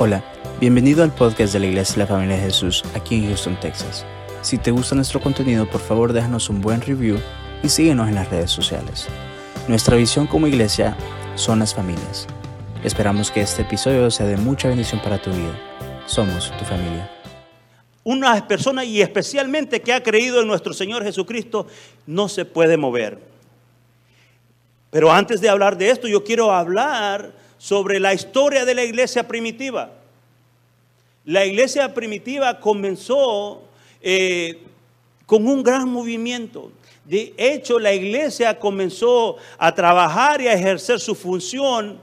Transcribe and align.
Hola, 0.00 0.22
bienvenido 0.60 1.02
al 1.02 1.12
podcast 1.12 1.52
de 1.52 1.58
la 1.58 1.66
Iglesia 1.66 1.94
de 1.94 1.98
la 2.02 2.06
Familia 2.06 2.36
de 2.36 2.42
Jesús 2.42 2.84
aquí 2.94 3.16
en 3.16 3.26
Houston, 3.26 3.58
Texas. 3.58 4.06
Si 4.42 4.56
te 4.56 4.70
gusta 4.70 4.94
nuestro 4.94 5.20
contenido, 5.20 5.68
por 5.68 5.80
favor 5.80 6.12
déjanos 6.12 6.48
un 6.50 6.60
buen 6.60 6.80
review 6.80 7.18
y 7.64 7.68
síguenos 7.68 8.08
en 8.08 8.14
las 8.14 8.30
redes 8.30 8.52
sociales. 8.52 9.08
Nuestra 9.66 9.96
visión 9.96 10.28
como 10.28 10.46
iglesia 10.46 10.96
son 11.34 11.58
las 11.58 11.74
familias. 11.74 12.28
Esperamos 12.84 13.32
que 13.32 13.40
este 13.40 13.62
episodio 13.62 14.08
sea 14.12 14.26
de 14.26 14.36
mucha 14.36 14.68
bendición 14.68 15.02
para 15.02 15.20
tu 15.20 15.30
vida. 15.30 15.58
Somos 16.06 16.56
tu 16.56 16.64
familia. 16.64 17.10
Una 18.04 18.46
persona 18.46 18.84
y 18.84 19.02
especialmente 19.02 19.82
que 19.82 19.92
ha 19.92 20.04
creído 20.04 20.40
en 20.40 20.46
nuestro 20.46 20.74
Señor 20.74 21.02
Jesucristo 21.02 21.66
no 22.06 22.28
se 22.28 22.44
puede 22.44 22.76
mover. 22.76 23.18
Pero 24.90 25.10
antes 25.10 25.40
de 25.40 25.48
hablar 25.48 25.76
de 25.76 25.90
esto, 25.90 26.06
yo 26.06 26.22
quiero 26.22 26.52
hablar 26.52 27.47
sobre 27.58 28.00
la 28.00 28.14
historia 28.14 28.64
de 28.64 28.74
la 28.74 28.84
iglesia 28.84 29.26
primitiva. 29.26 29.90
La 31.24 31.44
iglesia 31.44 31.92
primitiva 31.92 32.58
comenzó 32.60 33.62
eh, 34.00 34.62
con 35.26 35.46
un 35.46 35.62
gran 35.62 35.88
movimiento. 35.88 36.72
De 37.04 37.34
hecho, 37.36 37.78
la 37.78 37.92
iglesia 37.92 38.58
comenzó 38.58 39.36
a 39.58 39.74
trabajar 39.74 40.40
y 40.40 40.46
a 40.46 40.54
ejercer 40.54 41.00
su 41.00 41.14
función 41.14 42.00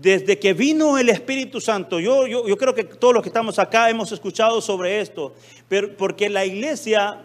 desde 0.00 0.38
que 0.38 0.52
vino 0.52 0.98
el 0.98 1.08
Espíritu 1.08 1.60
Santo. 1.60 1.98
Yo, 1.98 2.26
yo, 2.26 2.46
yo 2.46 2.56
creo 2.56 2.74
que 2.74 2.84
todos 2.84 3.14
los 3.14 3.22
que 3.22 3.30
estamos 3.30 3.58
acá 3.58 3.90
hemos 3.90 4.12
escuchado 4.12 4.60
sobre 4.60 5.00
esto, 5.00 5.34
pero 5.68 5.96
porque 5.96 6.28
la 6.28 6.44
iglesia 6.44 7.18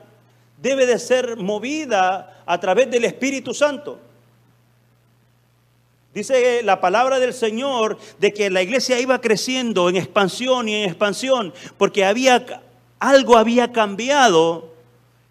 debe 0.60 0.86
de 0.86 0.98
ser 0.98 1.38
movida 1.38 2.42
a 2.46 2.60
través 2.60 2.90
del 2.90 3.04
Espíritu 3.06 3.54
Santo. 3.54 4.00
Dice 6.14 6.62
la 6.64 6.80
palabra 6.80 7.20
del 7.20 7.34
Señor 7.34 7.98
de 8.20 8.34
que 8.34 8.52
la 8.52 8.62
iglesia 8.62 9.00
iba 9.00 9.20
creciendo 9.20 9.90
en 9.90 9.96
expansión 9.96 10.70
y 10.70 10.76
en 10.76 10.90
expansión, 10.90 11.54
porque 11.78 12.06
había 12.06 12.46
algo 13.00 13.36
había 13.38 13.72
cambiado 13.72 14.72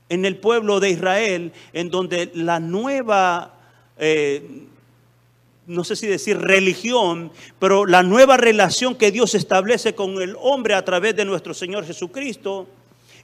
en 0.09 0.27
el 0.27 0.37
pueblo 0.37 0.79
de 0.79 0.91
Israel, 0.91 1.53
en 1.73 1.89
donde 1.89 2.31
la 2.35 2.61
nueva, 2.61 3.55
eh, 3.97 4.67
no 5.67 5.85
sé 5.85 5.97
si 5.97 6.07
decir 6.07 6.39
religión, 6.39 7.33
pero 7.59 7.87
la 7.87 8.03
nueva 8.03 8.37
relación 8.37 8.95
que 8.95 9.11
Dios 9.11 9.35
establece 9.35 9.95
con 9.95 10.21
el 10.21 10.37
hombre 10.39 10.75
a 10.75 10.85
través 10.85 11.17
de 11.17 11.25
nuestro 11.25 11.55
Señor 11.55 11.87
Jesucristo, 11.87 12.67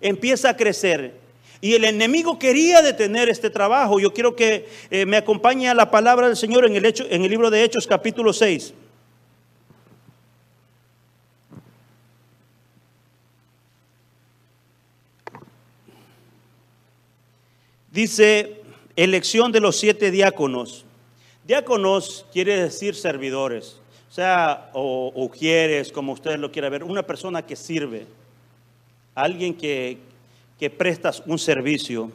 empieza 0.01 0.51
a 0.51 0.57
crecer. 0.57 1.28
Y 1.61 1.75
el 1.75 1.85
enemigo 1.85 2.39
quería 2.39 2.83
detener 2.83 3.29
este 3.29 3.51
trabajo. 3.51 3.99
Yo 3.99 4.13
quiero 4.13 4.37
que 4.37 4.69
eh, 4.91 5.07
me 5.07 5.17
acompañe 5.17 5.69
a 5.69 5.75
la 5.75 5.91
palabra 5.91 6.29
del 6.29 6.37
Señor 6.37 6.65
en 6.65 6.77
el, 6.77 6.85
hecho, 6.85 7.05
en 7.11 7.25
el 7.25 7.31
libro 7.31 7.51
de 7.51 7.65
Hechos 7.65 7.87
capítulo 7.87 8.33
6. 8.33 8.75
Dice 17.91 18.61
elección 18.95 19.51
de 19.51 19.59
los 19.59 19.77
siete 19.77 20.13
diáconos. 20.13 20.85
Diáconos 21.45 22.27
quiere 22.33 22.63
decir 22.63 22.95
servidores, 22.95 23.81
o 24.09 24.13
sea, 24.13 24.71
o, 24.75 25.11
o 25.13 25.31
quieres, 25.31 25.91
como 25.91 26.13
ustedes 26.13 26.39
lo 26.39 26.53
quieran 26.53 26.71
ver, 26.71 26.85
una 26.85 27.03
persona 27.03 27.45
que 27.45 27.57
sirve, 27.57 28.07
alguien 29.15 29.55
que, 29.55 29.99
que 30.59 30.71
prestas 30.71 31.23
un 31.27 31.39
servicio. 31.39 32.11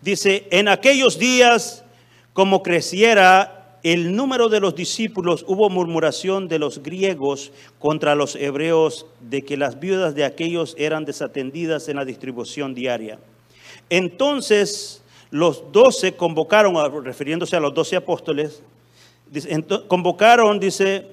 Dice, 0.00 0.46
en 0.50 0.68
aquellos 0.68 1.18
días, 1.18 1.84
como 2.32 2.62
creciera 2.62 3.78
el 3.82 4.14
número 4.14 4.48
de 4.48 4.60
los 4.60 4.74
discípulos, 4.74 5.44
hubo 5.48 5.68
murmuración 5.68 6.48
de 6.48 6.58
los 6.58 6.82
griegos 6.82 7.52
contra 7.78 8.14
los 8.14 8.36
hebreos 8.36 9.06
de 9.20 9.42
que 9.42 9.56
las 9.56 9.80
viudas 9.80 10.14
de 10.14 10.24
aquellos 10.24 10.74
eran 10.78 11.04
desatendidas 11.04 11.88
en 11.88 11.96
la 11.96 12.04
distribución 12.04 12.74
diaria. 12.74 13.18
Entonces 13.90 15.02
los 15.30 15.72
doce 15.72 16.12
convocaron, 16.14 17.04
refiriéndose 17.04 17.56
a 17.56 17.60
los 17.60 17.74
doce 17.74 17.96
apóstoles, 17.96 18.62
convocaron, 19.88 20.60
dice, 20.60 21.06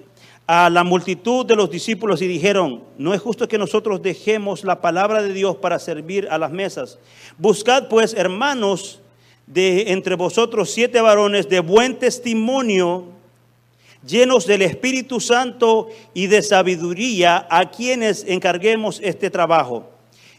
a 0.51 0.67
la 0.71 0.83
multitud 0.83 1.45
de 1.45 1.55
los 1.55 1.69
discípulos 1.69 2.23
y 2.23 2.27
dijeron, 2.27 2.81
no 2.97 3.13
es 3.13 3.21
justo 3.21 3.47
que 3.47 3.59
nosotros 3.59 4.01
dejemos 4.01 4.63
la 4.63 4.81
palabra 4.81 5.21
de 5.21 5.31
Dios 5.31 5.57
para 5.57 5.77
servir 5.77 6.27
a 6.31 6.39
las 6.39 6.49
mesas. 6.49 6.97
Buscad 7.37 7.87
pues, 7.87 8.15
hermanos, 8.15 8.99
de 9.45 9.91
entre 9.91 10.15
vosotros 10.15 10.71
siete 10.71 11.01
varones 11.01 11.49
de 11.49 11.59
buen 11.59 11.99
testimonio, 11.99 13.03
llenos 14.03 14.47
del 14.47 14.63
Espíritu 14.63 15.19
Santo 15.19 15.89
y 16.15 16.25
de 16.25 16.41
sabiduría, 16.41 17.45
a 17.51 17.69
quienes 17.69 18.25
encarguemos 18.27 18.99
este 19.03 19.29
trabajo. 19.29 19.87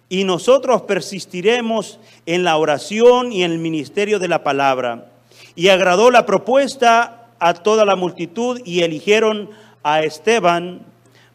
Y 0.09 0.25
nosotros 0.25 0.82
persistiremos 0.82 2.00
en 2.27 2.42
la 2.42 2.56
oración 2.56 3.32
y 3.32 3.44
en 3.44 3.53
el 3.53 3.59
ministerio 3.60 4.19
de 4.19 4.27
la 4.27 4.42
palabra. 4.42 5.12
Y 5.54 5.69
agradó 5.69 6.10
la 6.10 6.27
propuesta 6.27 7.28
a 7.38 7.54
toda 7.54 7.84
la 7.84 7.94
multitud 7.94 8.60
y 8.65 8.81
eligieron 8.81 9.50
a 9.83 10.03
Esteban, 10.03 10.81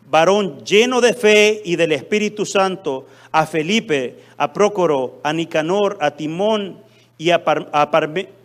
varón 0.09 0.63
lleno 0.63 1.01
de 1.01 1.13
fe 1.13 1.61
y 1.65 1.75
del 1.75 1.91
Espíritu 1.91 2.45
Santo, 2.45 3.07
a 3.31 3.45
Felipe, 3.45 4.23
a 4.37 4.53
Prócoro, 4.53 5.19
a 5.23 5.33
Nicanor, 5.33 5.97
a 5.99 6.11
Timón 6.11 6.79
y 7.17 7.31
a, 7.31 7.43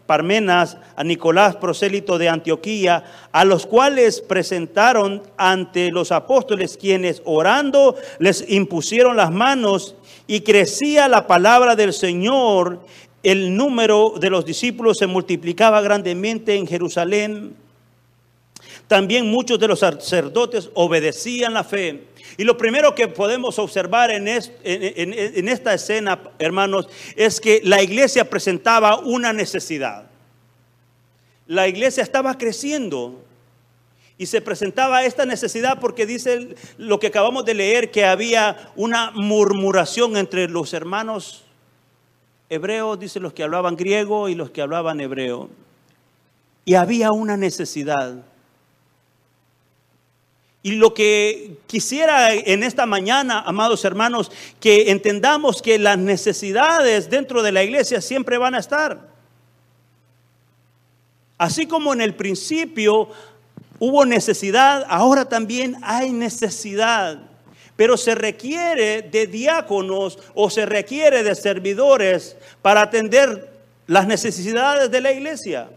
Parmenas, 0.07 0.79
a 0.97 1.05
Nicolás, 1.05 1.57
prosélito 1.57 2.19
de 2.19 2.29
Antioquía, 2.29 3.05
a 3.31 3.45
los 3.45 3.67
cuales 3.67 4.21
presentaron 4.21 5.23
ante 5.37 5.91
los 5.91 6.13
apóstoles, 6.13 6.77
quienes 6.77 7.23
orando 7.25 7.97
les 8.19 8.45
impusieron 8.51 9.17
las 9.17 9.31
manos 9.31 9.95
y 10.27 10.41
crecía 10.41 11.09
la 11.09 11.27
palabra 11.27 11.77
del 11.77 11.93
Señor. 11.93 12.81
El 13.23 13.57
número 13.57 14.15
de 14.19 14.31
los 14.31 14.47
discípulos 14.47 14.99
se 14.99 15.07
multiplicaba 15.07 15.83
grandemente 15.83 16.57
en 16.57 16.67
Jerusalén 16.67 17.55
también 18.87 19.31
muchos 19.31 19.59
de 19.59 19.69
los 19.69 19.81
sacerdotes 19.81 20.71
obedecían 20.75 21.55
la 21.55 21.65
fe. 21.65 22.05
Y 22.37 22.45
lo 22.45 22.57
primero 22.57 22.95
que 22.95 23.09
podemos 23.09 23.59
observar 23.59 24.11
en, 24.11 24.29
esta 24.29 25.75
escena, 25.75 26.21
hermanos, 26.39 26.89
es 27.17 27.41
que 27.41 27.61
la 27.65 27.83
iglesia 27.83 28.29
presentaba 28.29 28.99
una 28.99 29.33
necesidad. 29.33 30.07
La 31.47 31.69
iglesia 31.69 32.03
estaba 32.03 32.39
creciendo 32.39 33.23
y 34.17 34.27
se 34.27 34.41
presentaba 34.41 35.05
esta 35.05 35.25
necesidad 35.25 35.81
porque 35.81 36.07
dice 36.07 36.55
lo 36.79 37.01
que 37.01 37.09
acabamos 37.09 37.45
de 37.45 37.55
leer, 37.55 37.91
que 37.91 38.05
había 38.05 38.71
una 38.77 39.11
murmuración 39.13 40.17
entre 40.17 40.49
los 40.49 40.73
hermanos 40.75 41.45
hebreos, 42.51 42.99
dice 42.99 43.21
los 43.21 43.33
que 43.33 43.43
hablaban 43.43 43.77
griego 43.77 44.29
y 44.29 44.35
los 44.35 44.51
que 44.51 44.61
hablaban 44.61 45.01
hebreo. 45.01 45.49
Y 46.65 46.75
había 46.75 47.13
una 47.13 47.37
necesidad. 47.37 48.23
Y 50.63 50.73
lo 50.73 50.93
que 50.93 51.57
quisiera 51.67 52.35
en 52.35 52.63
esta 52.63 52.85
mañana, 52.85 53.41
amados 53.41 53.85
hermanos, 53.85 54.31
que 54.61 54.91
entendamos 54.91 55.63
que 55.63 55.79
las 55.79 55.97
necesidades 55.97 57.09
dentro 57.09 57.43
de 57.43 57.53
la 57.53 57.63
iglesia 57.63 58.03
siempre 58.03 58.37
van 58.37 58.55
a 58.55 58.59
estar. 58.59 59.09
Así 61.39 61.67
como 61.67 61.95
en 61.95 62.03
el 62.03 62.15
principio 62.15 63.09
hubo 63.79 64.05
necesidad, 64.05 64.85
ahora 64.91 65.27
también 65.27 65.77
hay 65.83 66.13
necesidad. 66.13 67.19
Pero 67.77 67.97
se 67.97 68.15
requiere 68.15 69.01
de 69.01 69.27
diáconos 69.27 70.19
o 70.35 70.51
se 70.51 70.67
requiere 70.67 71.23
de 71.23 71.35
servidores 71.35 72.37
para 72.61 72.83
atender 72.83 73.51
las 73.87 74.07
necesidades 74.07 74.91
de 74.91 75.01
la 75.01 75.13
iglesia 75.13 75.71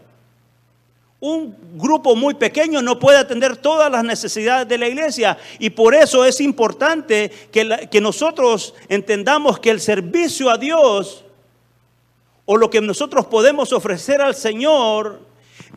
un 1.24 1.56
grupo 1.76 2.14
muy 2.14 2.34
pequeño 2.34 2.82
no 2.82 2.98
puede 2.98 3.16
atender 3.16 3.56
todas 3.56 3.90
las 3.90 4.04
necesidades 4.04 4.68
de 4.68 4.76
la 4.76 4.88
iglesia 4.88 5.38
y 5.58 5.70
por 5.70 5.94
eso 5.94 6.22
es 6.22 6.38
importante 6.38 7.30
que, 7.50 7.88
que, 7.90 8.00
nosotros 8.02 8.74
entendamos 8.90 9.58
que 9.58 9.70
el 9.70 9.80
servicio 9.80 10.50
a 10.50 10.58
Dios 10.58 11.24
o 12.44 12.58
lo 12.58 12.68
que 12.68 12.82
nosotros 12.82 13.24
podemos 13.24 13.72
ofrecer 13.72 14.20
al 14.20 14.34
Señor 14.34 15.20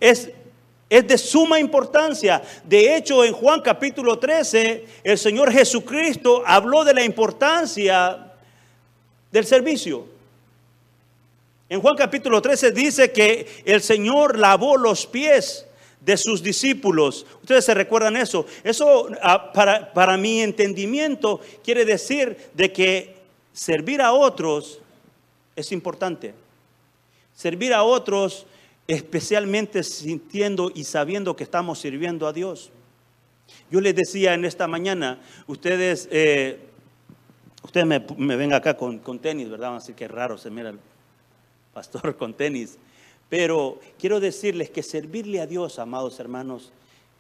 es, 0.02 0.32
es 0.90 1.08
de 1.08 1.18
suma 1.18 1.62
importancia. 1.62 2.42
De 2.66 2.98
hecho, 2.98 3.24
en 3.24 3.32
Juan 3.32 3.62
capítulo 3.62 4.20
13, 4.20 4.86
el 5.02 5.18
Señor 5.18 5.50
Jesucristo 5.54 6.44
habló 6.46 6.84
de 6.84 6.94
la 6.94 7.06
importancia 7.06 8.34
del 9.32 9.46
servicio. 9.46 10.17
En 11.70 11.82
Juan 11.82 11.98
capítulo 11.98 12.42
13 12.42 12.72
dice 12.72 13.12
que 13.12 13.46
el 13.66 13.82
Señor 13.82 14.40
lavó 14.40 14.78
los 14.78 15.06
pies 15.06 15.66
de 16.00 16.16
sus 16.16 16.42
discípulos. 16.42 17.26
Ustedes 17.42 17.66
se 17.66 17.74
recuerdan 17.74 18.16
eso. 18.16 18.46
Eso 18.64 19.10
ah, 19.22 19.52
para, 19.52 19.94
para 19.94 20.16
mi 20.16 20.40
entendimiento 20.40 21.42
quiere 21.64 21.84
decir 21.84 22.38
de 22.54 22.72
que 22.72 23.18
servir 23.52 24.02
a 24.02 24.14
otros 24.14 24.80
es 25.58 25.74
importante. 25.74 26.34
Servir 27.36 27.74
a 27.74 27.84
otros 27.84 28.46
especialmente 28.88 29.84
sintiendo 29.84 30.72
y 30.74 30.86
sabiendo 30.86 31.36
que 31.36 31.44
estamos 31.44 31.80
sirviendo 31.80 32.28
a 32.28 32.34
Dios. 32.34 32.72
Yo 33.70 33.82
les 33.82 33.94
decía 33.94 34.34
en 34.34 34.46
esta 34.46 34.68
mañana, 34.68 35.20
ustedes, 35.48 36.08
eh, 36.12 36.60
ustedes 37.62 37.86
me, 37.86 38.06
me, 38.18 38.38
ven 38.38 38.54
acá 38.54 38.78
con, 38.78 39.00
con 39.00 39.20
tenis, 39.20 39.50
¿verdad? 39.50 39.76
Así 39.76 39.94
que 39.94 40.08
raro 40.08 40.38
se 40.38 40.50
mira 40.50 40.70
el 40.70 40.80
pastor 41.78 42.18
con 42.18 42.34
tenis. 42.34 42.76
Pero 43.30 43.80
quiero 44.00 44.20
decirles 44.20 44.72
que 44.72 44.82
servirle 44.82 45.42
a 45.42 45.46
Dios, 45.46 45.78
amados 45.78 46.20
hermanos, 46.20 46.72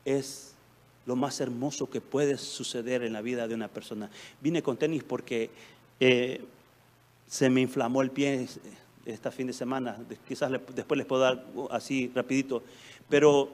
es 0.03 0.55
lo 1.05 1.15
más 1.15 1.39
hermoso 1.39 1.87
que 1.91 2.01
puede 2.01 2.39
suceder 2.39 3.03
en 3.03 3.13
la 3.13 3.21
vida 3.21 3.47
de 3.47 3.53
una 3.53 3.67
persona. 3.67 4.09
Vine 4.41 4.63
con 4.63 4.75
tenis 4.75 5.03
porque 5.03 5.51
eh, 5.99 6.43
se 7.27 7.51
me 7.51 7.61
inflamó 7.61 8.01
el 8.01 8.09
pie 8.09 8.47
este 9.05 9.29
fin 9.29 9.45
de 9.45 9.53
semana. 9.53 9.95
Quizás 10.27 10.51
después 10.73 10.97
les 10.97 11.05
puedo 11.05 11.21
dar 11.21 11.45
así 11.69 12.11
rapidito. 12.15 12.63
Pero 13.09 13.49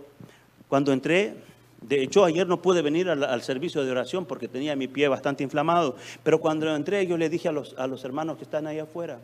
cuando 0.69 0.94
entré, 0.94 1.35
de 1.81 2.01
hecho 2.01 2.23
ayer 2.23 2.47
no 2.47 2.61
pude 2.61 2.81
venir 2.81 3.09
al, 3.09 3.41
servicio 3.41 3.83
de 3.83 3.91
oración 3.91 4.25
porque 4.25 4.47
tenía 4.47 4.73
mi 4.77 4.88
pie 4.88 5.09
bastante 5.09 5.44
inflamado. 5.44 5.97
Pero 6.23 6.39
cuando 6.39 6.73
entré 6.73 7.06
yo 7.06 7.17
le 7.17 7.27
dije 7.27 7.49
a 7.49 7.51
los, 7.51 7.75
a 7.77 7.88
los 7.88 8.06
hermanos 8.06 8.38
que 8.38 8.45
están 8.45 8.67
ahí 8.67 8.79
afuera, 8.79 9.19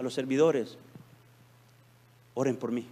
a 0.00 0.02
los 0.02 0.14
servidores, 0.14 0.78
oren 2.34 2.56
por 2.56 2.72
mí. 2.72 2.86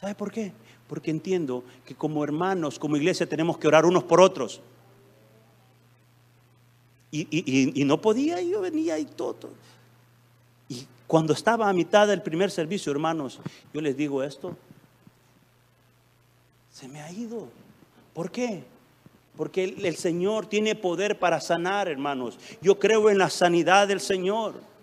¿Sabe 0.00 0.14
por 0.14 0.30
qué? 0.30 0.52
Porque 0.88 1.10
entiendo 1.10 1.64
que 1.86 1.94
como 1.94 2.22
hermanos, 2.22 2.78
como 2.78 2.96
iglesia, 2.96 3.28
tenemos 3.28 3.58
que 3.58 3.66
orar 3.66 3.86
unos 3.86 4.04
por 4.04 4.20
otros. 4.20 4.60
Y, 7.10 7.84
no 7.84 8.00
podía, 8.00 8.42
yo 8.42 8.60
venía 8.60 8.98
y 8.98 9.04
todo. 9.04 9.50
Y 10.68 10.86
cuando 11.06 11.32
estaba 11.32 11.68
a 11.68 11.72
mitad 11.72 12.08
del 12.08 12.22
primer 12.22 12.50
servicio, 12.50 12.90
hermanos, 12.90 13.38
yo 13.72 13.80
les 13.80 13.96
digo 13.96 14.22
esto, 14.24 14.56
se 16.72 16.88
me 16.88 17.00
ha 17.00 17.12
ido. 17.12 17.48
¿Por 18.12 18.32
qué? 18.32 18.64
Porque 19.36 19.64
el 19.64 19.96
Señor 19.96 20.46
tiene 20.46 20.74
poder 20.74 21.18
para 21.18 21.40
sanar, 21.40 21.86
hermanos. 21.88 22.36
Yo 22.60 22.80
creo 22.80 23.08
en 23.08 23.18
la 23.18 23.30
sanidad 23.30 23.86
del 23.86 24.00
Señor. 24.00 24.73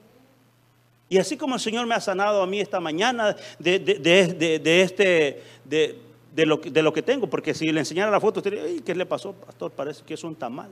Y 1.12 1.18
así 1.18 1.36
como 1.36 1.56
el 1.56 1.60
Señor 1.60 1.86
me 1.88 1.94
ha 1.94 2.00
sanado 2.00 2.42
a 2.42 2.48
mí 2.48 2.62
esta 2.62 2.80
mañana 2.80 3.36
de, 3.60 3.80
de, 3.80 4.82
este, 4.82 5.44
de, 5.66 6.46
lo, 6.46 6.56
de 6.56 6.82
lo 6.82 6.94
que 6.94 7.02
tengo, 7.02 7.28
porque 7.30 7.54
si 7.54 7.70
le 7.70 7.82
enseñara 7.82 8.10
la 8.10 8.22
foto, 8.22 8.40
usted 8.40 8.52
diría, 8.52 8.82
¿qué 8.82 8.96
le 8.96 9.06
pasó, 9.06 9.34
pastor? 9.34 9.72
Parece 9.72 10.06
que 10.06 10.14
es 10.14 10.24
un 10.24 10.34
tamal. 10.36 10.70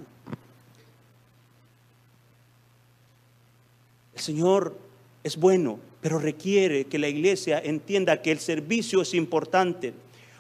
El 4.14 4.22
Señor 4.22 4.78
es 5.26 5.36
bueno, 5.36 5.78
pero 6.00 6.20
requiere 6.20 6.86
que 6.86 7.00
la 7.00 7.10
iglesia 7.10 7.60
entienda 7.60 8.22
que 8.22 8.32
el 8.32 8.40
servicio 8.40 9.02
es 9.02 9.14
importante. 9.14 9.94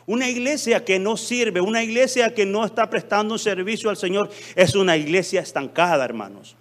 Una 0.06 0.30
iglesia 0.30 0.86
que 0.86 0.98
no 0.98 1.18
sirve, 1.18 1.60
una 1.60 1.84
iglesia 1.84 2.34
que 2.34 2.46
no 2.46 2.64
está 2.64 2.90
prestando 2.90 3.38
servicio 3.38 3.90
al 3.90 3.98
Señor, 3.98 4.30
es 4.56 4.76
una 4.76 4.96
iglesia 4.96 5.42
estancada, 5.42 6.06
hermanos. 6.06 6.56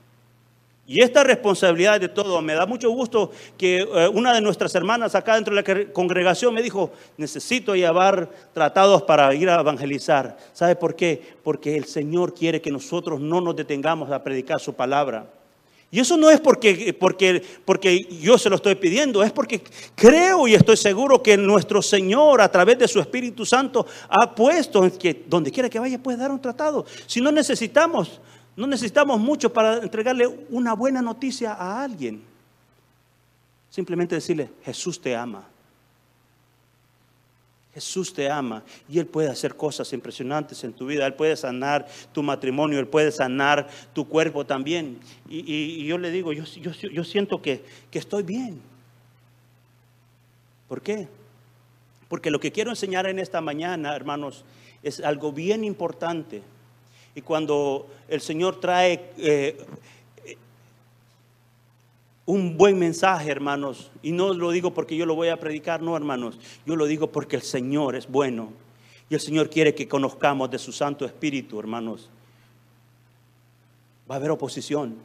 Y 0.91 1.03
esta 1.03 1.23
responsabilidad 1.23 2.01
de 2.01 2.09
todo, 2.09 2.41
me 2.41 2.55
da 2.55 2.65
mucho 2.65 2.89
gusto 2.89 3.31
que 3.59 3.81
eh, 3.81 4.09
una 4.09 4.33
de 4.33 4.41
nuestras 4.41 4.75
hermanas 4.75 5.15
acá 5.15 5.35
dentro 5.35 5.55
de 5.55 5.63
la 5.63 5.93
congregación 5.93 6.55
me 6.55 6.63
dijo, 6.63 6.91
necesito 7.19 7.77
llevar 7.77 8.31
tratados 8.55 9.03
para 9.03 9.35
ir 9.35 9.51
a 9.51 9.61
evangelizar. 9.61 10.39
¿Sabe 10.55 10.77
por 10.77 10.97
qué? 10.97 11.37
Porque 11.45 11.77
el 11.77 11.85
Señor 11.85 12.33
quiere 12.33 12.63
que 12.63 12.71
nosotros 12.71 13.21
no 13.21 13.43
nos 13.43 13.55
detengamos 13.55 14.11
a 14.11 14.25
predicar 14.25 14.61
su 14.61 14.73
palabra. 14.73 15.27
Y 15.91 16.01
eso 16.01 16.17
no 16.17 16.31
es 16.31 16.41
porque, 16.41 16.97
porque, 16.99 17.43
porque 17.67 18.05
yo 18.23 18.39
se 18.39 18.49
lo 18.49 18.57
estoy 18.57 18.75
pidiendo, 18.75 19.23
es 19.23 19.31
porque 19.31 19.63
creo 19.95 20.49
y 20.49 20.55
estoy 20.55 20.79
seguro 20.79 21.23
que 21.23 21.37
nuestro 21.37 21.83
Señor 21.83 22.41
a 22.41 22.51
través 22.51 22.79
de 22.79 22.89
su 22.89 22.99
Espíritu 22.99 23.45
Santo 23.45 23.87
ha 24.09 24.35
puesto 24.35 24.91
que 24.99 25.25
donde 25.27 25.51
quiera 25.51 25.69
que 25.69 25.79
vaya 25.79 25.99
puede 25.99 26.17
dar 26.17 26.31
un 26.31 26.41
tratado. 26.41 26.87
Si 27.07 27.21
no 27.21 27.31
necesitamos 27.31 28.23
no 28.59 28.67
necesitamos 28.67 29.21
mucho 29.21 29.53
para 29.53 29.77
entregarle 29.77 30.27
una 30.51 30.73
buena 30.73 31.01
noticia 31.01 31.53
a 31.53 31.85
alguien. 31.85 32.21
Simplemente 33.71 34.17
decirle, 34.17 34.51
Jesús 34.65 35.01
te 35.01 35.15
ama. 35.15 35.45
Jesús 37.73 38.13
te 38.13 38.29
ama 38.29 38.65
y 38.89 38.99
Él 38.99 39.07
puede 39.07 39.29
hacer 39.29 39.55
cosas 39.55 39.93
impresionantes 39.93 40.65
en 40.65 40.73
tu 40.73 40.87
vida. 40.87 41.07
Él 41.07 41.15
puede 41.15 41.37
sanar 41.37 41.87
tu 42.13 42.21
matrimonio, 42.25 42.81
Él 42.81 42.89
puede 42.89 43.13
sanar 43.13 43.69
tu 43.93 44.09
cuerpo 44.09 44.45
también. 44.45 44.99
Y, 45.29 45.87
yo 45.87 45.97
le 45.97 46.11
digo, 46.11 46.33
yo, 46.33 47.05
siento 47.05 47.41
que, 47.41 47.65
que 47.93 48.01
estoy 48.01 48.25
bien. 48.25 48.61
¿Por 50.67 50.83
qué? 50.83 51.07
Porque 52.09 52.33
lo 52.33 52.41
que 52.41 52.51
quiero 52.51 52.71
enseñar 52.71 53.07
en 53.07 53.21
esta 53.21 53.41
mañana, 53.41 53.95
hermanos, 53.95 54.45
es 54.83 54.99
algo 54.99 55.31
bien 55.31 55.63
importante. 55.63 56.43
Y 57.15 57.23
cuando 57.23 57.89
el 58.09 58.21
Señor 58.21 58.61
trae 58.61 59.13
eh, 59.19 59.57
un 62.29 62.59
buen 62.59 62.79
mensaje, 62.79 63.31
hermanos, 63.31 63.91
y 64.03 64.13
no 64.13 64.35
lo 64.35 64.51
digo 64.51 64.75
porque 64.75 64.97
yo 64.97 65.07
lo 65.07 65.15
voy 65.15 65.29
a 65.29 65.39
predicar, 65.39 65.81
no, 65.81 65.97
hermanos, 65.97 66.39
yo 66.67 66.77
lo 66.77 66.85
digo 66.85 67.11
porque 67.11 67.37
el 67.37 67.43
Señor 67.43 67.97
es 67.97 68.07
bueno. 68.07 68.53
Y 69.09 69.15
el 69.15 69.21
Señor 69.21 69.49
quiere 69.49 69.75
que 69.75 69.89
conozcamos 69.89 70.51
de 70.51 70.59
su 70.59 70.71
Santo 70.71 71.07
Espíritu, 71.07 71.59
hermanos. 71.59 72.11
Va 74.11 74.17
a 74.17 74.19
haber 74.19 74.31
oposición. 74.31 74.97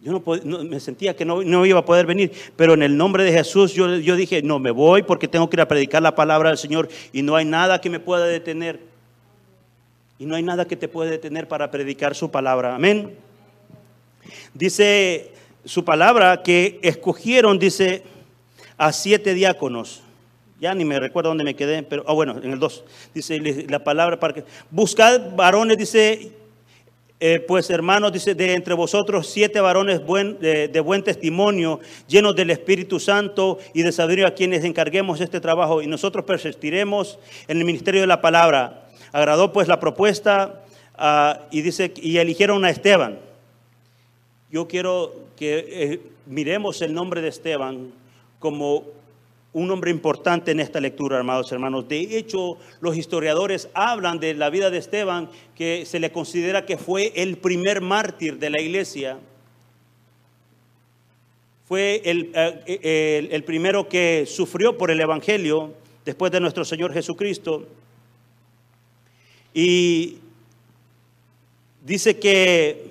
Yo 0.00 0.12
no, 0.12 0.64
me 0.64 0.80
sentía 0.80 1.14
que 1.14 1.24
no, 1.24 1.66
iba 1.66 1.80
a 1.80 1.84
poder 1.84 2.06
venir, 2.06 2.32
pero 2.56 2.72
en 2.72 2.82
el 2.82 2.96
nombre 2.96 3.22
de 3.22 3.32
Jesús 3.32 3.74
yo, 3.74 3.96
yo 3.96 4.16
dije, 4.16 4.42
no, 4.42 4.58
me 4.58 4.70
voy 4.70 5.02
porque 5.02 5.28
tengo 5.28 5.50
que 5.50 5.56
ir 5.56 5.60
a 5.60 5.68
predicar 5.68 6.00
la 6.00 6.14
palabra 6.14 6.48
del 6.48 6.58
Señor 6.58 6.88
y 7.12 7.22
no 7.22 7.36
hay 7.36 7.44
nada 7.44 7.80
que 7.80 7.90
me 7.90 8.00
pueda 8.00 8.24
detener. 8.24 8.89
Y 10.20 10.26
no 10.26 10.34
hay 10.34 10.42
nada 10.42 10.66
que 10.66 10.76
te 10.76 10.86
pueda 10.86 11.10
detener 11.10 11.48
para 11.48 11.70
predicar 11.70 12.14
su 12.14 12.30
palabra. 12.30 12.74
Amén. 12.74 13.16
Dice 14.52 15.32
su 15.64 15.82
palabra 15.82 16.42
que 16.42 16.78
escogieron, 16.82 17.58
dice, 17.58 18.02
a 18.76 18.92
siete 18.92 19.32
diáconos. 19.32 20.02
Ya 20.60 20.74
ni 20.74 20.84
me 20.84 21.00
recuerdo 21.00 21.30
dónde 21.30 21.44
me 21.44 21.56
quedé, 21.56 21.82
pero, 21.82 22.04
ah, 22.06 22.12
bueno, 22.12 22.38
en 22.42 22.52
el 22.52 22.58
2. 22.58 22.84
Dice 23.14 23.40
la 23.70 23.82
palabra 23.82 24.20
para 24.20 24.34
que. 24.34 24.44
Buscad 24.70 25.34
varones, 25.34 25.78
dice, 25.78 26.32
eh, 27.18 27.42
pues 27.48 27.70
hermanos, 27.70 28.12
dice, 28.12 28.34
de 28.34 28.52
entre 28.52 28.74
vosotros 28.74 29.26
siete 29.26 29.58
varones 29.62 30.04
buen, 30.04 30.38
de, 30.38 30.68
de, 30.68 30.80
buen 30.80 31.02
testimonio, 31.02 31.80
llenos 32.08 32.36
del 32.36 32.50
Espíritu 32.50 33.00
Santo 33.00 33.58
y 33.72 33.80
de 33.80 33.90
sabiduría, 33.90 34.26
a 34.26 34.34
quienes 34.34 34.64
encarguemos 34.64 35.18
este 35.22 35.40
trabajo. 35.40 35.80
Y 35.80 35.86
nosotros 35.86 36.26
persistiremos 36.26 37.18
en 37.48 37.56
el 37.56 37.64
ministerio 37.64 38.02
de 38.02 38.06
la 38.06 38.20
palabra. 38.20 38.79
Agradó 39.12 39.52
pues 39.52 39.68
la 39.68 39.80
propuesta 39.80 40.62
ah, 40.96 41.40
y 41.50 41.62
dice, 41.62 41.92
y 41.96 42.18
eligieron 42.18 42.64
a 42.64 42.70
Esteban. 42.70 43.18
Yo 44.50 44.66
quiero 44.66 45.14
que 45.36 45.64
eh, 45.68 46.00
miremos 46.26 46.82
el 46.82 46.92
nombre 46.92 47.20
de 47.20 47.28
Esteban 47.28 47.92
como 48.38 48.84
un 49.52 49.66
nombre 49.66 49.90
importante 49.90 50.52
en 50.52 50.60
esta 50.60 50.80
lectura, 50.80 51.18
amados 51.18 51.50
hermanos. 51.50 51.88
De 51.88 52.16
hecho, 52.16 52.56
los 52.80 52.96
historiadores 52.96 53.68
hablan 53.74 54.20
de 54.20 54.34
la 54.34 54.50
vida 54.50 54.70
de 54.70 54.78
Esteban, 54.78 55.28
que 55.56 55.84
se 55.86 55.98
le 55.98 56.12
considera 56.12 56.66
que 56.66 56.78
fue 56.78 57.12
el 57.16 57.36
primer 57.38 57.80
mártir 57.80 58.38
de 58.38 58.50
la 58.50 58.60
iglesia. 58.60 59.18
Fue 61.66 62.02
el, 62.04 62.32
eh, 62.34 63.28
el 63.30 63.44
primero 63.44 63.88
que 63.88 64.24
sufrió 64.26 64.76
por 64.78 64.90
el 64.90 65.00
Evangelio 65.00 65.74
después 66.04 66.30
de 66.32 66.40
nuestro 66.40 66.64
Señor 66.64 66.92
Jesucristo. 66.92 67.66
Y 69.52 70.18
dice 71.84 72.18
que 72.18 72.90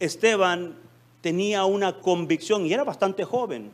Esteban 0.00 0.74
tenía 1.20 1.64
una 1.64 1.98
convicción 1.98 2.66
y 2.66 2.72
era 2.72 2.84
bastante 2.84 3.24
joven. 3.24 3.70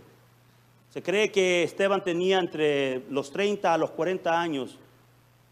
Se 0.93 1.03
cree 1.03 1.31
que 1.31 1.65
Esteban 1.65 2.03
tenía 2.03 2.39
entre 2.39 3.03
los 3.11 3.31
30 3.31 3.75
a 3.75 3.79
los 3.79 3.91
40 3.91 4.41
años. 4.41 4.79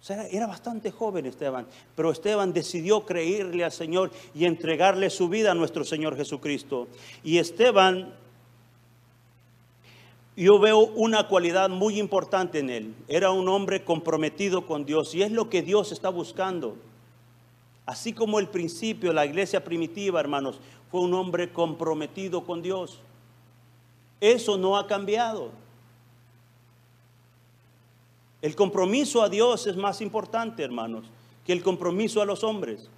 O 0.00 0.04
sea, 0.04 0.26
era 0.26 0.48
bastante 0.48 0.90
joven 0.90 1.26
Esteban, 1.26 1.66
pero 1.94 2.10
Esteban 2.10 2.52
decidió 2.52 3.06
creerle 3.06 3.62
al 3.62 3.70
Señor 3.70 4.10
y 4.34 4.46
entregarle 4.46 5.10
su 5.10 5.28
vida 5.28 5.52
a 5.52 5.54
nuestro 5.54 5.84
Señor 5.84 6.16
Jesucristo. 6.16 6.88
Y 7.22 7.38
Esteban 7.38 8.12
yo 10.36 10.58
veo 10.58 10.78
una 10.78 11.28
cualidad 11.28 11.68
muy 11.68 11.98
importante 11.98 12.58
en 12.58 12.70
él. 12.70 12.94
Era 13.06 13.30
un 13.30 13.48
hombre 13.48 13.84
comprometido 13.84 14.66
con 14.66 14.84
Dios 14.84 15.14
y 15.14 15.22
es 15.22 15.30
lo 15.30 15.50
que 15.50 15.62
Dios 15.62 15.92
está 15.92 16.08
buscando. 16.08 16.76
Así 17.84 18.12
como 18.12 18.38
el 18.38 18.48
principio, 18.48 19.12
la 19.12 19.26
iglesia 19.26 19.62
primitiva, 19.62 20.20
hermanos, 20.20 20.60
fue 20.90 21.00
un 21.00 21.12
hombre 21.14 21.52
comprometido 21.52 22.44
con 22.44 22.62
Dios. 22.62 23.00
Eso 24.20 24.56
no 24.56 24.76
ha 24.78 24.86
cambiado. 24.86 25.50
El 28.40 28.56
compromiso 28.56 29.22
a 29.22 29.28
Dios 29.28 29.66
es 29.66 29.76
más 29.76 30.00
importante, 30.00 30.62
hermanos, 30.62 31.04
que 31.44 31.52
el 31.52 31.62
compromiso 31.62 32.22
a 32.22 32.26
los 32.26 32.42
hombres. 32.42 32.88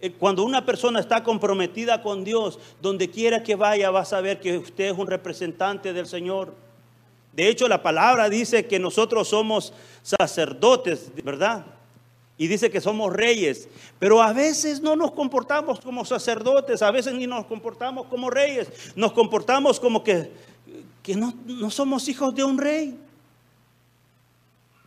Eh, 0.00 0.12
cuando 0.12 0.44
una 0.44 0.64
persona 0.64 0.98
está 0.98 1.22
comprometida 1.22 2.02
con 2.02 2.24
Dios, 2.24 2.58
donde 2.80 3.10
quiera 3.10 3.42
que 3.42 3.54
vaya, 3.54 3.90
va 3.90 4.00
a 4.00 4.04
saber 4.06 4.40
que 4.40 4.56
usted 4.56 4.84
es 4.92 4.98
un 4.98 5.06
representante 5.06 5.92
del 5.92 6.06
Señor. 6.06 6.54
De 7.32 7.48
hecho, 7.48 7.68
la 7.68 7.82
palabra 7.82 8.28
dice 8.28 8.66
que 8.66 8.78
nosotros 8.78 9.28
somos 9.28 9.72
sacerdotes, 10.02 11.12
¿verdad? 11.22 11.66
Y 12.38 12.48
dice 12.48 12.70
que 12.70 12.80
somos 12.80 13.12
reyes, 13.12 13.68
pero 13.98 14.22
a 14.22 14.32
veces 14.32 14.80
no 14.80 14.96
nos 14.96 15.12
comportamos 15.12 15.80
como 15.80 16.06
sacerdotes, 16.06 16.80
a 16.80 16.90
veces 16.90 17.12
ni 17.12 17.26
nos 17.26 17.44
comportamos 17.44 18.06
como 18.06 18.30
reyes, 18.30 18.68
nos 18.96 19.12
comportamos 19.12 19.78
como 19.78 20.02
que, 20.02 20.32
que 21.02 21.14
no, 21.14 21.34
no 21.44 21.70
somos 21.70 22.08
hijos 22.08 22.34
de 22.34 22.42
un 22.42 22.56
rey. 22.56 22.98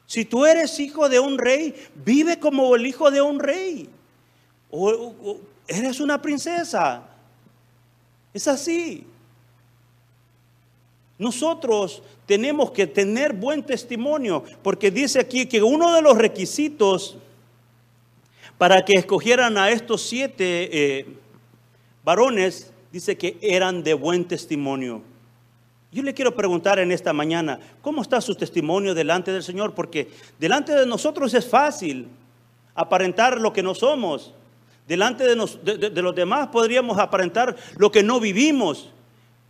Si 0.08 0.26
tú 0.26 0.46
eres 0.46 0.80
hijo 0.80 1.08
de 1.08 1.20
un 1.20 1.38
rey, 1.38 1.76
vive 2.04 2.40
como 2.40 2.76
el 2.76 2.88
hijo 2.88 3.12
de 3.12 3.22
un 3.22 3.40
rey. 3.40 3.88
O, 4.76 5.40
eres 5.68 6.00
una 6.00 6.20
princesa. 6.20 7.04
Es 8.34 8.48
así. 8.48 9.06
Nosotros 11.20 12.02
tenemos 12.26 12.72
que 12.72 12.88
tener 12.88 13.34
buen 13.34 13.62
testimonio, 13.62 14.44
porque 14.64 14.90
dice 14.90 15.20
aquí 15.20 15.46
que 15.46 15.62
uno 15.62 15.94
de 15.94 16.02
los 16.02 16.18
requisitos 16.18 17.18
para 18.58 18.84
que 18.84 18.94
escogieran 18.94 19.58
a 19.60 19.70
estos 19.70 20.02
siete 20.02 20.70
eh, 20.72 21.06
varones, 22.04 22.72
dice 22.92 23.16
que 23.16 23.38
eran 23.42 23.84
de 23.84 23.94
buen 23.94 24.26
testimonio. 24.26 25.04
Yo 25.92 26.02
le 26.02 26.16
quiero 26.16 26.36
preguntar 26.36 26.80
en 26.80 26.92
esta 26.92 27.14
mañana, 27.14 27.60
¿cómo 27.84 28.02
está 28.02 28.20
su 28.22 28.34
testimonio 28.34 28.96
delante 28.96 29.32
del 29.32 29.44
Señor? 29.44 29.76
Porque 29.76 30.10
delante 30.40 30.74
de 30.74 30.88
nosotros 30.88 31.32
es 31.36 31.48
fácil 31.48 32.08
aparentar 32.74 33.40
lo 33.40 33.54
que 33.54 33.62
no 33.62 33.76
somos. 33.76 34.34
Delante 34.88 35.24
de, 35.24 35.90
de 35.90 36.02
los 36.02 36.16
demás 36.16 36.50
podríamos 36.50 36.98
aparentar 36.98 37.56
lo 37.78 37.92
que 37.92 38.04
no 38.04 38.20
vivimos. 38.20 38.90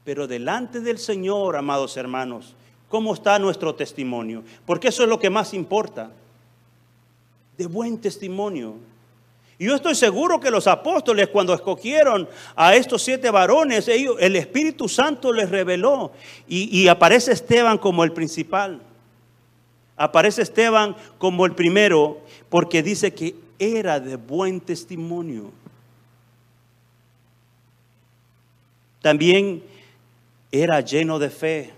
Pero 0.03 0.27
delante 0.27 0.81
del 0.81 0.97
Señor, 0.97 1.55
amados 1.55 1.95
hermanos, 1.97 2.55
¿cómo 2.89 3.13
está 3.13 3.39
nuestro 3.39 3.73
testimonio? 3.73 4.43
Porque 4.65 4.89
eso 4.89 5.03
es 5.03 5.09
lo 5.09 5.19
que 5.19 5.29
más 5.29 5.53
importa. 5.53 6.11
De 7.57 7.65
buen 7.67 7.99
testimonio. 7.99 8.75
Y 9.57 9.65
yo 9.65 9.75
estoy 9.75 9.95
seguro 9.95 10.39
que 10.39 10.51
los 10.51 10.67
apóstoles 10.67 11.29
cuando 11.29 11.53
escogieron 11.53 12.27
a 12.55 12.75
estos 12.75 13.01
siete 13.01 13.29
varones, 13.31 13.87
el 13.87 14.35
Espíritu 14.35 14.89
Santo 14.89 15.31
les 15.31 15.49
reveló 15.49 16.11
y, 16.47 16.81
y 16.81 16.87
aparece 16.87 17.31
Esteban 17.31 17.77
como 17.77 18.03
el 18.03 18.11
principal. 18.11 18.81
Aparece 19.95 20.41
Esteban 20.41 20.95
como 21.17 21.45
el 21.45 21.53
primero 21.53 22.19
porque 22.49 22.83
dice 22.83 23.13
que 23.13 23.35
era 23.59 23.99
de 23.99 24.15
buen 24.15 24.59
testimonio. 24.61 25.51
También 29.01 29.63
era 30.51 30.79
lleno 30.81 31.19
de 31.19 31.29
fe, 31.29 31.73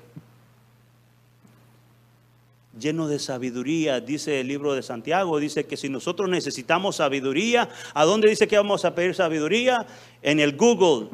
lleno 2.79 3.07
de 3.07 3.19
sabiduría, 3.19 3.99
dice 3.99 4.41
el 4.41 4.47
libro 4.47 4.73
de 4.73 4.83
Santiago, 4.83 5.39
dice 5.39 5.65
que 5.65 5.77
si 5.77 5.89
nosotros 5.89 6.29
necesitamos 6.29 6.97
sabiduría, 6.97 7.69
¿a 7.93 8.05
dónde 8.05 8.29
dice 8.29 8.47
que 8.47 8.57
vamos 8.57 8.85
a 8.85 8.93
pedir 8.93 9.15
sabiduría? 9.15 9.87
En 10.21 10.39
el 10.39 10.55
Google. 10.55 11.09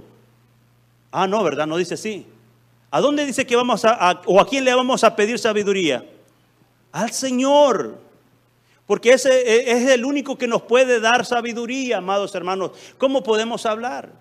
Ah, 1.11 1.27
no, 1.27 1.43
¿verdad? 1.43 1.67
No 1.67 1.77
dice 1.77 1.97
sí. 1.97 2.25
¿A 2.89 2.99
dónde 2.99 3.25
dice 3.25 3.45
que 3.45 3.55
vamos 3.55 3.85
a, 3.85 4.21
o 4.25 4.41
a 4.41 4.47
quién 4.47 4.65
le 4.65 4.73
vamos 4.73 5.03
a 5.03 5.15
pedir 5.15 5.39
sabiduría? 5.39 6.05
Al 6.91 7.11
Señor. 7.11 8.10
Porque 8.91 9.13
ese 9.13 9.29
e, 9.29 9.71
es 9.71 9.89
el 9.89 10.03
único 10.03 10.37
que 10.37 10.49
nos 10.49 10.63
puede 10.63 10.99
dar 10.99 11.25
sabiduría, 11.25 11.99
amados 11.99 12.35
hermanos. 12.35 12.71
¿Cómo 12.97 13.23
podemos 13.23 13.65
hablar? 13.65 14.11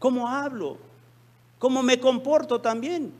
¿Cómo 0.00 0.26
hablo? 0.26 0.76
cómo 1.60 1.84
me 1.84 2.00
comporto 2.00 2.60
también. 2.60 3.12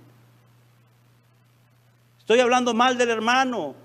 Estoy 2.18 2.40
hablando 2.40 2.74
mal 2.74 2.98
del 2.98 3.10
hermano, 3.10 3.76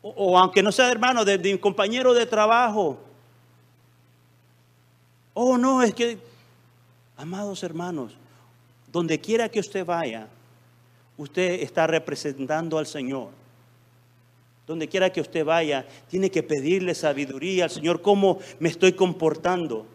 o, 0.00 0.38
aunque 0.38 0.62
no 0.62 0.72
sea 0.72 0.90
hermano, 0.90 1.22
de, 1.22 1.36
de, 1.36 1.52
mi 1.52 1.58
compañero 1.58 2.14
de 2.14 2.24
trabajo. 2.24 2.98
Oh, 5.34 5.58
no, 5.58 5.82
es 5.82 5.94
que, 5.94 6.18
amados 7.18 7.62
hermanos, 7.62 8.16
donde 8.90 9.20
quiera 9.20 9.50
que 9.50 9.60
usted 9.60 9.84
vaya, 9.84 10.28
usted 11.18 11.60
está 11.60 11.86
representando 11.86 12.78
al 12.78 12.86
Señor. 12.86 13.44
Donde 14.66 14.88
quiera 14.88 15.10
que 15.10 15.20
usted 15.20 15.44
vaya, 15.44 15.86
tiene 16.08 16.30
que 16.30 16.42
pedirle 16.42 16.94
sabiduría 16.94 17.64
al 17.64 17.70
Señor, 17.70 18.02
cómo 18.02 18.38
me 18.58 18.68
estoy 18.68 18.92
comportando. 18.92 19.86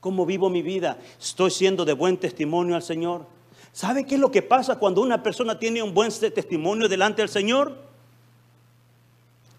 ¿Cómo 0.00 0.24
vivo 0.24 0.48
mi 0.48 0.62
vida? 0.62 0.98
¿Estoy 1.20 1.50
siendo 1.50 1.84
de 1.84 1.92
buen 1.92 2.16
testimonio 2.16 2.76
al 2.76 2.82
Señor? 2.82 3.26
¿Sabe 3.72 4.04
qué 4.04 4.14
es 4.14 4.20
lo 4.20 4.30
que 4.30 4.42
pasa 4.42 4.78
cuando 4.78 5.02
una 5.02 5.22
persona 5.22 5.58
tiene 5.58 5.82
un 5.82 5.92
buen 5.92 6.10
testimonio 6.10 6.88
delante 6.88 7.22
del 7.22 7.28
Señor? 7.28 7.76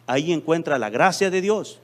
Ahí 0.07 0.31
encuentra 0.31 0.79
la 0.79 0.89
gracia 0.89 1.29
de 1.29 1.41
Dios. 1.41 1.79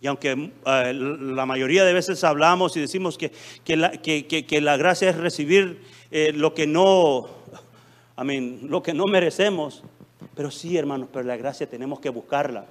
Y 0.00 0.08
aunque 0.08 0.52
eh, 0.66 0.92
la 0.94 1.46
mayoría 1.46 1.84
de 1.84 1.92
veces 1.92 2.22
hablamos 2.22 2.76
y 2.76 2.80
decimos 2.80 3.16
que, 3.16 3.32
que, 3.64 3.76
la, 3.76 3.90
que, 3.92 4.60
la, 4.60 4.76
gracia 4.76 5.10
es 5.10 5.16
recibir 5.16 5.82
eh, 6.10 6.32
lo 6.32 6.54
que 6.54 6.66
no, 6.66 7.28
I 8.18 8.58
lo 8.62 8.82
que 8.82 8.94
no 8.94 9.04
merecemos, 9.04 9.82
pero 10.34 10.50
sí, 10.50 10.76
hermanos, 10.76 11.08
pero 11.12 11.24
la 11.24 11.36
gracia 11.36 11.68
tenemos 11.68 12.00
que 12.00 12.10
buscarla 12.10 12.66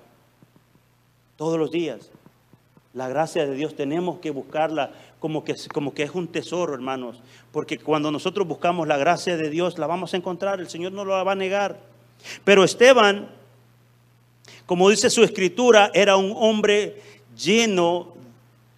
todos 1.37 1.59
los 1.59 1.71
días. 1.71 2.11
La 2.93 3.09
gracia 3.09 3.45
de 3.45 3.55
Dios 3.55 3.75
tenemos 3.75 4.19
que 4.19 4.31
buscarla 4.31 4.91
como 5.19 5.43
que, 5.43 5.53
como 5.73 5.93
que 5.93 6.03
es 6.03 6.11
un 6.11 6.27
tesoro, 6.27 6.73
hermanos. 6.73 7.21
Porque 7.51 7.77
cuando 7.77 8.09
nosotros 8.09 8.47
buscamos 8.47 8.87
la 8.87 8.97
gracia 8.97 9.35
de 9.35 9.49
Dios, 9.49 9.77
la 9.77 9.87
vamos 9.87 10.13
a 10.13 10.17
encontrar. 10.17 10.59
El 10.59 10.69
Señor 10.69 10.93
no 10.93 11.03
lo 11.03 11.11
va 11.25 11.31
a 11.31 11.35
negar. 11.35 11.77
Pero 12.45 12.63
Esteban, 12.63 13.27
como 14.65 14.89
dice 14.89 15.09
su 15.09 15.23
escritura, 15.23 15.91
era 15.93 16.15
un 16.15 16.33
hombre 16.37 17.01
lleno, 17.35 18.14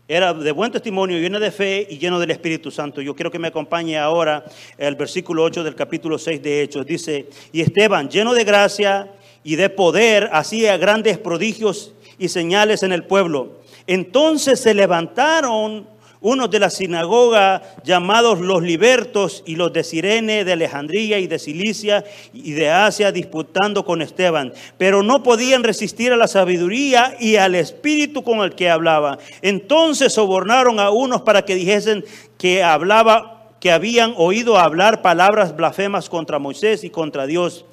era 0.07 0.33
de 0.33 0.51
buen 0.53 0.71
testimonio, 0.71 1.19
lleno 1.19 1.37
de 1.37 1.51
fe 1.51 1.85
y 1.89 1.97
lleno 1.97 2.17
del 2.17 2.31
Espíritu 2.31 2.71
Santo. 2.71 3.01
Yo 3.01 3.13
quiero 3.13 3.29
que 3.29 3.39
me 3.39 3.49
acompañe 3.49 3.97
ahora 3.97 4.45
el 4.77 4.95
versículo 4.95 5.43
8 5.43 5.65
del 5.65 5.75
capítulo 5.75 6.17
6 6.17 6.41
de 6.41 6.61
Hechos. 6.61 6.85
Dice, 6.85 7.27
y 7.51 7.59
Esteban, 7.59 8.07
lleno 8.09 8.33
de 8.33 8.45
gracia 8.45 9.11
y 9.43 9.57
de 9.57 9.69
poder, 9.69 10.29
hacía 10.31 10.77
grandes 10.77 11.17
prodigios 11.17 11.93
y 12.17 12.29
señales 12.29 12.83
en 12.83 12.93
el 12.93 13.03
pueblo. 13.03 13.59
Entonces 13.85 14.61
se 14.61 14.73
levantaron 14.73 15.87
unos 16.21 16.49
de 16.49 16.59
la 16.59 16.69
sinagoga 16.69 17.61
llamados 17.83 18.39
los 18.39 18.63
libertos 18.63 19.43
y 19.45 19.55
los 19.55 19.71
de 19.73 19.83
Sirene, 19.83 20.43
de 20.43 20.53
Alejandría 20.53 21.19
y 21.19 21.27
de 21.27 21.39
Cilicia 21.39 22.03
y 22.33 22.53
de 22.53 22.69
Asia 22.69 23.11
disputando 23.11 23.85
con 23.85 24.01
Esteban, 24.01 24.53
pero 24.77 25.03
no 25.03 25.23
podían 25.23 25.63
resistir 25.63 26.11
a 26.11 26.17
la 26.17 26.27
sabiduría 26.27 27.15
y 27.19 27.35
al 27.35 27.55
espíritu 27.55 28.23
con 28.23 28.39
el 28.39 28.55
que 28.55 28.69
hablaba. 28.69 29.19
Entonces 29.41 30.13
sobornaron 30.13 30.79
a 30.79 30.89
unos 30.89 31.21
para 31.21 31.43
que 31.43 31.55
dijesen 31.55 32.03
que 32.37 32.63
hablaba 32.63 33.33
que 33.59 33.71
habían 33.71 34.13
oído 34.17 34.57
hablar 34.57 35.01
palabras 35.01 35.55
blasfemas 35.55 36.09
contra 36.09 36.39
Moisés 36.39 36.83
y 36.83 36.89
contra 36.89 37.25
Dios 37.25 37.65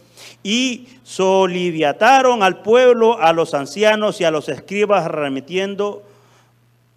y 0.42 0.88
soliviataron 1.02 2.42
al 2.42 2.62
pueblo, 2.62 3.18
a 3.18 3.32
los 3.32 3.54
ancianos 3.54 4.20
y 4.20 4.24
a 4.24 4.30
los 4.30 4.48
escribas 4.48 5.06
remitiendo 5.06 6.02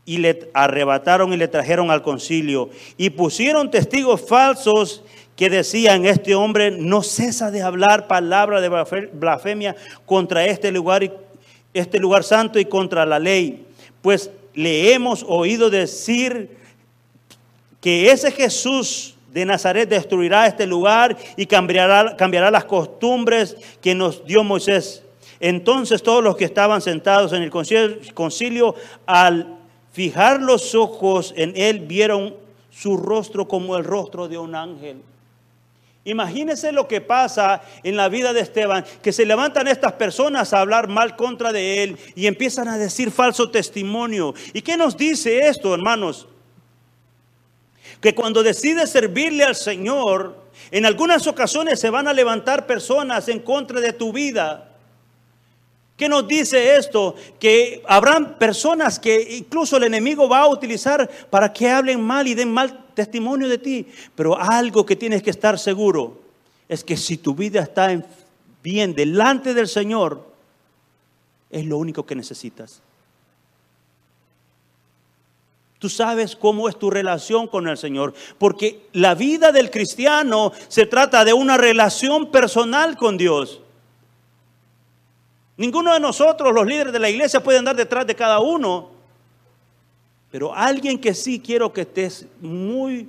y 0.07 0.19
le 0.19 0.49
arrebataron 0.53 1.33
y 1.33 1.37
le 1.37 1.49
trajeron 1.49 1.91
al 1.91 2.01
concilio 2.01 2.69
y 2.95 3.09
pusieron 3.09 3.69
testigos 3.69 4.21
falsos 4.21 5.03
que 5.35 5.49
decían, 5.49 6.05
este 6.05 6.33
hombre 6.33 6.71
no 6.71 7.03
cesa 7.03 7.51
de 7.51 7.61
hablar 7.61 8.07
palabra 8.07 8.61
de 8.61 8.69
blasfemia 9.13 9.75
contra 10.05 10.45
este 10.45 10.71
lugar, 10.71 11.11
este 11.73 11.99
lugar 11.99 12.23
santo 12.23 12.57
y 12.57 12.65
contra 12.65 13.05
la 13.05 13.19
ley. 13.19 13.65
Pues 14.01 14.31
le 14.53 14.93
hemos 14.93 15.25
oído 15.27 15.69
decir 15.69 16.57
que 17.81 18.09
ese 18.09 18.31
Jesús 18.31 19.15
de 19.33 19.45
Nazaret 19.45 19.89
destruirá 19.89 20.47
este 20.47 20.65
lugar 20.65 21.17
y 21.35 21.45
cambiará, 21.45 22.15
cambiará 22.15 22.49
las 22.49 22.63
costumbres 22.63 23.57
que 23.81 23.93
nos 23.93 24.25
dio 24.25 24.41
Moisés. 24.45 25.03
Entonces 25.41 26.01
todos 26.01 26.23
los 26.23 26.37
que 26.37 26.45
estaban 26.45 26.81
sentados 26.81 27.33
en 27.33 27.43
el 27.43 27.51
concilio, 27.51 28.73
al 29.05 29.56
fijar 29.97 30.43
los 30.43 30.75
ojos 30.75 31.33
en 31.35 31.53
él, 31.55 31.79
vieron 31.79 32.35
su 32.69 32.97
rostro 32.97 33.47
como 33.47 33.75
el 33.77 33.83
rostro 33.83 34.27
de 34.27 34.37
un 34.37 34.53
ángel. 34.53 35.01
Imagínense 36.05 36.71
lo 36.71 36.87
que 36.87 37.01
pasa 37.01 37.63
en 37.81 37.97
la 37.97 38.07
vida 38.07 38.31
de 38.31 38.41
Esteban, 38.41 38.85
que 39.01 39.11
se 39.11 39.25
levantan 39.25 39.67
estas 39.67 39.93
personas 39.93 40.53
a 40.53 40.59
hablar 40.59 40.87
mal 40.87 41.15
contra 41.15 41.51
de 41.51 41.81
él 41.81 41.97
y 42.13 42.27
empiezan 42.27 42.67
a 42.67 42.77
decir 42.77 43.09
falso 43.09 43.49
testimonio. 43.49 44.35
¿Y 44.53 44.61
qué 44.61 44.77
nos 44.77 44.95
dice 44.95 45.47
esto, 45.47 45.73
hermanos? 45.73 46.27
que 47.99 48.13
cuando 48.13 48.43
decides 48.43 48.91
servirle 48.91 49.45
al 49.45 49.55
Señor, 49.55 50.45
en 50.69 50.85
algunas 50.85 51.25
ocasiones 51.25 51.79
se 51.79 51.89
van 51.89 52.07
a 52.07 52.13
levantar 52.13 52.67
personas 52.67 53.27
en 53.29 53.39
contra 53.39 53.79
de 53.79 53.93
tu 53.93 54.13
vida. 54.13 54.66
¿Qué 55.97 56.07
nos 56.07 56.27
dice 56.27 56.75
esto? 56.75 57.15
Que 57.39 57.81
habrán 57.87 58.37
personas 58.37 58.99
que 58.99 59.35
incluso 59.37 59.77
el 59.77 59.83
enemigo 59.83 60.29
va 60.29 60.41
a 60.41 60.47
utilizar 60.47 61.09
para 61.31 61.51
que 61.51 61.67
hablen 61.69 61.99
mal 61.99 62.27
y 62.27 62.35
den 62.35 62.53
mal 62.53 62.85
testimonio 62.93 63.49
de 63.49 63.57
ti. 63.57 63.87
Pero 64.15 64.39
algo 64.39 64.85
que 64.85 64.95
tienes 64.95 65.23
que 65.23 65.31
estar 65.31 65.57
seguro 65.57 66.19
es 66.69 66.83
que 66.83 66.95
si 66.95 67.17
tu 67.17 67.33
vida 67.33 67.61
está 67.61 67.89
bien 68.61 68.93
delante 68.93 69.55
del 69.55 69.67
Señor, 69.67 70.23
es 71.49 71.65
lo 71.65 71.79
único 71.79 72.05
que 72.05 72.13
necesitas. 72.13 72.83
Tú 75.79 75.89
sabes 75.89 76.35
cómo 76.35 76.69
es 76.69 76.77
tu 76.77 76.91
relación 76.91 77.47
con 77.47 77.67
el 77.67 77.77
Señor, 77.77 78.13
porque 78.37 78.87
la 78.93 79.15
vida 79.15 79.51
del 79.51 79.71
cristiano 79.71 80.51
se 80.67 80.85
trata 80.85 81.25
de 81.25 81.33
una 81.33 81.57
relación 81.57 82.29
personal 82.31 82.97
con 82.97 83.17
Dios. 83.17 83.61
Ninguno 85.57 85.93
de 85.93 85.99
nosotros, 85.99 86.53
los 86.53 86.65
líderes 86.65 86.93
de 86.93 86.99
la 86.99 87.09
iglesia, 87.09 87.41
puede 87.41 87.57
andar 87.57 87.75
detrás 87.75 88.05
de 88.05 88.15
cada 88.15 88.39
uno. 88.39 88.91
Pero 90.31 90.53
alguien 90.53 90.99
que 90.99 91.13
sí 91.13 91.39
quiero 91.39 91.73
que 91.73 91.81
estés 91.81 92.27
muy, 92.39 93.07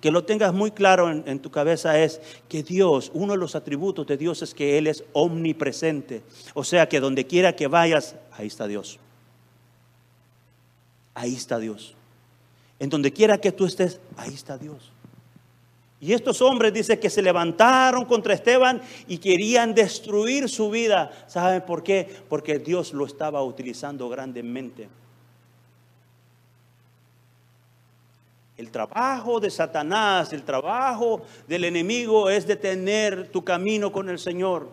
que, 0.00 0.10
lo 0.10 0.24
tengas 0.24 0.52
muy 0.52 0.72
claro 0.72 1.10
en, 1.10 1.22
en, 1.26 1.38
tu 1.38 1.50
cabeza 1.50 1.98
es 1.98 2.20
que 2.48 2.64
Dios, 2.64 3.10
uno 3.14 3.34
de 3.34 3.38
los 3.38 3.54
atributos 3.54 4.06
de 4.06 4.16
Dios 4.16 4.42
es 4.42 4.52
que 4.52 4.78
Él 4.78 4.88
es 4.88 5.04
omnipresente. 5.12 6.22
O 6.54 6.64
sea 6.64 6.88
que 6.88 6.98
donde 6.98 7.26
quiera 7.26 7.54
que 7.54 7.68
vayas, 7.68 8.16
ahí 8.32 8.48
está 8.48 8.66
Dios. 8.66 8.98
Ahí 11.14 11.34
está 11.36 11.58
Dios. 11.58 11.94
En 12.80 12.88
donde 12.88 13.12
quiera 13.12 13.38
que 13.38 13.52
tú 13.52 13.66
estés, 13.66 14.00
ahí 14.16 14.34
está 14.34 14.58
Dios. 14.58 14.89
Y 16.00 16.14
estos 16.14 16.40
hombres 16.40 16.72
dice 16.72 16.98
que 16.98 17.10
se 17.10 17.20
levantaron 17.20 18.06
contra 18.06 18.32
Esteban 18.32 18.80
y 19.06 19.18
querían 19.18 19.74
destruir 19.74 20.48
su 20.48 20.70
vida. 20.70 21.10
¿Saben 21.26 21.60
por 21.62 21.82
qué? 21.82 22.08
Porque 22.28 22.58
Dios 22.58 22.94
lo 22.94 23.04
estaba 23.04 23.42
utilizando 23.42 24.08
grandemente. 24.08 24.88
El 28.56 28.70
trabajo 28.70 29.40
de 29.40 29.50
Satanás, 29.50 30.32
el 30.32 30.42
trabajo 30.42 31.22
del 31.46 31.64
enemigo 31.64 32.30
es 32.30 32.46
detener 32.46 33.28
tu 33.28 33.44
camino 33.44 33.92
con 33.92 34.08
el 34.08 34.18
Señor. 34.18 34.70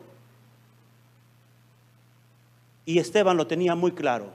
Y 2.86 3.00
Esteban 3.00 3.36
lo 3.36 3.48
tenía 3.48 3.76
muy 3.76 3.92
claro. 3.92 4.32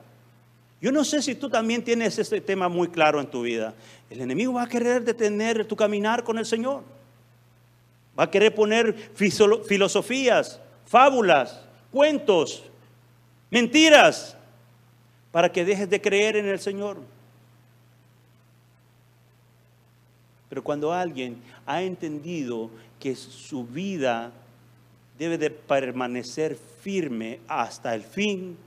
Yo 0.83 0.91
no 0.91 1.05
sé 1.05 1.23
si 1.23 1.37
tú 1.37 1.49
también 1.49 1.85
tienes 1.85 2.19
este 2.19 2.41
tema 2.41 2.69
muy 2.69 2.89
claro 2.89 3.21
en 3.21 3.29
tu 3.29 3.43
vida. 3.43 3.73
El 4.11 4.21
enemigo 4.21 4.55
va 4.55 4.65
a 4.65 4.69
querer 4.69 5.05
detener 5.05 5.65
tu 5.65 5.77
caminar 5.77 6.25
con 6.25 6.39
el 6.39 6.45
Señor. 6.45 6.83
Va 8.19 8.25
a 8.25 8.31
querer 8.31 8.53
poner 8.53 8.93
filosofías, 9.15 10.61
fábulas, 10.85 11.61
cuentos, 11.93 12.65
mentiras, 13.49 14.37
para 15.31 15.53
que 15.53 15.65
dejes 15.65 15.89
de 15.89 16.01
creer 16.01 16.37
en 16.37 16.49
el 16.49 16.59
Señor. 16.59 16.99
Pero 20.49 20.65
cuando 20.65 20.93
alguien 20.93 21.41
ha 21.65 21.81
entendido 21.81 22.71
que 22.99 23.15
su 23.15 23.65
vida 23.65 24.33
debe 25.17 25.39
de 25.39 25.51
permanecer 25.51 26.59
firme 26.81 27.39
hasta 27.47 27.95
el 27.95 28.03
fin, 28.03 28.59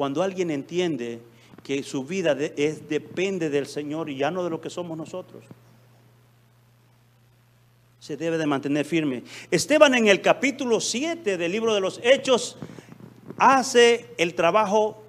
cuando 0.00 0.22
alguien 0.22 0.50
entiende 0.50 1.20
que 1.62 1.82
su 1.82 2.04
vida 2.04 2.34
es, 2.56 2.88
depende 2.88 3.50
del 3.50 3.66
Señor 3.66 4.08
y 4.08 4.16
ya 4.16 4.30
no 4.30 4.42
de 4.42 4.48
lo 4.48 4.58
que 4.58 4.70
somos 4.70 4.96
nosotros, 4.96 5.44
se 7.98 8.16
debe 8.16 8.38
de 8.38 8.46
mantener 8.46 8.86
firme. 8.86 9.24
Esteban 9.50 9.94
en 9.94 10.08
el 10.08 10.22
capítulo 10.22 10.80
7 10.80 11.36
del 11.36 11.52
libro 11.52 11.74
de 11.74 11.82
los 11.82 12.00
Hechos 12.02 12.56
hace 13.36 14.06
el 14.16 14.32
trabajo, 14.34 15.02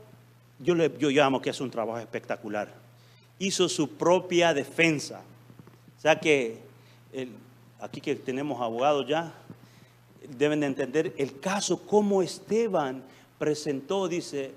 yo, 0.59 0.75
le, 0.75 0.91
yo 0.99 1.09
llamo 1.09 1.41
que 1.41 1.51
es 1.51 1.61
un 1.61 1.71
trabajo 1.71 1.99
espectacular. 1.99 2.73
Hizo 3.39 3.69
su 3.69 3.91
propia 3.91 4.53
defensa. 4.53 5.21
O 5.97 6.01
sea 6.01 6.19
que 6.19 6.57
aquí 7.79 8.01
que 8.01 8.17
tenemos 8.17 8.59
abogados 8.59 9.07
ya, 9.07 9.33
deben 10.37 10.59
de 10.59 10.65
entender 10.65 11.13
el 11.17 11.39
caso, 11.39 11.79
como 11.79 12.21
Esteban 12.21 13.01
presentó, 13.39 14.09
dice, 14.09 14.51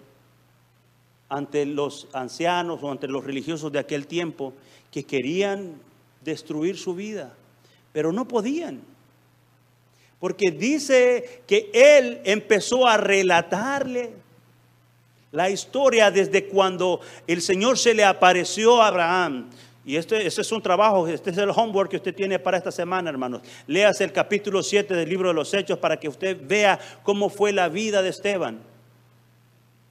ante 1.28 1.66
los 1.66 2.08
ancianos 2.12 2.80
o 2.82 2.90
ante 2.90 3.08
los 3.08 3.24
religiosos 3.24 3.72
de 3.72 3.78
aquel 3.78 4.06
tiempo 4.06 4.52
que 4.90 5.04
querían 5.04 5.74
destruir 6.22 6.76
su 6.76 6.94
vida, 6.94 7.34
pero 7.92 8.12
no 8.12 8.26
podían. 8.26 8.82
Porque 10.20 10.50
dice 10.50 11.42
que 11.46 11.70
él 11.72 12.20
empezó 12.24 12.86
a 12.86 12.96
relatarle 12.96 14.12
la 15.32 15.50
historia 15.50 16.10
desde 16.10 16.46
cuando 16.46 17.00
el 17.26 17.42
Señor 17.42 17.76
se 17.76 17.92
le 17.92 18.04
apareció 18.04 18.80
a 18.80 18.86
Abraham. 18.86 19.50
Y 19.84 19.96
este, 19.96 20.26
este, 20.26 20.40
es 20.40 20.52
un 20.52 20.62
trabajo, 20.62 21.06
este 21.08 21.30
es 21.30 21.36
el 21.36 21.50
homework 21.50 21.90
que 21.90 21.96
usted 21.96 22.14
tiene 22.14 22.38
para 22.38 22.56
esta 22.56 22.70
semana, 22.70 23.10
hermanos. 23.10 23.42
Leas 23.66 24.00
el 24.00 24.12
capítulo 24.12 24.62
7 24.62 24.94
del 24.94 25.08
libro 25.08 25.28
de 25.28 25.34
los 25.34 25.52
Hechos 25.52 25.78
para 25.78 25.98
que 25.98 26.08
usted 26.08 26.38
vea 26.40 26.78
cómo 27.02 27.28
fue 27.28 27.52
la 27.52 27.68
vida 27.68 28.00
de 28.00 28.08
Esteban. 28.08 28.60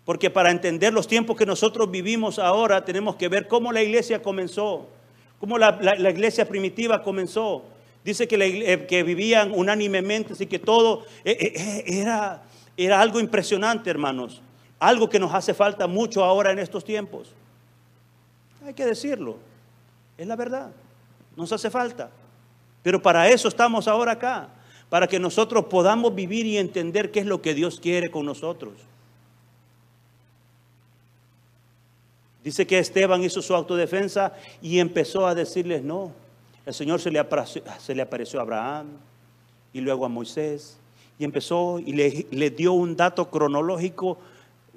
Porque 0.06 0.30
para 0.30 0.52
entender 0.52 0.94
los 0.94 1.08
tiempos 1.08 1.38
que 1.38 1.46
nosotros 1.46 1.90
vivimos 1.90 2.38
ahora, 2.38 2.84
tenemos 2.84 3.16
que 3.16 3.30
ver 3.30 3.48
cómo 3.48 3.72
la 3.72 3.82
iglesia 3.82 4.22
comenzó, 4.22 4.88
cómo 5.40 5.58
la, 5.58 5.80
iglesia 6.10 6.48
primitiva 6.48 7.02
comenzó. 7.02 7.64
Dice 8.04 8.28
que, 8.28 8.36
eh, 8.36 8.86
que, 8.86 9.04
vivían 9.04 9.54
unánimemente, 9.54 10.34
así 10.34 10.46
que 10.46 10.60
todo 10.60 11.06
eh, 11.24 11.38
eh, 11.40 11.84
era, 11.88 12.44
era 12.76 13.00
algo 13.00 13.20
impresionante, 13.20 13.90
hermanos. 13.90 14.42
Algo 14.78 15.10
que 15.10 15.20
nos 15.20 15.34
hace 15.34 15.54
falta 15.54 15.88
mucho 15.88 16.22
ahora 16.26 16.52
en 16.52 16.60
estos 16.60 16.84
tiempos. 16.84 17.34
Hay 18.66 18.74
que 18.74 18.86
decirlo, 18.86 19.38
es 20.18 20.28
la 20.28 20.36
verdad, 20.36 20.72
nos 21.38 21.52
hace 21.54 21.70
falta. 21.70 22.12
Pero 22.82 23.02
para 23.02 23.30
eso 23.30 23.48
estamos 23.48 23.88
ahora 23.88 24.14
acá, 24.14 24.50
para 24.90 25.08
que 25.08 25.18
nosotros 25.18 25.66
podamos 25.66 26.14
vivir 26.14 26.46
y 26.46 26.58
entender 26.58 27.10
qué 27.10 27.22
es 27.22 27.26
lo 27.26 27.42
que 27.42 27.54
Dios 27.54 27.80
quiere 27.80 28.12
con 28.12 28.26
nosotros. 28.26 28.74
Dice 32.44 32.68
que 32.68 32.80
Esteban 32.80 33.24
hizo 33.24 33.42
su 33.42 33.56
autodefensa 33.56 34.34
y 34.62 34.80
empezó 34.80 35.26
a 35.26 35.36
decirles 35.36 35.84
no. 35.84 36.12
El 36.66 36.74
Señor 36.74 37.00
se 37.00 37.12
le, 37.12 37.20
apareció, 37.20 37.64
se 37.80 37.96
le 37.96 38.02
apareció 38.02 38.40
a 38.40 38.44
Abraham 38.44 38.88
y 39.72 39.82
luego 39.82 40.06
a 40.06 40.10
Moisés 40.10 40.78
y 41.18 41.24
empezó 41.24 41.80
y 41.80 41.94
le, 41.94 42.28
le 42.32 42.50
dio 42.50 42.74
un 42.74 42.96
dato 42.96 43.30
cronológico, 43.30 44.18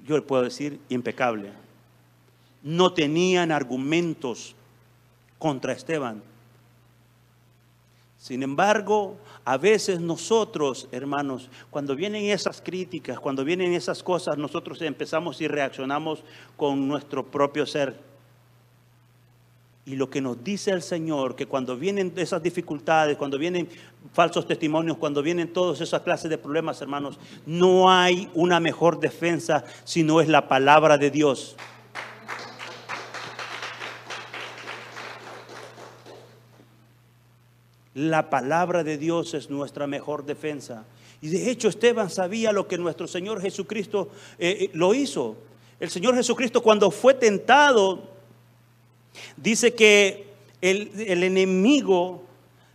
yo 0.06 0.16
le 0.16 0.22
puedo 0.22 0.42
decir, 0.42 0.80
impecable. 0.88 1.50
No 2.62 2.92
tenían 2.92 3.52
argumentos 3.52 4.54
contra 5.38 5.72
Esteban. 5.72 6.22
Sin 8.26 8.42
embargo, 8.42 9.18
a 9.44 9.56
veces 9.56 10.00
nosotros, 10.00 10.88
hermanos, 10.90 11.48
cuando 11.70 11.94
vienen 11.94 12.24
esas 12.24 12.60
críticas, 12.60 13.20
cuando 13.20 13.44
vienen 13.44 13.72
esas 13.72 14.02
cosas, 14.02 14.36
nosotros 14.36 14.82
empezamos 14.82 15.40
y 15.40 15.46
reaccionamos 15.46 16.24
con 16.56 16.88
nuestro 16.88 17.24
propio 17.24 17.64
ser. 17.66 18.00
Y 19.84 19.94
lo 19.94 20.10
que 20.10 20.20
nos 20.20 20.42
dice 20.42 20.72
el 20.72 20.82
Señor, 20.82 21.36
que 21.36 21.46
cuando 21.46 21.76
vienen 21.76 22.14
esas 22.16 22.42
dificultades, 22.42 23.16
cuando 23.16 23.38
vienen 23.38 23.68
falsos 24.12 24.44
testimonios, 24.44 24.96
cuando 24.96 25.22
vienen 25.22 25.52
todas 25.52 25.80
esas 25.80 26.02
clases 26.02 26.28
de 26.28 26.36
problemas, 26.36 26.82
hermanos, 26.82 27.20
no 27.46 27.88
hay 27.88 28.28
una 28.34 28.58
mejor 28.58 28.98
defensa 28.98 29.64
si 29.84 30.02
no 30.02 30.20
es 30.20 30.26
la 30.26 30.48
palabra 30.48 30.98
de 30.98 31.12
Dios. 31.12 31.54
La 37.96 38.28
palabra 38.28 38.84
de 38.84 38.98
Dios 38.98 39.32
es 39.32 39.48
nuestra 39.48 39.86
mejor 39.86 40.26
defensa. 40.26 40.84
Y 41.22 41.30
de 41.30 41.50
hecho 41.50 41.68
Esteban 41.68 42.10
sabía 42.10 42.52
lo 42.52 42.68
que 42.68 42.76
nuestro 42.76 43.06
Señor 43.06 43.40
Jesucristo 43.40 44.10
eh, 44.38 44.58
eh, 44.60 44.70
lo 44.74 44.92
hizo. 44.92 45.34
El 45.80 45.88
Señor 45.88 46.14
Jesucristo 46.14 46.62
cuando 46.62 46.90
fue 46.90 47.14
tentado, 47.14 48.02
dice 49.38 49.72
que 49.72 50.26
el, 50.60 50.90
el 51.06 51.22
enemigo 51.22 52.22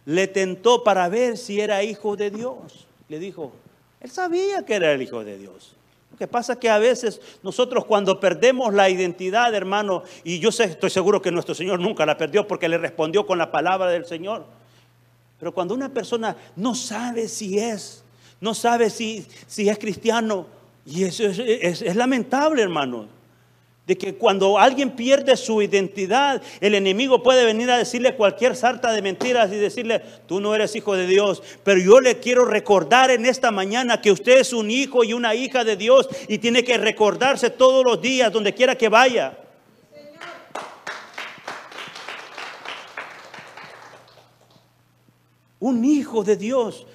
le 0.05 0.27
tentó 0.27 0.83
para 0.83 1.07
ver 1.07 1.37
si 1.37 1.61
era 1.61 1.83
hijo 1.83 2.15
de 2.15 2.31
Dios. 2.31 2.87
Le 3.07 3.19
dijo, 3.19 3.51
él 3.99 4.09
sabía 4.09 4.65
que 4.65 4.73
era 4.73 4.91
el 4.91 5.03
hijo 5.03 5.23
de 5.23 5.37
Dios. 5.37 5.75
Lo 6.09 6.17
que 6.17 6.25
pasa 6.27 6.53
es 6.53 6.59
que 6.59 6.69
a 6.71 6.79
veces 6.79 7.21
nosotros 7.43 7.85
cuando 7.85 8.19
perdemos 8.19 8.73
la 8.73 8.89
identidad, 8.89 9.53
hermano, 9.53 10.01
y 10.23 10.39
yo 10.39 10.51
sé, 10.51 10.63
estoy 10.63 10.89
seguro 10.89 11.21
que 11.21 11.29
nuestro 11.29 11.53
Señor 11.53 11.79
nunca 11.79 12.07
la 12.07 12.17
perdió 12.17 12.47
porque 12.47 12.67
le 12.67 12.79
respondió 12.79 13.27
con 13.27 13.37
la 13.37 13.51
palabra 13.51 13.91
del 13.91 14.05
Señor. 14.05 14.59
Pero 15.41 15.51
cuando 15.51 15.73
una 15.73 15.89
persona 15.89 16.37
no 16.55 16.75
sabe 16.75 17.27
si 17.27 17.57
es, 17.57 18.03
no 18.39 18.53
sabe 18.53 18.91
si, 18.91 19.25
si 19.47 19.67
es 19.67 19.79
cristiano, 19.79 20.45
y 20.85 21.03
eso 21.03 21.23
es, 21.25 21.95
lamentable, 21.95 22.61
hermano. 22.61 23.07
de 23.87 23.97
que 23.97 24.13
cuando 24.13 24.59
alguien 24.59 24.91
pierde 24.91 25.35
su 25.35 25.63
identidad, 25.63 26.43
el 26.59 26.75
enemigo 26.75 27.23
puede 27.23 27.43
venir 27.43 27.71
a 27.71 27.79
decirle 27.79 28.15
cualquier 28.15 28.55
sarta 28.55 28.93
de 28.93 29.01
mentiras 29.01 29.51
y 29.51 29.55
decirle, 29.55 30.03
tú 30.27 30.39
no 30.39 30.53
eres 30.53 30.75
hijo 30.75 30.95
de 30.95 31.07
Dios. 31.07 31.41
Pero 31.63 31.81
yo 31.81 31.99
le 32.01 32.19
quiero 32.19 32.45
recordar 32.45 33.09
en 33.09 33.25
esta 33.25 33.49
mañana 33.49 33.99
que 33.99 34.11
usted 34.11 34.41
es 34.41 34.53
un 34.53 34.69
hijo 34.69 35.03
y 35.03 35.13
una 35.13 35.33
hija 35.33 35.63
de 35.63 35.75
Dios 35.75 36.07
y 36.27 36.37
tiene 36.37 36.63
que 36.63 36.77
recordarse 36.77 37.49
todos 37.49 37.83
los 37.83 37.99
días, 37.99 38.31
donde 38.31 38.53
quiera 38.53 38.75
que 38.75 38.89
vaya. 38.89 39.40
Un 45.61 45.85
hijo 45.85 46.25
de 46.25 46.35
Dios. 46.35 46.85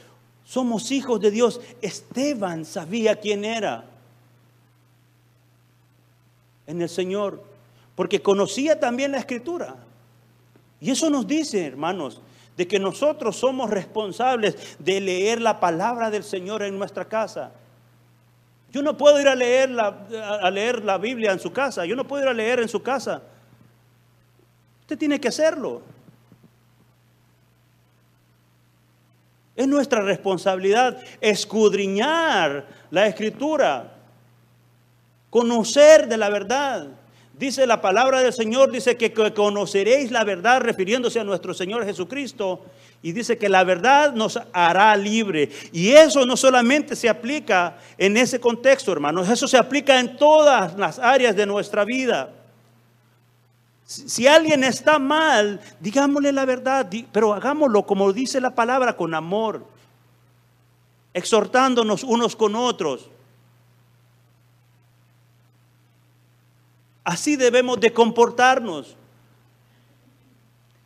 Somos 0.45 0.91
hijos 0.91 1.19
de 1.21 1.31
Dios. 1.31 1.61
Esteban 1.81 2.67
sabía 2.67 3.17
quién 3.17 3.47
era 3.47 3.87
en 6.67 6.83
el 6.83 6.89
Señor, 6.89 7.43
porque 7.95 8.21
conocía 8.21 8.79
también 8.79 9.13
la 9.13 9.19
escritura. 9.19 9.77
Y 10.81 10.91
eso 10.91 11.09
nos 11.09 11.27
dice, 11.27 11.65
hermanos, 11.65 12.21
de 12.57 12.67
que 12.67 12.79
nosotros 12.79 13.37
somos 13.37 13.71
responsables 13.71 14.77
de 14.79 15.01
leer 15.01 15.41
la 15.41 15.61
palabra 15.61 16.11
del 16.11 16.25
Señor 16.25 16.63
en 16.63 16.79
nuestra 16.79 17.07
casa. 17.07 17.53
Yo 18.73 18.83
no 18.83 18.97
puedo 18.97 19.21
ir 19.21 19.29
a 19.29 19.35
leer 19.35 19.71
la, 19.71 20.07
a 20.43 20.51
leer 20.51 20.85
la 20.85 20.99
Biblia 20.99 21.33
en 21.33 21.39
su 21.39 21.53
casa, 21.53 21.87
yo 21.87 21.97
no 21.97 22.07
puedo 22.07 22.25
ir 22.25 22.29
a 22.29 22.35
leer 22.35 22.61
en 22.61 22.69
su 22.69 22.83
casa. 22.83 23.23
Usted 24.81 24.99
tiene 24.99 25.21
que 25.21 25.29
hacerlo. 25.29 25.83
Es 29.57 29.67
nuestra 29.67 30.03
responsabilidad 30.03 30.99
escudriñar 31.21 32.67
la 32.91 33.07
escritura 33.07 33.95
conocer 35.31 36.09
de 36.09 36.17
la 36.17 36.31
verdad. 36.31 36.89
Dice 37.33 37.67
la 37.67 37.83
palabra 37.83 38.21
del 38.21 38.33
Señor, 38.33 38.71
dice 38.71 38.97
que 38.97 39.13
conoceréis 39.13 40.11
la 40.11 40.25
verdad 40.25 40.61
refiriéndose 40.61 41.21
a 41.21 41.25
nuestro 41.25 41.53
Señor 41.53 41.85
Jesucristo. 41.85 42.63
Y 43.03 43.13
dice 43.13 43.37
que 43.37 43.51
la 43.51 43.63
verdad 43.63 44.15
nos 44.15 44.39
hará 44.55 44.97
libre. 44.97 45.51
Y 45.73 45.91
eso 45.91 46.25
no 46.25 46.37
solamente 46.37 46.97
se 46.97 47.09
aplica 47.09 47.77
en 47.99 48.17
ese 48.17 48.41
contexto, 48.41 48.91
hermanos, 48.91 49.29
eso 49.29 49.47
se 49.47 49.59
aplica 49.59 50.01
en 50.01 50.17
todas 50.17 50.79
las 50.79 50.99
áreas 50.99 51.37
de 51.37 51.45
nuestra 51.45 51.85
vida. 51.85 52.31
Si 53.87 54.27
alguien 54.27 54.65
está 54.65 54.99
mal, 54.99 55.61
digámosle 55.79 56.33
la 56.33 56.45
verdad, 56.45 56.91
pero 57.13 57.33
hagámoslo 57.33 57.87
como 57.87 58.13
dice 58.13 58.41
la 58.41 58.53
palabra, 58.53 58.97
con 58.97 59.15
amor, 59.15 59.65
exhortándonos 61.15 62.03
unos 62.03 62.35
con 62.35 62.57
otros. 62.57 63.09
Así 67.05 67.37
debemos 67.37 67.79
de 67.79 67.93
comportarnos. 67.93 68.97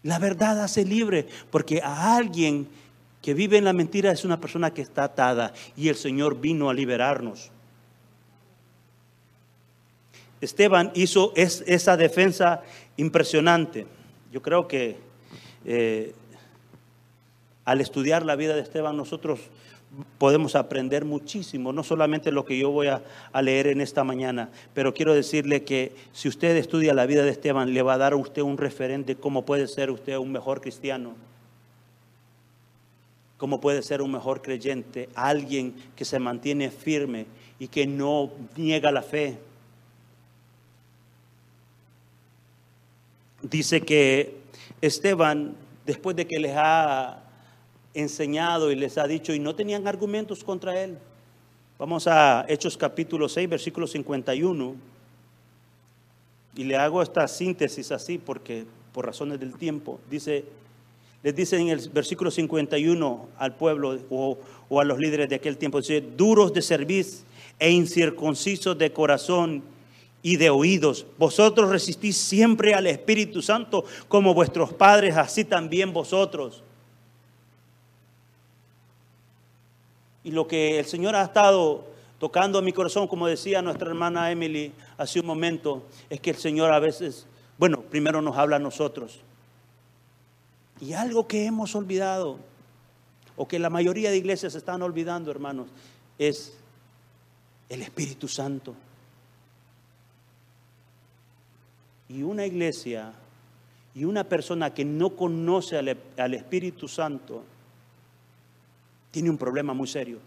La 0.02 0.18
verdad 0.18 0.62
hace 0.62 0.84
libre, 0.84 1.26
porque 1.50 1.80
a 1.82 2.16
alguien 2.16 2.68
que 3.22 3.32
vive 3.32 3.56
en 3.56 3.64
la 3.64 3.72
mentira 3.72 4.12
es 4.12 4.26
una 4.26 4.38
persona 4.38 4.74
que 4.74 4.82
está 4.82 5.04
atada 5.04 5.54
y 5.74 5.88
el 5.88 5.96
Señor 5.96 6.38
vino 6.38 6.68
a 6.68 6.74
liberarnos. 6.74 7.50
Esteban 10.40 10.90
hizo 10.94 11.32
esa 11.36 11.96
defensa 11.96 12.62
impresionante. 13.00 13.86
Yo 14.30 14.42
creo 14.42 14.68
que 14.68 14.96
eh, 15.64 16.12
al 17.64 17.80
estudiar 17.80 18.24
la 18.24 18.36
vida 18.36 18.54
de 18.54 18.62
Esteban 18.62 18.96
nosotros 18.96 19.40
podemos 20.18 20.54
aprender 20.54 21.04
muchísimo, 21.04 21.72
no 21.72 21.82
solamente 21.82 22.30
lo 22.30 22.44
que 22.44 22.56
yo 22.56 22.70
voy 22.70 22.86
a, 22.86 23.02
leer 23.42 23.66
en 23.66 23.80
esta 23.80 24.04
mañana, 24.04 24.50
pero 24.72 24.94
quiero 24.94 25.14
decirle 25.14 25.64
que 25.64 25.92
si 26.12 26.28
usted 26.28 26.56
estudia 26.56 26.94
la 26.94 27.06
vida 27.06 27.24
de 27.24 27.30
Esteban, 27.30 27.74
le 27.74 27.82
va 27.82 27.94
a 27.94 27.98
dar 27.98 28.12
a 28.12 28.16
usted 28.16 28.42
un 28.42 28.56
referente 28.56 29.16
cómo 29.16 29.44
puede 29.44 29.66
ser 29.66 29.90
usted 29.90 30.16
un 30.16 30.30
mejor 30.30 30.60
cristiano, 30.60 31.14
cómo 33.36 33.60
puede 33.60 33.82
ser 33.82 34.00
un 34.00 34.12
mejor 34.12 34.42
creyente, 34.42 35.08
alguien 35.14 35.74
que 35.96 36.04
se 36.04 36.20
mantiene 36.20 36.70
firme 36.70 37.26
y 37.58 37.66
que 37.66 37.86
no 37.86 38.30
niega 38.56 38.92
la 38.92 39.02
fe. 39.02 39.38
Dice 43.42 43.80
que 43.80 44.36
Esteban, 44.82 45.54
después 45.86 46.14
de 46.14 46.26
que 46.26 46.38
les 46.38 46.52
ha 46.56 47.22
enseñado 47.94 48.70
y 48.70 48.76
les 48.76 48.98
ha 48.98 49.06
dicho 49.06 49.32
y 49.32 49.38
no 49.38 49.54
tenían 49.54 49.88
argumentos 49.88 50.44
contra 50.44 50.80
él. 50.80 50.98
Vamos 51.78 52.06
a 52.06 52.44
Hechos 52.48 52.76
capítulo 52.76 53.28
6, 53.28 53.48
versículo 53.48 53.86
51. 53.86 54.74
Y 56.56 56.64
le 56.64 56.76
hago 56.76 57.02
esta 57.02 57.26
síntesis 57.26 57.90
así 57.90 58.18
porque 58.18 58.66
por 58.92 59.06
razones 59.06 59.40
del 59.40 59.54
tiempo. 59.54 60.00
Dice, 60.10 60.44
les 61.22 61.34
dice 61.34 61.58
en 61.58 61.68
el 61.68 61.88
versículo 61.88 62.30
51 62.30 63.28
al 63.38 63.54
pueblo 63.54 63.98
o, 64.10 64.38
o 64.68 64.80
a 64.80 64.84
los 64.84 64.98
líderes 64.98 65.28
de 65.28 65.36
aquel 65.36 65.56
tiempo, 65.56 65.80
dice, 65.80 66.00
duros 66.00 66.52
de 66.52 66.60
servicio 66.60 67.24
e 67.58 67.70
incircuncisos 67.70 68.76
de 68.76 68.92
corazón 68.92 69.62
y 70.22 70.36
de 70.36 70.50
oídos. 70.50 71.06
Vosotros 71.18 71.70
resistís 71.70 72.16
siempre 72.16 72.74
al 72.74 72.86
Espíritu 72.86 73.42
Santo 73.42 73.84
como 74.08 74.34
vuestros 74.34 74.72
padres, 74.72 75.16
así 75.16 75.44
también 75.44 75.92
vosotros. 75.92 76.62
Y 80.22 80.32
lo 80.32 80.46
que 80.46 80.78
el 80.78 80.84
Señor 80.84 81.16
ha 81.16 81.22
estado 81.22 81.86
tocando 82.18 82.58
a 82.58 82.62
mi 82.62 82.72
corazón, 82.72 83.08
como 83.08 83.26
decía 83.26 83.62
nuestra 83.62 83.88
hermana 83.88 84.30
Emily 84.30 84.72
hace 84.98 85.20
un 85.20 85.26
momento, 85.26 85.84
es 86.10 86.20
que 86.20 86.30
el 86.30 86.36
Señor 86.36 86.70
a 86.70 86.78
veces, 86.78 87.26
bueno, 87.56 87.80
primero 87.80 88.20
nos 88.20 88.36
habla 88.36 88.56
a 88.56 88.58
nosotros. 88.60 89.20
Y 90.80 90.92
algo 90.92 91.26
que 91.26 91.46
hemos 91.46 91.74
olvidado, 91.74 92.38
o 93.36 93.48
que 93.48 93.58
la 93.58 93.70
mayoría 93.70 94.10
de 94.10 94.18
iglesias 94.18 94.54
están 94.54 94.82
olvidando, 94.82 95.30
hermanos, 95.30 95.68
es 96.18 96.58
el 97.70 97.80
Espíritu 97.80 98.28
Santo. 98.28 98.74
Y 102.10 102.24
una 102.24 102.44
iglesia 102.44 103.12
y 103.94 104.04
una 104.04 104.24
persona 104.24 104.74
que 104.74 104.84
no 104.84 105.10
conoce 105.10 105.76
al, 105.78 106.34
Espíritu 106.34 106.88
Santo, 106.88 107.44
tiene 109.12 109.30
un 109.30 109.38
problema 109.38 109.72
muy 109.74 109.86
serio. 109.86 110.18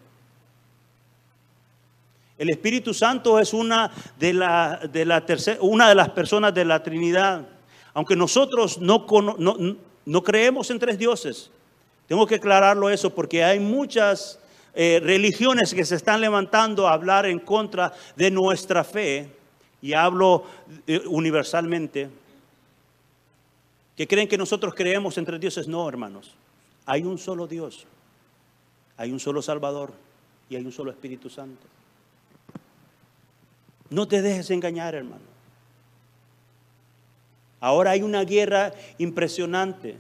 El 2.38 2.50
Espíritu 2.50 2.94
Santo 2.94 3.38
es 3.38 3.54
una 3.54 3.92
de, 4.18 4.34
la, 4.34 4.80
de 4.92 5.06
la 5.06 5.24
una 5.60 5.90
de 5.90 5.96
las 5.96 6.10
personas 6.10 6.54
de 6.54 6.66
la 6.66 6.82
Trinidad. 6.82 7.48
Aunque 7.94 8.16
nosotros 8.16 8.80
no, 8.80 9.06
no, 10.06 10.24
creemos 10.24 10.70
en 10.72 10.80
tres 10.80 10.98
dioses, 10.98 11.52
tengo 12.08 12.26
que 12.26 12.36
aclararlo 12.36 12.90
eso 12.90 13.14
porque 13.14 13.44
hay 13.44 13.60
muchas 13.60 14.40
eh, 14.74 15.00
religiones 15.04 15.74
que 15.74 15.86
se 15.86 15.96
están 15.96 16.22
levantando 16.22 16.88
a 16.88 16.94
hablar 16.94 17.26
en 17.26 17.40
contra 17.40 17.94
de 18.16 18.32
nuestra 18.32 18.84
fe, 18.84 19.30
y 19.84 19.92
hablo 19.92 20.46
eh, 20.88 21.04
universalmente, 21.08 22.10
que 23.98 24.08
creen 24.08 24.30
que 24.30 24.38
nosotros 24.38 24.74
creemos 24.74 25.18
en 25.18 25.26
tres 25.26 25.42
dioses. 25.42 25.68
No, 25.68 25.88
hermanos, 25.90 26.34
hay 26.86 27.04
un 27.04 27.18
solo 27.18 27.48
Dios. 27.48 27.86
Hay 28.96 29.12
un 29.12 29.20
solo 29.20 29.42
Salvador 29.42 29.92
y 30.50 30.56
hay 30.56 30.64
un 30.64 30.72
solo 30.72 30.90
Espíritu 30.90 31.30
Santo. 31.30 31.62
No 33.90 34.08
te 34.08 34.22
dejes 34.22 34.50
engañar, 34.52 34.96
hermano. 34.96 35.22
Ahora 37.60 37.92
hay 37.92 38.04
una 38.04 38.24
guerra 38.24 38.74
impresionante. 39.00 39.98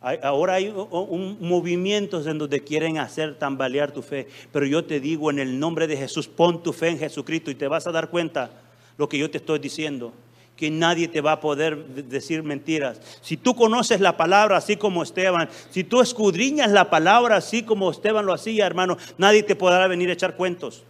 Ahora 0.00 0.54
hay 0.54 0.70
un 0.70 1.38
movimiento 1.40 2.28
en 2.28 2.36
donde 2.36 2.64
quieren 2.64 2.98
hacer 2.98 3.38
tambalear 3.38 3.92
tu 3.92 4.02
fe. 4.02 4.26
Pero 4.50 4.66
yo 4.66 4.84
te 4.84 4.98
digo 4.98 5.30
en 5.30 5.38
el 5.38 5.60
nombre 5.60 5.86
de 5.86 5.96
Jesús, 5.96 6.26
pon 6.26 6.64
tu 6.64 6.72
fe 6.72 6.88
en 6.88 6.98
Jesucristo 6.98 7.52
y 7.52 7.54
te 7.54 7.68
vas 7.68 7.86
a 7.86 7.92
dar 7.92 8.10
cuenta 8.10 8.61
lo 8.96 9.08
que 9.08 9.18
yo 9.18 9.30
te 9.30 9.38
estoy 9.38 9.58
diciendo 9.58 10.12
que 10.56 10.70
nadie 10.70 11.08
te 11.08 11.20
va 11.20 11.32
a 11.32 11.40
poder 11.40 11.84
decir 11.86 12.42
mentiras. 12.42 13.00
Si 13.20 13.36
tú 13.36 13.54
conoces 13.54 14.00
la 14.00 14.16
palabra 14.16 14.58
así 14.58 14.76
como 14.76 15.02
Esteban, 15.02 15.48
si 15.70 15.82
tú 15.82 16.00
escudriñas 16.00 16.70
la 16.70 16.88
palabra 16.88 17.36
así 17.36 17.62
como 17.62 17.90
Esteban 17.90 18.26
lo 18.26 18.32
hacía, 18.32 18.66
hermano, 18.66 18.96
nadie 19.18 19.42
te 19.42 19.56
podrá 19.56 19.88
venir 19.88 20.10
a 20.10 20.12
echar 20.12 20.36
cuentos. 20.36 20.84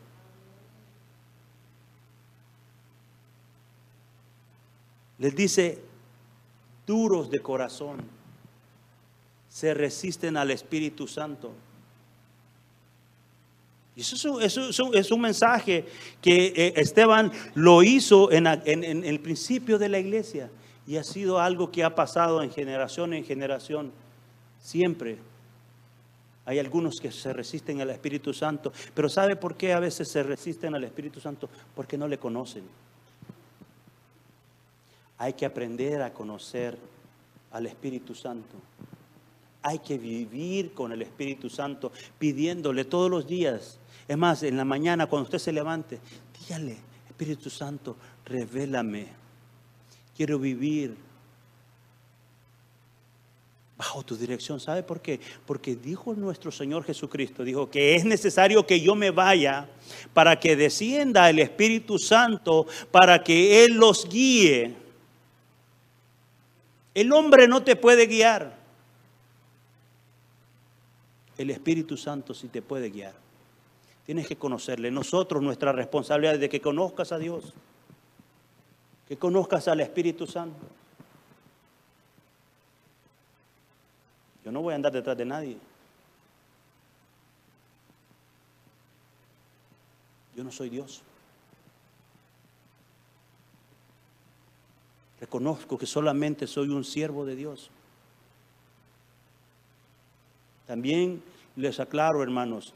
Les 5.19 5.35
dice, 5.35 5.81
duros 6.87 7.31
de 7.31 7.41
corazón, 7.41 8.03
se 9.49 9.73
resisten 9.73 10.37
al 10.37 10.51
Espíritu 10.51 11.07
Santo. 11.07 11.53
Y 13.95 14.01
eso, 14.01 14.41
es 14.41 15.11
un 15.11 15.21
mensaje 15.21 15.85
que 16.23 16.47
eh, 16.57 16.73
Esteban 16.77 17.31
lo 17.55 17.83
hizo 17.83 18.33
en, 18.33 18.47
el 18.47 19.21
principio 19.21 19.79
de 19.79 19.89
la 19.91 19.99
iglesia 19.99 20.51
y 20.87 20.97
ha 20.97 21.05
sido 21.05 21.39
algo 21.39 21.71
que 21.71 21.85
ha 21.85 21.95
pasado 21.95 22.43
en 22.43 22.51
generación 22.51 23.13
en 23.13 23.25
generación. 23.25 23.93
Siempre 24.61 25.19
hay 26.45 26.59
algunos 26.59 27.01
que 27.01 27.13
se 27.13 27.33
resisten 27.33 27.81
al 27.81 27.91
Espíritu 27.91 28.33
Santo, 28.33 28.73
pero 28.95 29.09
¿sabe 29.09 29.37
por 29.37 29.57
qué 29.57 29.75
a 29.75 29.81
veces 29.81 30.09
se 30.09 30.23
resisten 30.23 30.75
al 30.75 30.85
Espíritu 30.85 31.21
Santo? 31.21 31.49
Porque 31.75 31.99
no 31.99 32.09
le 32.09 32.19
conocen. 32.19 32.65
Hay 35.19 35.35
que 35.35 35.47
aprender 35.47 36.03
a 36.03 36.13
conocer 36.13 36.77
al 37.53 37.67
Espíritu 37.67 38.15
Santo. 38.15 38.57
Hay 39.63 39.79
que 39.79 39.99
vivir 39.99 40.73
con 40.73 40.91
el 40.91 41.03
Espíritu 41.03 41.49
Santo, 41.49 41.93
pidiéndole 42.19 42.85
todos 42.85 43.09
los 43.09 43.29
días. 43.29 43.79
Es 44.09 44.19
más, 44.19 44.43
en 44.43 44.57
la 44.57 44.65
mañana 44.65 45.07
cuando 45.07 45.25
usted 45.25 45.39
se 45.39 45.53
levante, 45.53 46.01
dígale, 46.41 46.77
Espíritu 47.09 47.51
Santo, 47.51 47.97
revélame. 48.25 49.09
Quiero 50.17 50.39
vivir 50.39 50.97
bajo 53.77 54.05
tu 54.05 54.17
dirección. 54.17 54.61
¿Sabe 54.61 54.83
por 54.83 55.01
qué? 55.01 55.21
Porque 55.47 55.75
dijo 55.75 56.15
nuestro 56.15 56.53
Señor 56.53 56.85
Jesucristo, 56.85 57.43
dijo 57.43 57.71
que 57.71 57.97
es 57.97 58.05
necesario 58.05 58.67
que 58.67 58.81
yo 58.81 58.95
me 58.95 59.11
vaya 59.11 59.69
para 60.13 60.39
que 60.39 60.55
descienda 60.57 61.29
el 61.29 61.39
Espíritu 61.39 61.99
Santo, 61.99 62.67
para 62.91 63.23
que 63.23 63.65
Él 63.65 63.75
los 63.75 64.09
guíe. 64.09 64.77
El 66.95 67.13
hombre 67.13 67.49
no 67.49 67.63
te 67.63 67.75
puede 67.75 68.07
guiar. 68.07 68.57
El 71.39 71.51
Espíritu 71.51 71.97
Santo 71.97 72.35
sí 72.35 72.49
te 72.49 72.63
puede 72.63 72.91
guiar. 72.91 73.22
Tienes 74.13 74.29
que 74.29 74.37
conocerle. 74.37 74.91
Nosotros, 74.91 75.43
nuestra 75.43 75.73
responsabilidad 75.73 76.35
es 76.35 76.41
de 76.41 76.51
que 76.51 76.61
conozcas 76.61 77.13
a 77.13 77.19
Dios, 77.19 77.55
que 79.09 79.17
conozcas 79.17 79.69
al 79.69 79.81
Espíritu 79.81 80.27
Santo. 80.27 80.67
Yo 84.45 84.53
no 84.53 84.61
voy 84.61 84.75
a 84.75 84.77
andar 84.77 84.93
detrás 84.93 85.17
de 85.17 85.25
nadie. 85.25 85.57
Yo 90.37 90.45
no 90.45 90.53
soy 90.53 90.69
Dios. 90.69 91.01
Reconozco 95.21 95.79
que 95.79 95.87
solamente 95.87 96.47
soy 96.47 96.69
un 96.69 96.85
siervo 96.85 97.25
de 97.25 97.35
Dios. 97.35 97.71
También 100.67 101.23
les 101.57 101.81
aclaro, 101.81 102.23
hermanos, 102.23 102.75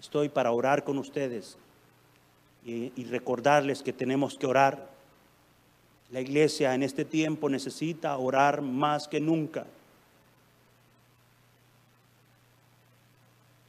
estoy 0.00 0.28
para 0.28 0.52
orar 0.52 0.84
con 0.84 0.98
ustedes 0.98 1.56
y, 2.64 3.04
recordarles 3.04 3.82
que 3.82 3.92
tenemos 3.92 4.36
que 4.36 4.46
orar 4.46 4.88
la 6.10 6.20
iglesia 6.20 6.74
en 6.74 6.82
este 6.82 7.04
tiempo 7.04 7.50
necesita 7.50 8.16
orar 8.16 8.62
más 8.62 9.08
que 9.08 9.20
nunca. 9.20 9.66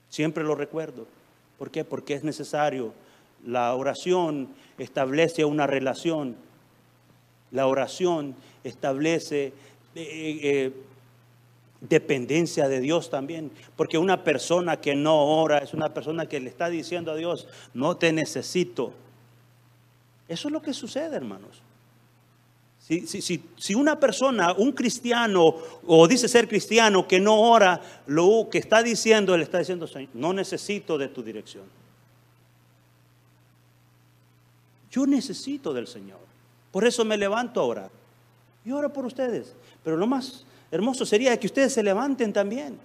Siempre 0.10 0.44
lo 0.44 0.56
recuerdo. 0.56 1.06
¿Por 1.58 1.70
qué? 1.70 1.84
Porque 1.84 2.14
es 2.14 2.24
necesario. 2.24 2.94
La 3.46 3.74
oración 3.76 4.50
establece 4.78 5.44
una 5.44 5.68
relación. 5.68 6.36
La 7.52 7.68
oración 7.68 8.36
establece 8.64 9.48
eh, 9.48 9.54
eh, 9.96 10.74
dependencia 11.82 12.68
de 12.68 12.80
Dios 12.80 13.10
también. 13.10 13.52
Porque 13.76 13.98
una 13.98 14.24
persona 14.24 14.82
que 14.82 14.96
no 14.96 15.42
ora 15.42 15.60
es 15.60 15.74
una 15.74 15.94
persona 15.94 16.28
que 16.28 16.40
le 16.40 16.50
está 16.50 16.70
diciendo 16.70 17.12
a 17.12 17.16
Dios, 17.16 17.48
no 17.74 17.98
te 17.98 18.12
necesito. 18.12 18.94
Eso 20.28 20.48
es 20.48 20.52
lo 20.52 20.62
que 20.62 20.74
sucede, 20.74 21.16
hermanos. 21.16 21.62
Si, 22.80 23.76
una 23.76 24.00
persona, 24.00 24.54
un 24.54 24.72
cristiano, 24.72 25.58
o 25.86 26.08
dice 26.08 26.28
ser 26.28 26.48
cristiano, 26.48 27.08
que 27.08 27.20
no 27.20 27.40
ora, 27.40 27.82
lo 28.08 28.48
que 28.52 28.58
está 28.58 28.82
diciendo, 28.82 29.36
él 29.36 29.42
está 29.42 29.60
diciendo, 29.60 29.88
no 30.16 30.34
necesito 30.34 30.98
de 30.98 31.08
tu 31.08 31.22
dirección. 31.22 31.66
Yo 34.92 35.06
necesito 35.06 35.72
del 35.72 35.86
Señor. 35.86 36.20
Por 36.72 36.86
eso 36.86 37.06
me 37.06 37.18
levanto 37.18 37.62
a 37.62 37.66
orar. 37.66 37.92
Y 38.66 38.72
oro 38.72 38.92
por 38.92 39.06
ustedes. 39.06 39.54
Pero 39.84 39.96
lo 39.96 40.08
más 40.08 40.46
hermoso 40.72 41.06
sería 41.06 41.38
que 41.40 41.48
ustedes 41.48 41.74
se 41.74 41.84
levanten 41.84 42.34
también. 42.34 42.80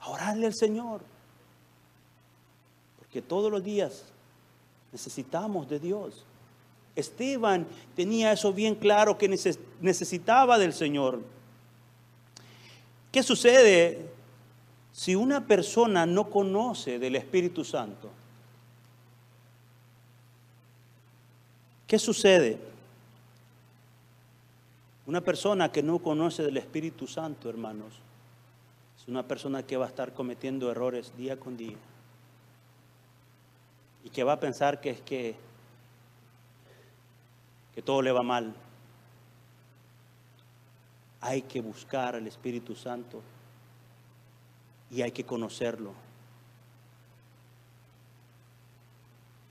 A 0.00 0.10
orarle 0.10 0.46
al 0.46 0.54
Señor. 0.54 1.00
Porque 2.98 3.22
todos 3.22 3.50
los 3.50 3.62
días 3.62 4.04
necesitamos 4.92 5.68
de 5.68 5.78
Dios. 5.78 6.24
Esteban 6.96 7.66
tenía 7.94 8.32
eso 8.32 8.52
bien 8.52 8.74
claro 8.74 9.16
que 9.16 9.28
necesitaba 9.80 10.58
del 10.58 10.72
Señor. 10.72 11.20
¿Qué 13.12 13.22
sucede 13.22 14.10
si 14.92 15.14
una 15.14 15.46
persona 15.46 16.06
no 16.06 16.28
conoce 16.28 16.98
del 16.98 17.16
Espíritu 17.16 17.64
Santo? 17.64 18.10
¿Qué 21.86 21.98
sucede? 21.98 22.58
Una 25.08 25.22
persona 25.22 25.72
que 25.72 25.82
no 25.82 26.00
conoce 26.00 26.42
del 26.42 26.58
Espíritu 26.58 27.06
Santo, 27.06 27.48
hermanos, 27.48 27.94
es 28.94 29.08
una 29.08 29.26
persona 29.26 29.62
que 29.62 29.78
va 29.78 29.86
a 29.86 29.88
estar 29.88 30.12
cometiendo 30.12 30.70
errores 30.70 31.16
día 31.16 31.40
con 31.40 31.56
día. 31.56 31.78
Y 34.04 34.10
que 34.10 34.22
va 34.22 34.34
a 34.34 34.40
pensar 34.40 34.82
que 34.82 34.90
es 34.90 35.00
que 35.00 35.34
que 37.74 37.80
todo 37.80 38.02
le 38.02 38.12
va 38.12 38.22
mal. 38.22 38.54
Hay 41.22 41.40
que 41.40 41.62
buscar 41.62 42.14
al 42.14 42.26
Espíritu 42.26 42.74
Santo 42.74 43.22
y 44.90 45.00
hay 45.00 45.12
que 45.12 45.24
conocerlo. 45.24 45.94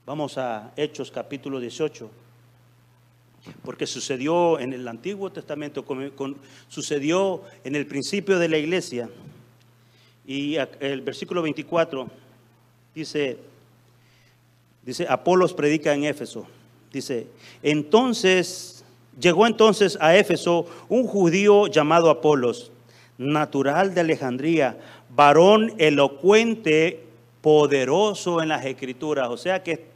Vamos 0.06 0.38
a 0.38 0.72
Hechos 0.76 1.10
capítulo 1.10 1.58
18, 1.58 2.08
porque 3.64 3.86
sucedió 3.86 4.58
en 4.58 4.72
el 4.72 4.86
Antiguo 4.88 5.30
Testamento, 5.30 5.84
sucedió 6.68 7.42
en 7.64 7.74
el 7.74 7.86
principio 7.86 8.38
de 8.38 8.48
la 8.48 8.58
iglesia. 8.58 9.08
Y 10.26 10.56
el 10.80 11.00
versículo 11.00 11.42
24 11.42 12.08
dice, 12.94 13.38
dice, 14.84 15.06
Apolos 15.08 15.54
predica 15.54 15.94
en 15.94 16.04
Éfeso. 16.04 16.46
Dice, 16.92 17.26
entonces, 17.62 18.84
llegó 19.20 19.46
entonces 19.46 19.98
a 20.00 20.16
Éfeso 20.16 20.66
un 20.88 21.06
judío 21.06 21.66
llamado 21.66 22.10
Apolos, 22.10 22.72
natural 23.16 23.94
de 23.94 24.00
Alejandría, 24.00 24.78
varón 25.14 25.74
elocuente, 25.78 27.04
poderoso 27.40 28.42
en 28.42 28.48
las 28.48 28.64
escrituras. 28.64 29.28
O 29.28 29.36
sea 29.36 29.62
que 29.62 29.86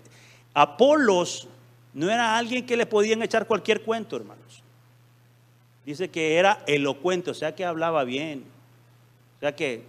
Apolos 0.55 1.49
no 1.95 2.11
era 2.11 2.37
alguien 2.37 2.65
que 2.65 2.77
le 2.77 2.87
podían 2.87 3.23
echar 3.23 3.47
cualquier 3.47 3.83
cuento, 3.83 4.17
hermanos. 4.17 4.63
Dice 5.85 6.09
que 6.09 6.37
era 6.37 6.63
elocuente, 6.67 7.31
o 7.31 7.35
sea 7.35 7.55
que 7.55 7.65
hablaba 7.65 8.05
bien. 8.05 8.45
O 9.37 9.41
sea 9.41 9.55
que 9.55 9.83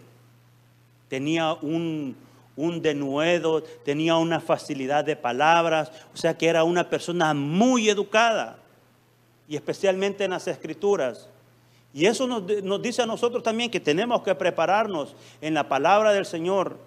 tenía 1.07 1.53
un, 1.53 2.15
un 2.55 2.81
denuedo, 2.81 3.63
tenía 3.63 4.15
una 4.15 4.39
facilidad 4.39 5.05
de 5.05 5.15
palabras, 5.15 5.91
o 6.13 6.17
sea 6.17 6.37
que 6.37 6.47
era 6.47 6.63
una 6.63 6.89
persona 6.89 7.33
muy 7.33 7.89
educada, 7.89 8.57
y 9.47 9.55
especialmente 9.55 10.23
en 10.23 10.31
las 10.31 10.47
escrituras. 10.47 11.29
Y 11.93 12.07
eso 12.07 12.25
nos, 12.27 12.43
nos, 12.63 12.81
dice 12.81 13.03
a 13.03 13.05
nosotros 13.05 13.43
también 13.43 13.69
que 13.69 13.79
tenemos 13.79 14.23
que 14.23 14.33
prepararnos 14.33 15.15
en 15.41 15.53
la 15.53 15.69
palabra 15.69 16.11
del 16.11 16.25
Señor. 16.25 16.77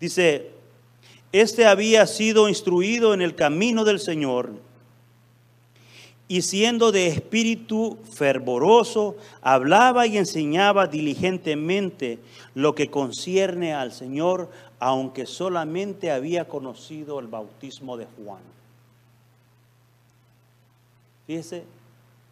Dice, 0.00 0.50
este 1.32 1.66
había 1.66 2.06
sido 2.06 2.48
instruido 2.48 3.14
en 3.14 3.22
el 3.22 3.34
camino 3.34 3.84
del 3.84 4.00
Señor 4.00 4.52
y 6.30 6.42
siendo 6.42 6.92
de 6.92 7.08
espíritu 7.08 7.98
fervoroso, 8.08 9.16
hablaba 9.42 10.06
y 10.06 10.16
enseñaba 10.16 10.86
diligentemente 10.86 12.20
lo 12.54 12.76
que 12.76 12.88
concierne 12.88 13.74
al 13.74 13.90
Señor, 13.90 14.48
aunque 14.78 15.26
solamente 15.26 16.12
había 16.12 16.46
conocido 16.46 17.18
el 17.18 17.26
bautismo 17.26 17.96
de 17.96 18.06
Juan. 18.06 18.42
Fíjese, 21.26 21.64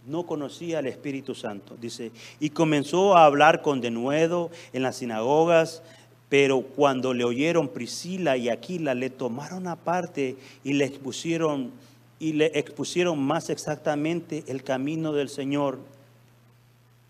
no 0.06 0.26
conocía 0.26 0.78
al 0.78 0.86
Espíritu 0.86 1.34
Santo, 1.34 1.76
dice, 1.80 2.12
y 2.38 2.50
comenzó 2.50 3.16
a 3.16 3.24
hablar 3.24 3.62
con 3.62 3.80
denuedo 3.80 4.52
en 4.72 4.82
las 4.82 4.98
sinagogas, 4.98 5.82
pero 6.28 6.60
cuando 6.60 7.14
le 7.14 7.24
oyeron 7.24 7.68
Priscila 7.68 8.36
y 8.36 8.48
Aquila, 8.48 8.94
le 8.94 9.10
tomaron 9.10 9.66
aparte 9.66 10.36
y 10.64 10.74
le 10.74 10.84
expusieron 10.84 11.70
y 12.20 12.32
le 12.32 12.46
expusieron 12.58 13.18
más 13.20 13.48
exactamente 13.48 14.42
el 14.48 14.64
camino 14.64 15.12
del 15.12 15.28
Señor. 15.28 15.78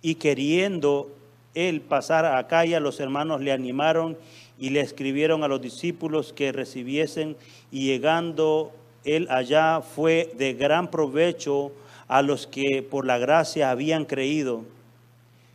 Y 0.02 0.16
queriendo 0.16 1.10
él 1.54 1.80
pasar 1.80 2.24
a 2.24 2.38
Acaya, 2.38 2.78
los 2.78 3.00
hermanos 3.00 3.40
le 3.40 3.52
animaron 3.52 4.16
y 4.58 4.70
le 4.70 4.80
escribieron 4.80 5.42
a 5.44 5.48
los 5.48 5.62
discípulos 5.62 6.32
que 6.32 6.52
recibiesen 6.52 7.36
y 7.72 7.86
llegando 7.86 8.72
él 9.04 9.26
allá 9.30 9.80
fue 9.80 10.32
de 10.36 10.52
gran 10.54 10.90
provecho 10.90 11.72
a 12.06 12.22
los 12.22 12.46
que 12.46 12.82
por 12.82 13.06
la 13.06 13.18
gracia 13.18 13.70
habían 13.70 14.04
creído. 14.04 14.62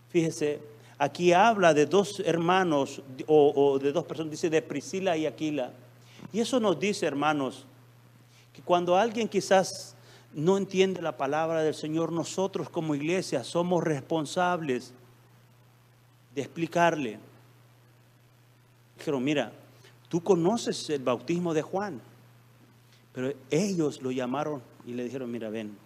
Fíjese, 0.09 0.59
aquí 1.03 1.33
habla 1.33 1.73
de 1.73 1.85
dos 1.85 2.21
hermanos 2.25 3.01
o, 3.27 3.77
de 3.77 3.91
dos 3.91 4.05
personas, 4.05 4.31
dice 4.31 4.49
de 4.49 4.61
Priscila 4.61 5.17
y 5.17 5.25
Aquila. 5.25 5.71
Y 6.31 6.39
eso 6.39 6.59
nos 6.59 6.79
dice, 6.79 7.05
hermanos, 7.05 7.65
que 8.53 8.61
cuando 8.61 8.95
alguien 8.95 9.27
quizás 9.27 9.95
no 10.33 10.57
entiende 10.57 11.01
la 11.01 11.17
palabra 11.17 11.61
del 11.61 11.75
Señor, 11.75 12.11
nosotros 12.11 12.69
como 12.69 12.95
iglesia 12.95 13.43
somos 13.43 13.83
responsables 13.83 14.93
de 16.33 16.41
explicarle. 16.41 17.19
Dijeron, 18.97 19.23
mira, 19.23 19.51
tú 20.07 20.23
conoces 20.23 20.89
el 20.89 21.03
bautismo 21.03 21.53
de 21.53 21.61
Juan, 21.61 22.01
pero 23.11 23.33
ellos 23.51 24.01
lo 24.01 24.11
llamaron 24.11 24.61
y 24.85 24.93
le 24.93 25.03
dijeron, 25.03 25.29
mira, 25.29 25.49
ven, 25.49 25.77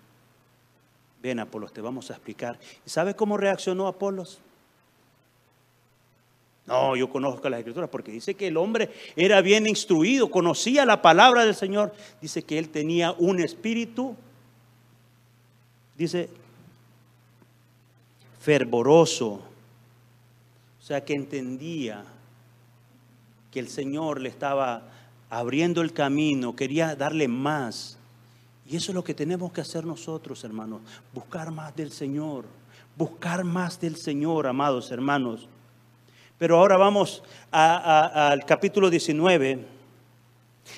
ven 1.22 1.40
Apolos, 1.40 1.74
te 1.74 1.82
vamos 1.82 2.12
a 2.12 2.14
explicar. 2.14 2.60
¿Y 2.86 2.90
sabe 2.90 3.16
cómo 3.16 3.36
reaccionó 3.36 3.88
Apolos? 3.88 4.40
No, 6.68 6.98
yo 6.98 7.10
conozco 7.10 7.50
las 7.50 7.60
escrituras 7.60 7.90
porque 7.90 8.12
dice 8.12 8.36
que 8.36 8.48
el 8.48 8.58
hombre 8.58 8.92
era 9.16 9.42
bien 9.42 9.66
instruido, 9.66 10.30
conocía 10.30 10.86
la 10.86 11.02
palabra 11.02 11.46
del 11.46 11.56
Señor. 11.56 11.94
Dice 12.22 12.44
que 12.44 12.60
él 12.60 12.70
tenía 12.70 13.14
un 13.14 13.40
espíritu, 13.40 14.18
dice, 15.98 16.30
fervoroso. 18.42 19.42
O 20.80 20.84
sea, 20.88 21.04
que 21.06 21.14
entendía 21.14 22.04
que 23.50 23.60
el 23.60 23.70
Señor 23.70 24.20
le 24.20 24.28
estaba 24.28 24.84
abriendo 25.30 25.82
el 25.82 25.94
camino, 25.94 26.56
quería 26.56 26.98
darle 26.98 27.30
más. 27.30 27.98
Y 28.66 28.76
eso 28.76 28.92
es 28.92 28.96
lo 28.96 29.06
que 29.06 29.14
tenemos 29.14 29.54
que 29.54 29.62
hacer 29.62 29.86
nosotros, 29.86 30.44
hermanos, 30.44 30.82
buscar 31.14 31.52
más 31.52 31.74
del 31.78 31.94
Señor, 31.94 32.44
buscar 32.98 33.46
más 33.46 33.80
del 33.80 33.96
Señor, 33.96 34.48
amados 34.48 34.92
hermanos. 34.92 35.48
Pero 36.38 36.60
ahora 36.60 36.78
vamos 36.78 37.24
al 37.52 38.46
capítulo 38.46 38.90
19, 38.92 39.66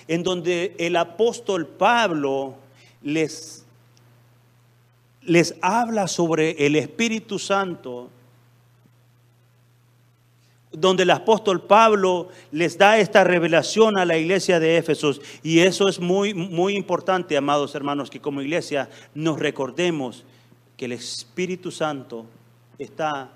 en 0.07 0.23
donde 0.23 0.73
el 0.77 0.95
apóstol 0.95 1.67
Pablo 1.67 2.55
les, 3.01 3.65
les 5.21 5.55
habla 5.61 6.07
sobre 6.07 6.65
el 6.65 6.77
Espíritu 6.77 7.39
Santo, 7.39 8.09
donde 10.71 11.03
el 11.03 11.09
apóstol 11.09 11.61
Pablo 11.61 12.29
les 12.51 12.77
da 12.77 12.97
esta 12.97 13.25
revelación 13.25 13.97
a 13.97 14.05
la 14.05 14.17
iglesia 14.17 14.61
de 14.61 14.77
Éfesos. 14.77 15.19
Y 15.43 15.59
eso 15.59 15.89
es 15.89 15.99
muy, 15.99 16.33
muy 16.33 16.77
importante, 16.77 17.35
amados 17.35 17.75
hermanos, 17.75 18.09
que 18.09 18.21
como 18.21 18.41
iglesia 18.41 18.89
nos 19.13 19.39
recordemos 19.39 20.23
que 20.77 20.85
el 20.85 20.93
Espíritu 20.93 21.69
Santo 21.69 22.25
está 22.77 23.33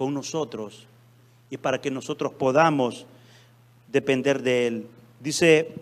con 0.00 0.14
nosotros 0.14 0.86
y 1.50 1.58
para 1.58 1.78
que 1.78 1.90
nosotros 1.90 2.32
podamos 2.32 3.04
depender 3.92 4.40
de 4.40 4.66
Él. 4.66 4.86
Dice, 5.22 5.72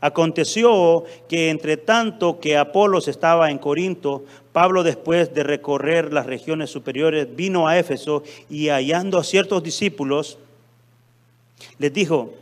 aconteció 0.00 1.04
que 1.28 1.48
entre 1.48 1.76
tanto 1.76 2.40
que 2.40 2.56
Apolos 2.56 3.06
estaba 3.06 3.52
en 3.52 3.58
Corinto, 3.58 4.24
Pablo 4.52 4.82
después 4.82 5.32
de 5.32 5.44
recorrer 5.44 6.12
las 6.12 6.26
regiones 6.26 6.70
superiores 6.70 7.28
vino 7.36 7.68
a 7.68 7.78
Éfeso 7.78 8.24
y 8.50 8.66
hallando 8.66 9.16
a 9.16 9.22
ciertos 9.22 9.62
discípulos, 9.62 10.38
les 11.78 11.92
dijo, 11.92 12.34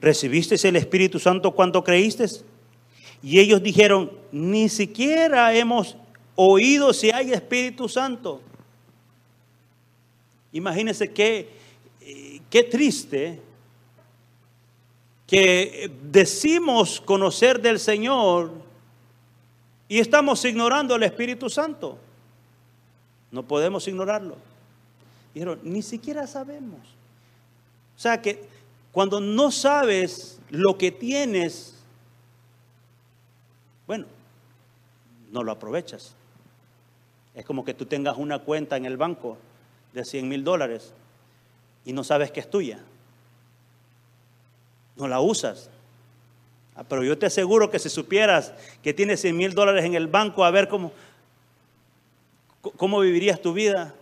¿recibisteis 0.00 0.64
el 0.64 0.76
Espíritu 0.76 1.18
Santo 1.18 1.50
cuando 1.50 1.84
creíste? 1.84 2.24
Y 3.22 3.40
ellos 3.40 3.62
dijeron, 3.62 4.10
ni 4.32 4.70
siquiera 4.70 5.54
hemos 5.54 5.98
oído 6.34 6.94
si 6.94 7.10
hay 7.10 7.34
Espíritu 7.34 7.90
Santo. 7.90 8.40
Imagínense 10.52 11.12
qué, 11.12 11.48
qué 12.50 12.62
triste 12.64 13.40
que 15.26 15.90
decimos 16.10 17.00
conocer 17.00 17.60
del 17.60 17.80
Señor 17.80 18.52
y 19.88 19.98
estamos 19.98 20.44
ignorando 20.44 20.94
al 20.94 21.02
Espíritu 21.02 21.48
Santo. 21.48 21.98
No 23.30 23.42
podemos 23.42 23.88
ignorarlo. 23.88 24.36
Dijeron, 25.32 25.58
ni 25.62 25.80
siquiera 25.80 26.26
sabemos. 26.26 26.80
O 27.96 27.98
sea 27.98 28.20
que 28.20 28.44
cuando 28.92 29.20
no 29.20 29.50
sabes 29.50 30.38
lo 30.50 30.76
que 30.76 30.92
tienes, 30.92 31.76
bueno, 33.86 34.04
no 35.30 35.42
lo 35.42 35.52
aprovechas. 35.52 36.14
Es 37.34 37.46
como 37.46 37.64
que 37.64 37.72
tú 37.72 37.86
tengas 37.86 38.18
una 38.18 38.40
cuenta 38.40 38.76
en 38.76 38.84
el 38.84 38.98
banco 38.98 39.38
de 39.92 40.04
100 40.04 40.28
mil 40.28 40.44
dólares 40.44 40.92
y 41.84 41.92
no 41.92 42.04
sabes 42.04 42.30
que 42.30 42.40
es 42.40 42.50
tuya. 42.50 42.80
No 44.96 45.08
la 45.08 45.20
usas. 45.20 45.70
Ah, 46.74 46.84
pero 46.84 47.04
yo 47.04 47.18
te 47.18 47.26
aseguro 47.26 47.70
que 47.70 47.78
si 47.78 47.88
supieras 47.88 48.52
que 48.82 48.94
tienes 48.94 49.20
100 49.20 49.36
mil 49.36 49.54
dólares 49.54 49.84
en 49.84 49.94
el 49.94 50.06
banco, 50.06 50.44
a 50.44 50.50
ver 50.50 50.68
cómo, 50.68 50.92
cómo 52.76 53.00
vivirías 53.00 53.40
tu 53.40 53.52
vida. 53.52 53.94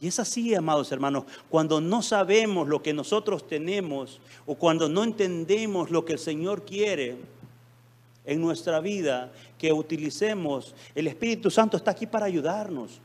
Y 0.00 0.08
es 0.08 0.18
así, 0.20 0.54
amados 0.54 0.92
hermanos, 0.92 1.24
cuando 1.48 1.80
no 1.80 2.02
sabemos 2.02 2.68
lo 2.68 2.82
que 2.82 2.92
nosotros 2.92 3.46
tenemos 3.48 4.20
o 4.46 4.54
cuando 4.54 4.88
no 4.88 5.02
entendemos 5.02 5.90
lo 5.90 6.04
que 6.04 6.12
el 6.12 6.18
Señor 6.18 6.64
quiere 6.64 7.16
en 8.24 8.40
nuestra 8.40 8.78
vida, 8.80 9.32
que 9.56 9.72
utilicemos, 9.72 10.74
el 10.94 11.06
Espíritu 11.06 11.50
Santo 11.50 11.76
está 11.78 11.92
aquí 11.92 12.06
para 12.06 12.26
ayudarnos. 12.26 13.00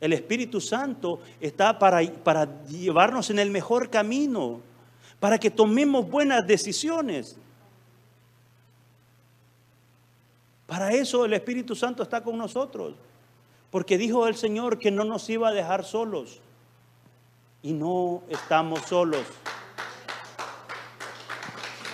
El 0.00 0.12
Espíritu 0.12 0.60
Santo 0.60 1.20
está 1.40 1.78
para, 1.78 2.02
para 2.22 2.64
llevarnos 2.66 3.30
en 3.30 3.38
el 3.38 3.50
mejor 3.50 3.88
camino, 3.88 4.60
para 5.18 5.38
que 5.38 5.50
tomemos 5.50 6.08
buenas 6.08 6.46
decisiones. 6.46 7.36
Para 10.66 10.92
eso 10.92 11.24
el 11.24 11.32
Espíritu 11.32 11.74
Santo 11.74 12.02
está 12.02 12.22
con 12.22 12.36
nosotros, 12.36 12.94
porque 13.70 13.96
dijo 13.96 14.26
el 14.26 14.36
Señor 14.36 14.78
que 14.78 14.90
no 14.90 15.04
nos 15.04 15.28
iba 15.30 15.48
a 15.48 15.52
dejar 15.52 15.84
solos. 15.84 16.40
Y 17.62 17.72
no 17.72 18.22
estamos 18.28 18.80
solos. 18.82 19.24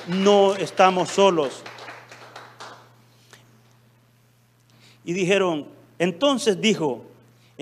No 0.09 0.55
estamos 0.57 1.11
solos. 1.11 1.63
Y 5.05 5.13
dijeron, 5.13 5.69
entonces 5.99 6.61
dijo, 6.61 7.05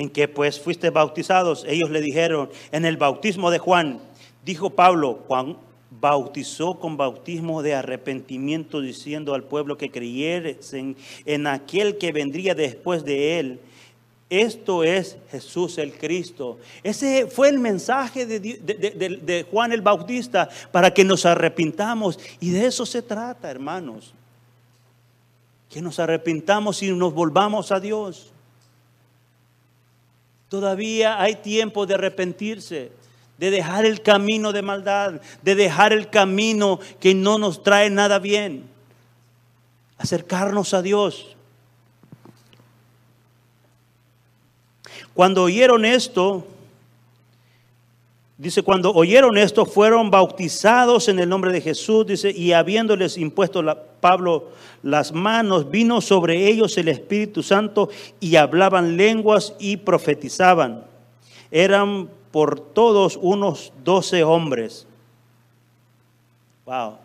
¿En 0.01 0.09
que 0.09 0.29
pues 0.29 0.59
fuiste 0.59 0.89
bautizados? 0.89 1.67
Ellos 1.69 1.91
le 1.91 2.01
dijeron, 2.01 2.49
en 2.73 2.87
el 2.87 2.97
bautismo 2.97 3.51
de 3.51 3.59
Juan. 3.59 4.01
Dijo 4.43 4.71
Pablo, 4.71 5.25
Juan 5.29 5.59
bautizó 5.91 6.79
con 6.79 6.97
bautismo 6.97 7.63
de 7.63 7.75
arrepentimiento, 7.75 8.81
diciendo 8.81 9.35
al 9.35 9.45
pueblo 9.45 9.77
que 9.77 9.91
creyesen 9.91 10.97
en 11.27 11.47
aquel 11.47 11.99
que 11.99 12.13
vendría 12.13 12.55
después 12.55 13.05
de 13.05 13.41
él. 13.41 13.61
Esto 14.31 14.85
es 14.85 15.19
Jesús 15.31 15.77
el 15.77 15.93
Cristo. 15.93 16.57
Ese 16.83 17.27
fue 17.27 17.51
el 17.51 17.59
mensaje 17.59 18.25
de, 18.25 18.41
de, 18.41 19.47
Juan 19.51 19.71
el 19.71 19.83
Bautista 19.83 20.49
para 20.73 20.95
que 20.95 21.05
nos 21.05 21.27
arrepintamos. 21.27 22.19
Y 22.41 22.49
de 22.53 22.65
eso 22.65 22.87
se 22.87 23.03
trata, 23.03 23.51
hermanos. 23.51 24.15
Que 25.69 25.83
nos 25.83 25.99
arrepintamos 25.99 26.83
y 26.83 26.91
nos 26.91 27.13
volvamos 27.13 27.71
a 27.71 27.81
Dios. 27.81 28.33
Todavía 30.51 31.23
hay 31.23 31.37
tiempo 31.37 31.87
de 31.87 31.95
arrepentirse, 31.95 32.91
de 33.39 33.51
dejar 33.53 33.87
el 33.87 34.03
camino 34.03 34.53
de 34.53 34.63
maldad, 34.63 35.21
de 35.43 35.55
dejar 35.55 35.93
el 35.93 36.11
camino 36.11 36.81
que 36.99 37.15
no 37.15 37.39
nos 37.39 37.63
trae 37.63 37.89
nada 37.89 38.19
bien. 38.19 38.69
Acercarnos 39.97 40.75
a 40.75 40.83
Dios. 40.83 41.37
Cuando 45.15 45.45
oyeron 45.45 45.85
esto, 45.85 46.47
Dice, 48.37 48.63
cuando 48.63 48.91
oyeron 48.95 49.37
esto, 49.37 49.67
fueron 49.67 50.11
bautizados 50.11 51.09
en 51.09 51.19
el 51.19 51.29
nombre 51.29 51.53
de 51.53 51.61
Jesús, 51.61 52.07
dice, 52.07 52.31
y 52.31 52.55
habiéndoles 52.55 53.19
impuesto 53.19 53.63
Pablo 54.01 54.49
las 54.83 55.13
manos, 55.13 55.71
vino 55.71 56.01
sobre 56.01 56.49
ellos 56.49 56.77
el 56.79 56.89
Espíritu 56.89 57.43
Santo 57.43 57.91
y 58.19 58.37
hablaban 58.37 58.97
lenguas 58.97 59.55
y 59.59 59.77
profetizaban. 59.77 60.85
Eran 61.51 62.09
por 62.31 62.61
todos 62.61 63.19
unos 63.21 63.73
doce 63.85 64.23
hombres. 64.25 64.87
Wow. 66.65 66.97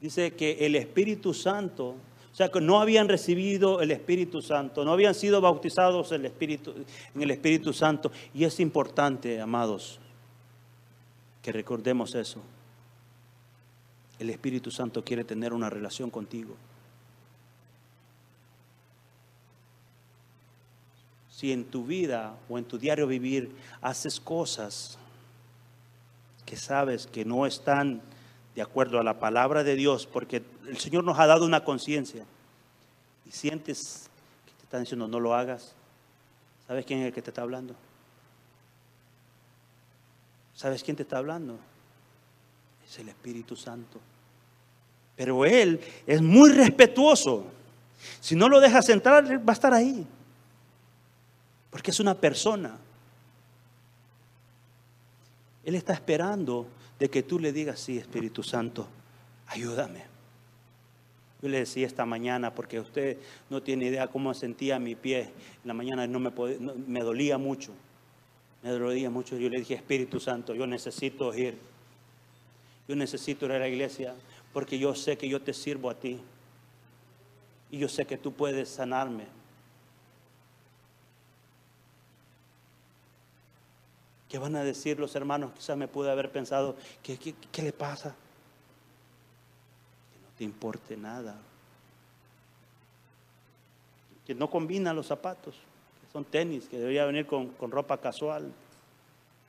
Dice 0.00 0.32
que 0.32 0.66
el 0.66 0.76
Espíritu 0.76 1.32
Santo, 1.32 1.94
o 2.32 2.34
sea, 2.36 2.50
que 2.50 2.60
no 2.60 2.80
habían 2.80 3.08
recibido 3.08 3.80
el 3.80 3.90
Espíritu 3.90 4.42
Santo, 4.42 4.84
no 4.84 4.92
habían 4.92 5.14
sido 5.14 5.40
bautizados 5.40 6.12
en 6.12 6.20
el 6.20 6.26
Espíritu, 6.26 6.74
en 7.14 7.22
el 7.22 7.30
Espíritu 7.30 7.72
Santo. 7.72 8.12
Y 8.34 8.44
es 8.44 8.60
importante, 8.60 9.40
amados, 9.40 9.98
que 11.40 11.52
recordemos 11.52 12.14
eso. 12.14 12.40
El 14.18 14.30
Espíritu 14.30 14.70
Santo 14.70 15.04
quiere 15.04 15.24
tener 15.24 15.52
una 15.52 15.70
relación 15.70 16.10
contigo. 16.10 16.54
Si 21.30 21.52
en 21.52 21.64
tu 21.64 21.84
vida 21.84 22.36
o 22.48 22.58
en 22.58 22.64
tu 22.64 22.78
diario 22.78 23.06
vivir 23.06 23.54
haces 23.82 24.20
cosas 24.20 24.98
que 26.46 26.56
sabes 26.56 27.06
que 27.06 27.24
no 27.24 27.46
están 27.46 28.02
de 28.54 28.62
acuerdo 28.62 29.00
a 29.00 29.04
la 29.04 29.18
palabra 29.18 29.64
de 29.64 29.74
Dios, 29.74 30.06
porque 30.06 30.42
el 30.68 30.78
Señor 30.78 31.02
nos 31.02 31.18
ha 31.18 31.26
dado 31.26 31.44
una 31.44 31.64
conciencia 31.64 32.24
y 33.26 33.32
sientes 33.32 34.08
que 34.46 34.52
te 34.52 34.62
están 34.62 34.82
diciendo 34.82 35.08
no 35.08 35.18
lo 35.18 35.34
hagas, 35.34 35.74
¿sabes 36.68 36.86
quién 36.86 37.00
es 37.00 37.06
el 37.06 37.12
que 37.12 37.22
te 37.22 37.30
está 37.30 37.42
hablando? 37.42 37.74
¿Sabes 40.54 40.84
quién 40.84 40.96
te 40.96 41.02
está 41.02 41.18
hablando? 41.18 41.58
Es 42.94 43.00
el 43.00 43.08
Espíritu 43.08 43.56
Santo. 43.56 43.98
Pero 45.16 45.44
Él 45.44 45.80
es 46.06 46.22
muy 46.22 46.50
respetuoso. 46.52 47.44
Si 48.20 48.36
no 48.36 48.48
lo 48.48 48.60
dejas 48.60 48.88
entrar, 48.88 49.24
va 49.26 49.52
a 49.52 49.52
estar 49.52 49.74
ahí. 49.74 50.06
Porque 51.70 51.90
es 51.90 51.98
una 51.98 52.14
persona. 52.14 52.78
Él 55.64 55.74
está 55.74 55.92
esperando 55.92 56.68
de 57.00 57.10
que 57.10 57.24
tú 57.24 57.40
le 57.40 57.52
digas, 57.52 57.80
sí, 57.80 57.98
Espíritu 57.98 58.44
Santo, 58.44 58.86
ayúdame. 59.48 60.04
Yo 61.42 61.48
le 61.48 61.58
decía 61.58 61.88
esta 61.88 62.06
mañana, 62.06 62.54
porque 62.54 62.78
usted 62.78 63.18
no 63.50 63.60
tiene 63.60 63.86
idea 63.86 64.06
cómo 64.06 64.32
sentía 64.34 64.78
mi 64.78 64.94
pie. 64.94 65.22
En 65.22 65.68
la 65.68 65.74
mañana 65.74 66.06
no 66.06 66.20
me, 66.20 66.30
me 66.86 67.00
dolía 67.00 67.38
mucho. 67.38 67.72
Me 68.62 68.70
dolía 68.70 69.10
mucho. 69.10 69.36
Yo 69.36 69.48
le 69.48 69.58
dije, 69.58 69.74
Espíritu 69.74 70.20
Santo, 70.20 70.54
yo 70.54 70.64
necesito 70.68 71.34
ir. 71.34 71.73
Yo 72.86 72.96
necesito 72.96 73.46
ir 73.46 73.52
a 73.52 73.58
la 73.58 73.68
iglesia 73.68 74.14
porque 74.52 74.78
yo 74.78 74.94
sé 74.94 75.16
que 75.18 75.28
yo 75.28 75.42
te 75.42 75.52
sirvo 75.52 75.90
a 75.90 75.94
ti. 75.94 76.20
Y 77.70 77.78
yo 77.78 77.88
sé 77.88 78.06
que 78.06 78.16
tú 78.16 78.32
puedes 78.32 78.68
sanarme. 78.68 79.26
¿Qué 84.28 84.38
van 84.38 84.56
a 84.56 84.64
decir 84.64 84.98
los 84.98 85.14
hermanos? 85.14 85.52
Quizás 85.52 85.76
me 85.76 85.88
pude 85.88 86.10
haber 86.10 86.30
pensado, 86.30 86.76
¿qué, 87.02 87.16
qué, 87.16 87.62
le 87.62 87.72
pasa? 87.72 88.10
Que 90.12 90.18
no 90.18 90.28
te 90.36 90.44
importe 90.44 90.96
nada. 90.96 91.36
Que 94.26 94.34
no 94.34 94.50
combina 94.50 94.92
los 94.92 95.06
zapatos, 95.06 95.54
que 95.54 96.12
son 96.12 96.24
tenis, 96.24 96.66
que 96.68 96.78
debería 96.78 97.04
venir 97.04 97.26
con, 97.26 97.50
con 97.50 97.70
ropa 97.70 98.00
casual. 98.00 98.52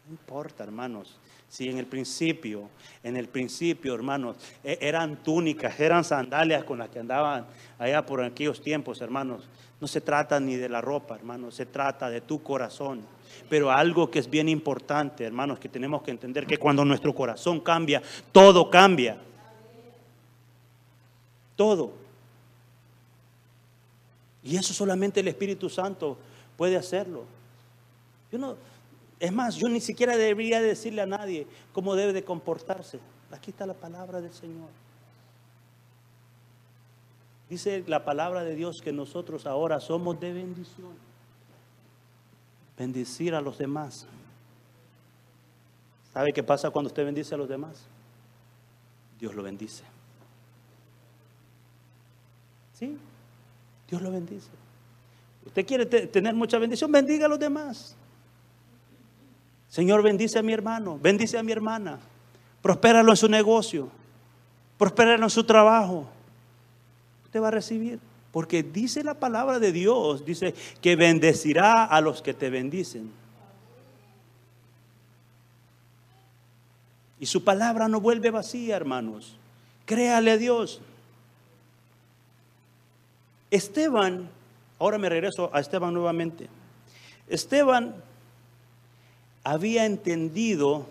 No 0.05 0.11
importa, 0.11 0.63
hermanos. 0.63 1.17
Si 1.49 1.69
en 1.69 1.77
el 1.77 1.85
principio, 1.85 2.69
en 3.03 3.15
el 3.15 3.27
principio, 3.27 3.93
hermanos, 3.93 4.37
e, 4.63 4.77
eran 4.81 5.17
túnicas, 5.17 5.79
eran 5.79 6.03
sandalias 6.03 6.63
con 6.63 6.79
las 6.79 6.89
que 6.89 6.99
andaban 6.99 7.45
allá 7.77 8.05
por 8.05 8.23
aquellos 8.23 8.61
tiempos, 8.61 9.01
hermanos. 9.01 9.47
No 9.79 9.87
se 9.87 10.01
trata 10.01 10.39
ni 10.39 10.55
de 10.55 10.69
la 10.69 10.81
ropa, 10.81 11.15
hermanos, 11.15 11.55
se 11.55 11.65
trata 11.65 12.09
de 12.09 12.21
tu 12.21 12.41
corazón. 12.41 13.01
Pero 13.49 13.71
algo 13.71 14.09
que 14.09 14.19
es 14.19 14.29
bien 14.29 14.49
importante, 14.49 15.23
hermanos, 15.23 15.59
que 15.59 15.69
tenemos 15.69 16.01
que 16.01 16.11
entender 16.11 16.45
que 16.45 16.57
cuando 16.57 16.83
nuestro 16.85 17.13
corazón 17.13 17.59
cambia, 17.59 18.01
todo 18.31 18.69
cambia. 18.69 19.17
Todo. 21.55 21.93
Y 24.43 24.57
eso 24.57 24.73
solamente 24.73 25.19
el 25.19 25.27
Espíritu 25.27 25.69
Santo 25.69 26.17
puede 26.55 26.77
hacerlo. 26.77 27.25
Yo 28.31 28.37
no, 28.37 28.55
es 29.20 29.32
más, 29.32 29.55
yo 29.55 29.70
ni 29.70 29.80
siquiera 29.80 30.18
debería 30.18 30.61
decirle 30.61 31.01
a 31.01 31.05
nadie 31.05 31.47
cómo 31.74 31.95
debe 31.95 32.13
de 32.13 32.24
comportarse. 32.24 32.99
Aquí 33.32 33.51
está 33.51 33.66
la 33.66 33.74
palabra 33.74 34.22
del 34.22 34.34
Señor. 34.34 34.70
Dice 37.49 37.84
la 37.88 38.03
palabra 38.03 38.43
de 38.43 38.55
Dios 38.55 38.82
que 38.84 38.91
nosotros 38.91 39.45
ahora 39.45 39.80
somos 39.80 40.20
de 40.20 40.34
bendición 40.34 40.93
bendecir 42.78 43.34
a 43.34 43.41
los 43.41 43.57
demás. 43.57 44.05
¿Sabe 46.13 46.34
qué 46.34 46.43
pasa 46.43 46.70
cuando 46.70 46.88
usted 46.88 47.05
bendice 47.05 47.36
a 47.36 47.38
los 47.38 47.47
demás? 47.47 47.84
Dios 49.20 49.34
lo 49.34 49.43
bendice. 49.43 49.84
¿Sí? 52.74 52.97
Dios 53.89 54.01
lo 54.01 54.11
bendice. 54.11 54.49
Usted 55.45 55.66
quiere 55.66 55.86
tener 55.86 56.34
mucha 56.34 56.57
bendición, 56.57 56.91
bendiga 56.91 57.28
a 57.28 57.30
los 57.30 57.39
demás. 57.39 57.95
Señor, 59.76 60.01
bendice 60.01 60.39
a 60.39 60.41
mi 60.41 60.53
hermano, 60.53 60.97
bendice 60.97 61.38
a 61.38 61.43
mi 61.43 61.51
hermana. 61.51 61.99
Prospéralo 62.61 63.11
en 63.11 63.17
su 63.17 63.28
negocio, 63.28 63.89
prospéralo 64.78 65.26
en 65.26 65.30
su 65.30 65.43
trabajo. 65.43 66.07
Usted 67.26 67.41
va 67.41 67.49
a 67.49 67.51
recibir. 67.51 67.99
Porque 68.32 68.63
dice 68.63 69.03
la 69.03 69.15
palabra 69.15 69.59
de 69.59 69.73
Dios, 69.73 70.23
dice 70.23 70.55
que 70.82 70.95
bendecirá 70.95 71.84
a 71.84 71.99
los 71.99 72.21
que 72.21 72.34
te 72.34 72.49
bendicen. 72.49 73.11
Y 77.19 77.26
su 77.26 77.43
palabra 77.43 77.89
no 77.89 77.99
vuelve 77.99 78.32
vacía, 78.32 78.78
hermanos. 78.78 79.36
Créale 79.86 80.32
a 80.32 80.38
Dios. 80.38 80.80
Esteban, 83.51 84.30
ahora 84.80 84.97
me 84.97 85.09
regreso 85.09 85.49
a 85.53 85.59
Esteban 85.59 85.93
nuevamente. 85.93 86.47
Esteban 87.28 87.93
había 89.45 89.85
entendido 89.85 90.87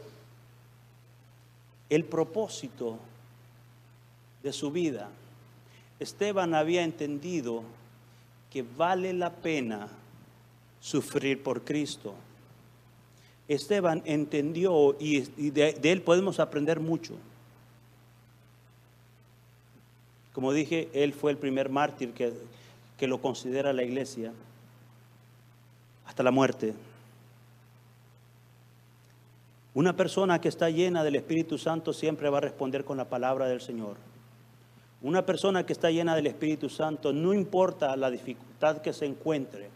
el 1.90 2.04
propósito 2.04 2.98
de 4.44 4.52
su 4.52 4.70
vida. 4.70 5.10
Esteban 5.98 6.54
había 6.54 6.84
entendido 6.84 7.64
que 8.50 8.62
vale 8.62 9.12
la 9.12 9.30
pena 9.30 9.88
sufrir 10.80 11.42
por 11.42 11.62
Cristo. 11.62 12.14
Esteban 13.48 14.02
entendió 14.04 14.96
y, 15.00 15.22
de, 15.50 15.76
él 15.82 16.02
podemos 16.02 16.38
aprender 16.38 16.78
mucho. 16.78 17.14
Como 20.32 20.52
dije, 20.52 20.88
él 20.92 21.12
fue 21.12 21.32
el 21.32 21.38
primer 21.38 21.70
mártir 21.70 22.12
que, 22.12 22.32
que 22.98 23.08
lo 23.08 23.20
considera 23.20 23.72
la 23.72 23.82
iglesia 23.82 24.32
hasta 26.06 26.22
la 26.22 26.30
muerte. 26.30 26.74
Una 29.74 29.96
persona 29.96 30.40
que 30.40 30.48
está 30.48 30.70
llena 30.70 31.02
del 31.02 31.16
Espíritu 31.16 31.58
Santo 31.58 31.92
siempre 31.92 32.30
va 32.30 32.38
a 32.38 32.42
responder 32.42 32.84
con 32.84 32.96
la 32.96 33.08
palabra 33.08 33.46
del 33.46 33.60
Señor. 33.60 33.96
Una 35.02 35.26
persona 35.26 35.66
que 35.66 35.72
está 35.72 35.90
llena 35.90 36.14
del 36.14 36.28
Espíritu 36.28 36.70
Santo, 36.70 37.12
no 37.12 37.34
importa 37.34 37.94
la 37.96 38.10
dificultad 38.10 38.80
que 38.80 38.92
se 38.92 39.04
encuentre, 39.04 39.68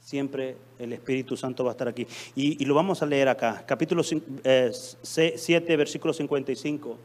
siempre 0.00 0.56
el 0.78 0.92
Espíritu 0.92 1.36
Santo 1.36 1.64
va 1.64 1.70
a 1.70 1.72
estar 1.72 1.88
aquí. 1.88 2.06
Y, 2.36 2.64
lo 2.64 2.74
vamos 2.74 3.02
a 3.02 3.06
leer 3.06 3.28
acá, 3.28 3.64
capítulo 3.66 4.02
7, 4.02 4.22
eh, 4.44 5.76
versículo 5.76 6.12
55. 6.12 6.96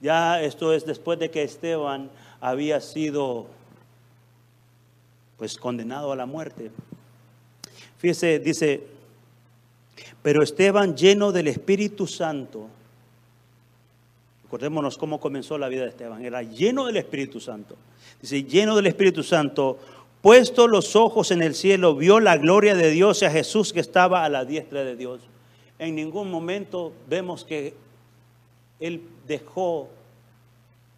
Ya 0.00 0.40
esto 0.40 0.72
es 0.72 0.86
después 0.86 1.18
de 1.18 1.30
que 1.30 1.42
Esteban 1.42 2.10
había 2.40 2.80
sido 2.80 3.46
pues 5.36 5.58
condenado 5.58 6.12
a 6.12 6.16
la 6.16 6.26
muerte. 6.26 6.70
Fíjese, 7.98 8.38
dice, 8.38 8.86
pero 10.22 10.42
Esteban 10.42 10.96
lleno 10.96 11.32
del 11.32 11.48
Espíritu 11.48 12.06
Santo, 12.06 12.68
Recordémonos 14.50 14.98
cómo 14.98 15.20
comenzó 15.20 15.58
la 15.58 15.68
vida 15.68 15.84
de 15.84 15.90
Esteban. 15.90 16.24
Era 16.24 16.42
lleno 16.42 16.86
del 16.86 16.96
Espíritu 16.96 17.38
Santo. 17.38 17.76
Dice, 18.20 18.42
lleno 18.42 18.74
del 18.74 18.88
Espíritu 18.88 19.22
Santo, 19.22 19.78
puesto 20.22 20.66
los 20.66 20.96
ojos 20.96 21.30
en 21.30 21.40
el 21.40 21.54
cielo, 21.54 21.94
vio 21.94 22.18
la 22.18 22.36
gloria 22.36 22.74
de 22.74 22.90
Dios 22.90 23.22
y 23.22 23.26
a 23.26 23.30
Jesús 23.30 23.72
que 23.72 23.78
estaba 23.78 24.24
a 24.24 24.28
la 24.28 24.44
diestra 24.44 24.82
de 24.82 24.96
Dios. 24.96 25.20
En 25.78 25.94
ningún 25.94 26.32
momento 26.32 26.92
vemos 27.08 27.44
que 27.44 27.74
él 28.80 29.02
dejó 29.28 29.88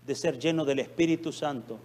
de 0.07 0.15
ser 0.15 0.39
lleno 0.39 0.65
del 0.65 0.79
Espíritu 0.79 1.31
Santo 1.31 1.79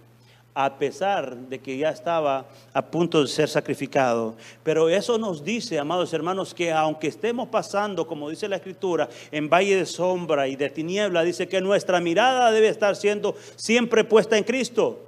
a 0.60 0.76
pesar 0.76 1.36
de 1.36 1.60
que 1.60 1.78
ya 1.78 1.90
estaba 1.90 2.44
a 2.74 2.82
punto 2.82 3.22
de 3.22 3.28
ser 3.28 3.48
sacrificado. 3.48 4.34
Pero 4.64 4.88
eso 4.88 5.16
nos 5.16 5.44
dice, 5.44 5.78
amados 5.78 6.12
hermanos, 6.12 6.52
que 6.52 6.72
aunque 6.72 7.06
estemos 7.06 7.48
pasando, 7.48 8.08
como 8.08 8.28
dice 8.28 8.48
la 8.48 8.56
Escritura, 8.56 9.08
en 9.30 9.48
valle 9.48 9.76
de 9.76 9.86
sombra 9.86 10.48
y 10.48 10.56
de 10.56 10.68
tiniebla, 10.68 11.22
dice 11.22 11.46
que 11.46 11.60
nuestra 11.60 12.00
mirada 12.00 12.50
debe 12.50 12.66
estar 12.66 12.96
siendo 12.96 13.36
siempre 13.54 14.02
puesta 14.02 14.36
en 14.36 14.42
Cristo. 14.42 14.98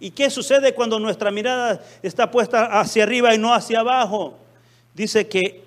¿Y 0.00 0.10
qué 0.10 0.28
sucede 0.28 0.74
cuando 0.74 0.98
nuestra 0.98 1.30
mirada 1.30 1.84
está 2.02 2.28
puesta 2.28 2.80
hacia 2.80 3.04
arriba 3.04 3.32
y 3.32 3.38
no 3.38 3.54
hacia 3.54 3.78
abajo? 3.78 4.34
Dice 4.92 5.28
que 5.28 5.62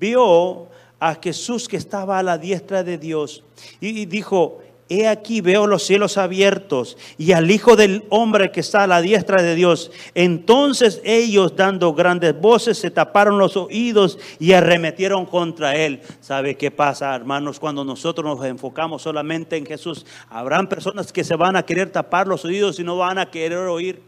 vio 0.00 0.66
a 0.98 1.14
Jesús 1.22 1.68
que 1.68 1.76
estaba 1.76 2.18
a 2.18 2.22
la 2.22 2.38
diestra 2.38 2.82
de 2.82 2.96
Dios 2.96 3.44
y 3.80 4.06
dijo, 4.06 4.62
He 4.88 5.08
aquí 5.08 5.40
veo 5.40 5.66
los 5.66 5.84
cielos 5.84 6.18
abiertos 6.18 6.98
y 7.16 7.32
al 7.32 7.50
Hijo 7.50 7.76
del 7.76 8.04
Hombre 8.10 8.50
que 8.50 8.60
está 8.60 8.82
a 8.82 8.86
la 8.86 9.00
diestra 9.00 9.40
de 9.40 9.54
Dios. 9.54 9.90
Entonces 10.14 11.00
ellos 11.04 11.56
dando 11.56 11.94
grandes 11.94 12.38
voces 12.38 12.78
se 12.78 12.90
taparon 12.90 13.38
los 13.38 13.56
oídos 13.56 14.18
y 14.38 14.52
arremetieron 14.52 15.24
contra 15.24 15.76
él. 15.76 16.02
¿Sabe 16.20 16.56
qué 16.56 16.70
pasa, 16.70 17.14
hermanos? 17.14 17.58
Cuando 17.58 17.84
nosotros 17.84 18.26
nos 18.26 18.44
enfocamos 18.46 19.02
solamente 19.02 19.56
en 19.56 19.64
Jesús, 19.64 20.04
habrán 20.28 20.68
personas 20.68 21.12
que 21.12 21.24
se 21.24 21.36
van 21.36 21.56
a 21.56 21.64
querer 21.64 21.90
tapar 21.90 22.26
los 22.26 22.44
oídos 22.44 22.78
y 22.78 22.84
no 22.84 22.98
van 22.98 23.18
a 23.18 23.30
querer 23.30 23.58
oír. 23.58 24.02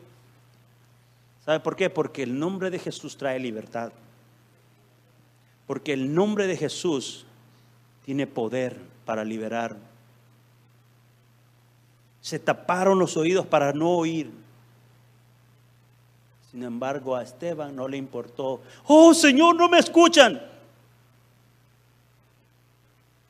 ¿Sabe 1.45 1.61
por 1.61 1.77
qué? 1.77 1.89
Porque 1.89 2.23
el 2.23 2.39
nombre 2.39 2.71
de 2.71 2.79
Jesús 2.79 3.17
trae 3.17 3.39
libertad. 3.39 3.93
Porque 5.67 5.93
el 5.93 6.15
nombre 6.15 6.47
de 6.47 6.57
Jesús 6.57 7.27
tiene 8.05 8.27
poder 8.27 8.77
para 9.05 9.25
liberar. 9.25 9.94
Se 12.25 12.39
taparon 12.39 12.99
los 12.99 13.19
oídos 13.19 13.45
para 13.45 13.75
no 13.75 13.99
oír. 13.99 14.31
Sin 16.51 16.63
embargo, 16.63 17.15
a 17.15 17.23
Esteban 17.23 17.77
no 17.77 17.87
le 17.87 17.99
importó. 17.99 18.63
Oh 18.87 19.13
Señor, 19.13 19.57
no 19.57 19.69
me 19.69 19.79
escuchan. 19.79 20.41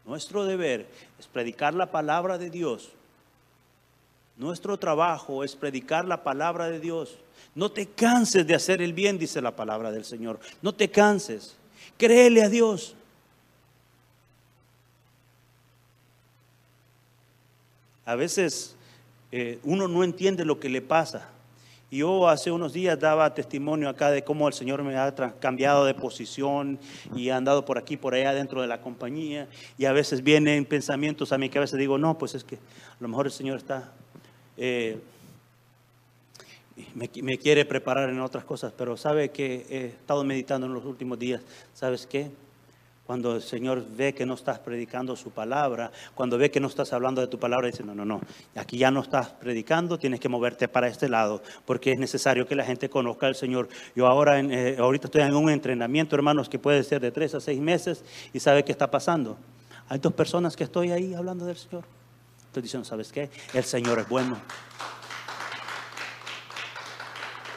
Nuestro 0.04 0.44
deber 0.44 0.86
es 1.18 1.26
predicar 1.26 1.74
la 1.74 1.90
palabra 1.90 2.38
de 2.38 2.50
Dios. 2.50 2.90
Nuestro 4.36 4.78
trabajo 4.78 5.42
es 5.42 5.56
predicar 5.56 6.04
la 6.04 6.22
palabra 6.22 6.70
de 6.70 6.78
Dios. 6.78 7.16
No 7.56 7.72
te 7.72 7.86
canses 7.86 8.46
de 8.46 8.54
hacer 8.54 8.80
el 8.80 8.92
bien, 8.92 9.18
dice 9.18 9.42
la 9.42 9.56
palabra 9.56 9.90
del 9.90 10.04
Señor. 10.04 10.38
No 10.62 10.72
te 10.72 10.88
canses. 10.88 11.56
Créele 11.98 12.44
a 12.44 12.48
Dios. 12.48 12.94
A 18.06 18.14
veces 18.14 18.76
eh, 19.36 19.58
uno 19.64 19.88
no 19.88 20.04
entiende 20.04 20.44
lo 20.44 20.60
que 20.60 20.68
le 20.68 20.80
pasa. 20.80 21.28
Yo 21.90 22.28
hace 22.28 22.52
unos 22.52 22.72
días 22.72 23.00
daba 23.00 23.34
testimonio 23.34 23.88
acá 23.88 24.12
de 24.12 24.22
cómo 24.22 24.46
el 24.46 24.54
Señor 24.54 24.84
me 24.84 24.96
ha 24.96 25.12
cambiado 25.40 25.84
de 25.84 25.92
posición 25.92 26.78
y 27.16 27.30
ha 27.30 27.36
andado 27.36 27.64
por 27.64 27.76
aquí, 27.76 27.96
por 27.96 28.14
allá 28.14 28.32
dentro 28.32 28.62
de 28.62 28.68
la 28.68 28.80
compañía. 28.80 29.48
Y 29.76 29.86
a 29.86 29.92
veces 29.92 30.22
vienen 30.22 30.64
pensamientos 30.64 31.32
a 31.32 31.38
mí 31.38 31.48
que 31.48 31.58
a 31.58 31.62
veces 31.62 31.80
digo, 31.80 31.98
no, 31.98 32.16
pues 32.16 32.36
es 32.36 32.44
que 32.44 32.54
a 32.54 32.96
lo 33.00 33.08
mejor 33.08 33.26
el 33.26 33.32
Señor 33.32 33.58
está, 33.58 33.92
eh, 34.56 35.00
me, 36.94 37.10
me 37.20 37.36
quiere 37.36 37.64
preparar 37.64 38.10
en 38.10 38.20
otras 38.20 38.44
cosas. 38.44 38.72
Pero 38.78 38.96
sabe 38.96 39.30
que 39.30 39.66
he 39.68 39.86
estado 39.86 40.22
meditando 40.22 40.68
en 40.68 40.74
los 40.74 40.84
últimos 40.84 41.18
días, 41.18 41.42
¿sabes 41.74 42.06
qué? 42.06 42.30
Cuando 43.06 43.36
el 43.36 43.42
Señor 43.42 43.84
ve 43.86 44.14
que 44.14 44.24
no 44.24 44.32
estás 44.32 44.58
predicando 44.58 45.14
su 45.14 45.30
palabra, 45.30 45.92
cuando 46.14 46.38
ve 46.38 46.50
que 46.50 46.58
no 46.58 46.68
estás 46.68 46.94
hablando 46.94 47.20
de 47.20 47.26
tu 47.26 47.38
palabra, 47.38 47.66
dice, 47.66 47.84
no, 47.84 47.94
no, 47.94 48.06
no, 48.06 48.22
aquí 48.56 48.78
ya 48.78 48.90
no 48.90 49.00
estás 49.02 49.28
predicando, 49.28 49.98
tienes 49.98 50.20
que 50.20 50.30
moverte 50.30 50.68
para 50.68 50.88
este 50.88 51.10
lado, 51.10 51.42
porque 51.66 51.92
es 51.92 51.98
necesario 51.98 52.46
que 52.46 52.54
la 52.54 52.64
gente 52.64 52.88
conozca 52.88 53.26
al 53.26 53.34
Señor. 53.34 53.68
Yo 53.94 54.06
ahora, 54.06 54.40
eh, 54.40 54.76
ahorita 54.78 55.08
estoy 55.08 55.20
en 55.20 55.34
un 55.34 55.50
entrenamiento, 55.50 56.16
hermanos, 56.16 56.48
que 56.48 56.58
puede 56.58 56.82
ser 56.82 57.02
de 57.02 57.10
tres 57.10 57.34
a 57.34 57.40
seis 57.40 57.60
meses, 57.60 58.02
y 58.32 58.40
sabe 58.40 58.64
qué 58.64 58.72
está 58.72 58.90
pasando. 58.90 59.36
Hay 59.90 59.98
dos 59.98 60.14
personas 60.14 60.56
que 60.56 60.64
estoy 60.64 60.90
ahí 60.90 61.12
hablando 61.12 61.44
del 61.44 61.58
Señor. 61.58 61.84
Estoy 62.46 62.62
diciendo, 62.62 62.86
¿sabes 62.86 63.12
qué? 63.12 63.28
El 63.52 63.64
Señor 63.64 63.98
es 63.98 64.08
bueno. 64.08 64.38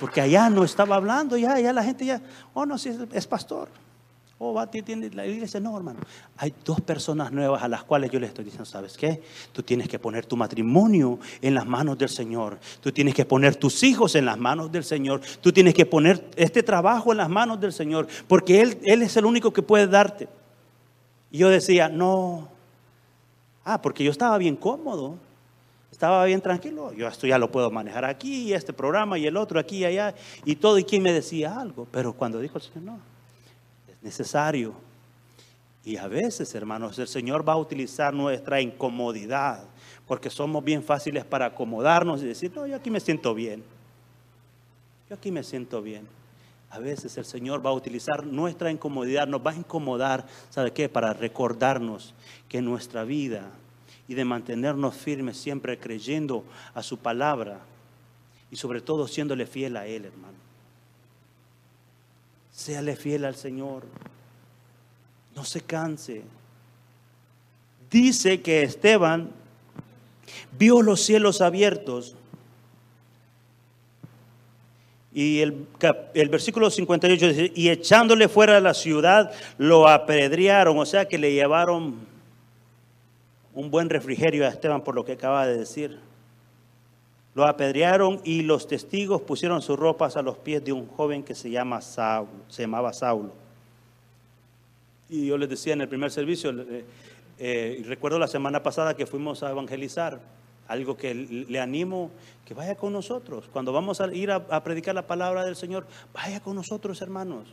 Porque 0.01 0.19
allá 0.19 0.49
no 0.49 0.65
estaba 0.65 0.97
hablando, 0.97 1.37
ya, 1.37 1.57
ya 1.57 1.71
la 1.71 1.83
gente 1.83 2.05
ya, 2.05 2.21
oh 2.53 2.65
no, 2.65 2.77
si 2.77 2.89
es 3.13 3.27
pastor. 3.27 3.69
Oh, 4.39 4.53
va, 4.53 4.69
tiene 4.69 5.09
la 5.09 5.25
iglesia. 5.25 5.59
No, 5.59 5.75
hermano. 5.75 5.99
Hay 6.37 6.53
dos 6.63 6.79
personas 6.81 7.31
nuevas 7.31 7.63
a 7.63 7.67
las 7.67 7.83
cuales 7.83 8.11
yo 8.11 8.19
les 8.19 8.29
estoy 8.29 8.45
diciendo, 8.45 8.65
¿sabes 8.65 8.95
qué? 8.95 9.23
Tú 9.51 9.63
tienes 9.63 9.87
que 9.87 9.97
poner 9.97 10.27
tu 10.27 10.37
matrimonio 10.37 11.17
en 11.41 11.55
las 11.55 11.65
manos 11.65 11.97
del 11.97 12.09
Señor. 12.09 12.59
Tú 12.79 12.91
tienes 12.91 13.15
que 13.15 13.25
poner 13.25 13.55
tus 13.55 13.81
hijos 13.81 14.13
en 14.13 14.25
las 14.25 14.37
manos 14.37 14.71
del 14.71 14.83
Señor. 14.83 15.21
Tú 15.41 15.51
tienes 15.51 15.73
que 15.73 15.87
poner 15.87 16.23
este 16.35 16.61
trabajo 16.61 17.11
en 17.11 17.17
las 17.17 17.29
manos 17.29 17.59
del 17.59 17.73
Señor. 17.73 18.07
Porque 18.27 18.61
Él, 18.61 18.77
Él 18.83 19.01
es 19.01 19.17
el 19.17 19.25
único 19.25 19.51
que 19.51 19.63
puede 19.63 19.87
darte. 19.87 20.29
Y 21.31 21.39
yo 21.39 21.49
decía, 21.49 21.89
no. 21.89 22.47
Ah, 23.65 23.81
porque 23.81 24.03
yo 24.03 24.11
estaba 24.11 24.37
bien 24.37 24.55
cómodo. 24.55 25.15
Estaba 25.91 26.23
bien 26.25 26.41
tranquilo. 26.41 26.93
Yo 26.93 27.07
esto 27.07 27.25
ya 27.25 27.39
lo 27.39 27.49
puedo 27.49 27.71
manejar 27.71 28.05
aquí, 28.05 28.53
este 28.53 28.71
programa 28.71 29.17
y 29.17 29.25
el 29.25 29.35
otro 29.35 29.59
aquí 29.59 29.77
y 29.77 29.85
allá. 29.85 30.13
Y 30.45 30.57
todo. 30.57 30.77
Y 30.77 30.83
quien 30.83 31.01
me 31.01 31.11
decía 31.11 31.59
algo. 31.59 31.87
Pero 31.89 32.13
cuando 32.13 32.39
dijo 32.39 32.59
el 32.59 32.63
Señor, 32.63 32.83
no 32.83 33.16
necesario. 34.01 34.73
Y 35.83 35.97
a 35.97 36.07
veces, 36.07 36.53
hermanos, 36.53 36.99
el 36.99 37.07
Señor 37.07 37.47
va 37.47 37.53
a 37.53 37.57
utilizar 37.57 38.13
nuestra 38.13 38.59
incomodidad, 38.59 39.63
porque 40.05 40.29
somos 40.29 40.63
bien 40.63 40.83
fáciles 40.83 41.23
para 41.23 41.45
acomodarnos 41.45 42.21
y 42.21 42.25
decir, 42.25 42.51
no, 42.53 42.67
yo 42.67 42.75
aquí 42.75 42.91
me 42.91 42.99
siento 42.99 43.33
bien. 43.33 43.63
Yo 45.09 45.15
aquí 45.15 45.31
me 45.31 45.43
siento 45.43 45.81
bien. 45.81 46.07
A 46.69 46.79
veces 46.79 47.17
el 47.17 47.25
Señor 47.25 47.65
va 47.65 47.69
a 47.69 47.73
utilizar 47.73 48.25
nuestra 48.25 48.69
incomodidad, 48.69 49.27
nos 49.27 49.45
va 49.45 49.51
a 49.51 49.55
incomodar, 49.55 50.27
¿sabe 50.49 50.71
qué? 50.71 50.89
Para 50.89 51.13
recordarnos 51.13 52.13
que 52.49 52.61
nuestra 52.61 53.05
vida 53.05 53.49
y 54.07 54.15
de 54.15 54.25
mantenernos 54.25 54.95
firmes 54.95 55.37
siempre 55.37 55.79
creyendo 55.79 56.43
a 56.73 56.83
su 56.83 56.97
palabra 56.97 57.61
y 58.51 58.57
sobre 58.57 58.81
todo 58.81 59.07
siéndole 59.07 59.45
fiel 59.45 59.77
a 59.77 59.87
Él, 59.87 60.05
hermano. 60.05 60.46
Séale 62.57 62.95
fiel 62.95 63.23
al 63.23 63.35
Señor. 63.35 63.83
No 65.35 65.45
se 65.45 65.61
canse. 65.61 66.23
Dice 67.91 68.41
que 68.41 68.63
Esteban 68.63 69.29
vio 70.57 70.81
los 70.81 70.99
cielos 71.01 71.41
abiertos. 71.41 72.15
Y 75.13 75.41
el, 75.41 75.67
el, 76.15 76.29
versículo 76.29 76.71
58 76.71 77.27
dice, 77.27 77.51
y 77.53 77.69
echándole 77.69 78.27
fuera 78.27 78.55
de 78.55 78.61
la 78.61 78.73
ciudad, 78.73 79.31
lo 79.59 79.87
apedrearon, 79.87 80.79
o 80.79 80.85
sea 80.87 81.07
que 81.07 81.19
le 81.19 81.33
llevaron 81.33 82.07
un 83.53 83.69
buen 83.69 83.91
refrigerio 83.91 84.47
a 84.47 84.49
Esteban 84.49 84.83
por 84.83 84.95
lo 84.95 85.05
que 85.05 85.11
acaba 85.11 85.45
de 85.45 85.59
decir. 85.59 86.06
Lo 87.37 87.45
apedrearon 87.45 88.19
y 88.23 88.41
los 88.41 88.65
testigos 88.65 89.21
pusieron 89.21 89.61
sus 89.61 89.77
ropas 89.77 90.17
a 90.17 90.23
los 90.23 90.39
pies 90.39 90.65
de 90.65 90.73
un 90.73 90.87
joven 90.87 91.21
que 91.21 91.35
se, 91.35 91.51
llama 91.51 91.81
Saulo, 91.81 92.31
se 92.47 92.63
llamaba 92.63 92.91
Saulo. 92.93 93.31
Y 95.07 95.27
yo 95.27 95.37
les 95.37 95.47
decía 95.47 95.73
en 95.73 95.81
el 95.81 95.87
primer 95.87 96.09
servicio, 96.09 96.49
eh, 96.49 96.83
eh, 97.37 97.83
recuerdo 97.85 98.17
la 98.17 98.27
semana 98.27 98.63
pasada 98.63 98.95
que 98.95 99.05
fuimos 99.05 99.43
a 99.43 99.51
evangelizar, 99.51 100.19
algo 100.67 100.97
que 100.97 101.13
le 101.13 101.59
animo, 101.59 102.09
que 102.43 102.55
vaya 102.55 102.73
con 102.73 102.91
nosotros. 102.91 103.47
Cuando 103.53 103.71
vamos 103.71 104.01
a 104.01 104.11
ir 104.15 104.31
a, 104.31 104.37
a 104.37 104.63
predicar 104.63 104.95
la 104.95 105.05
palabra 105.05 105.45
del 105.45 105.55
Señor, 105.55 105.85
vaya 106.15 106.39
con 106.39 106.55
nosotros, 106.55 107.03
hermanos. 107.03 107.49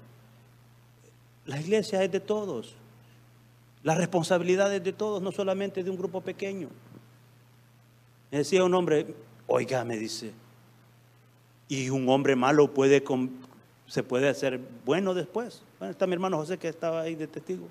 La 1.45 1.61
iglesia 1.61 2.03
es 2.03 2.11
de 2.11 2.21
todos. 2.21 2.75
La 3.83 3.95
responsabilidad 3.95 4.75
es 4.75 4.83
de 4.83 4.95
todos, 4.95 5.21
no 5.21 5.31
solamente 5.31 5.85
de 5.85 5.91
un 5.91 5.99
grupo 5.99 6.23
pequeño. 6.23 6.71
Me 8.31 8.39
decía 8.39 8.65
un 8.65 8.73
hombre, 8.73 9.15
Oiga, 9.47 9.85
me 9.85 9.97
dice, 9.97 10.33
y 11.69 11.91
un 11.91 12.09
hombre 12.09 12.37
malo 12.37 12.69
puede, 12.69 13.03
se 13.87 14.03
puede 14.03 14.29
hacer 14.29 14.61
bueno 14.85 15.15
después. 15.15 15.63
Bueno, 15.79 15.93
está 15.93 16.07
mi 16.07 16.15
hermano 16.15 16.39
José 16.39 16.59
que 16.59 16.69
estaba 16.69 17.03
ahí 17.03 17.15
de 17.15 17.27
testigo. 17.27 17.69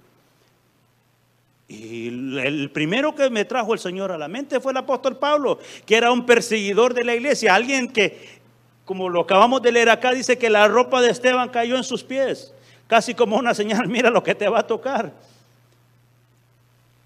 Y 1.67 2.07
el 2.39 2.69
primero 2.71 3.15
que 3.15 3.29
me 3.29 3.45
trajo 3.45 3.73
el 3.73 3.79
Señor 3.79 4.11
a 4.11 4.17
la 4.17 4.27
mente 4.27 4.59
fue 4.59 4.71
el 4.71 4.77
apóstol 4.77 5.17
Pablo, 5.17 5.59
que 5.85 5.95
era 5.95 6.11
un 6.11 6.25
perseguidor 6.25 6.93
de 6.93 7.03
la 7.03 7.15
iglesia, 7.15 7.55
alguien 7.55 7.87
que, 7.91 8.39
como 8.85 9.09
lo 9.09 9.21
acabamos 9.21 9.61
de 9.61 9.71
leer 9.71 9.89
acá, 9.89 10.11
dice 10.11 10.37
que 10.37 10.49
la 10.49 10.67
ropa 10.67 11.01
de 11.01 11.09
Esteban 11.09 11.49
cayó 11.49 11.77
en 11.77 11.83
sus 11.83 12.03
pies, 12.03 12.53
casi 12.87 13.13
como 13.13 13.37
una 13.37 13.53
señal, 13.53 13.87
mira 13.89 14.09
lo 14.09 14.21
que 14.21 14.35
te 14.35 14.47
va 14.47 14.59
a 14.59 14.67
tocar. 14.67 15.13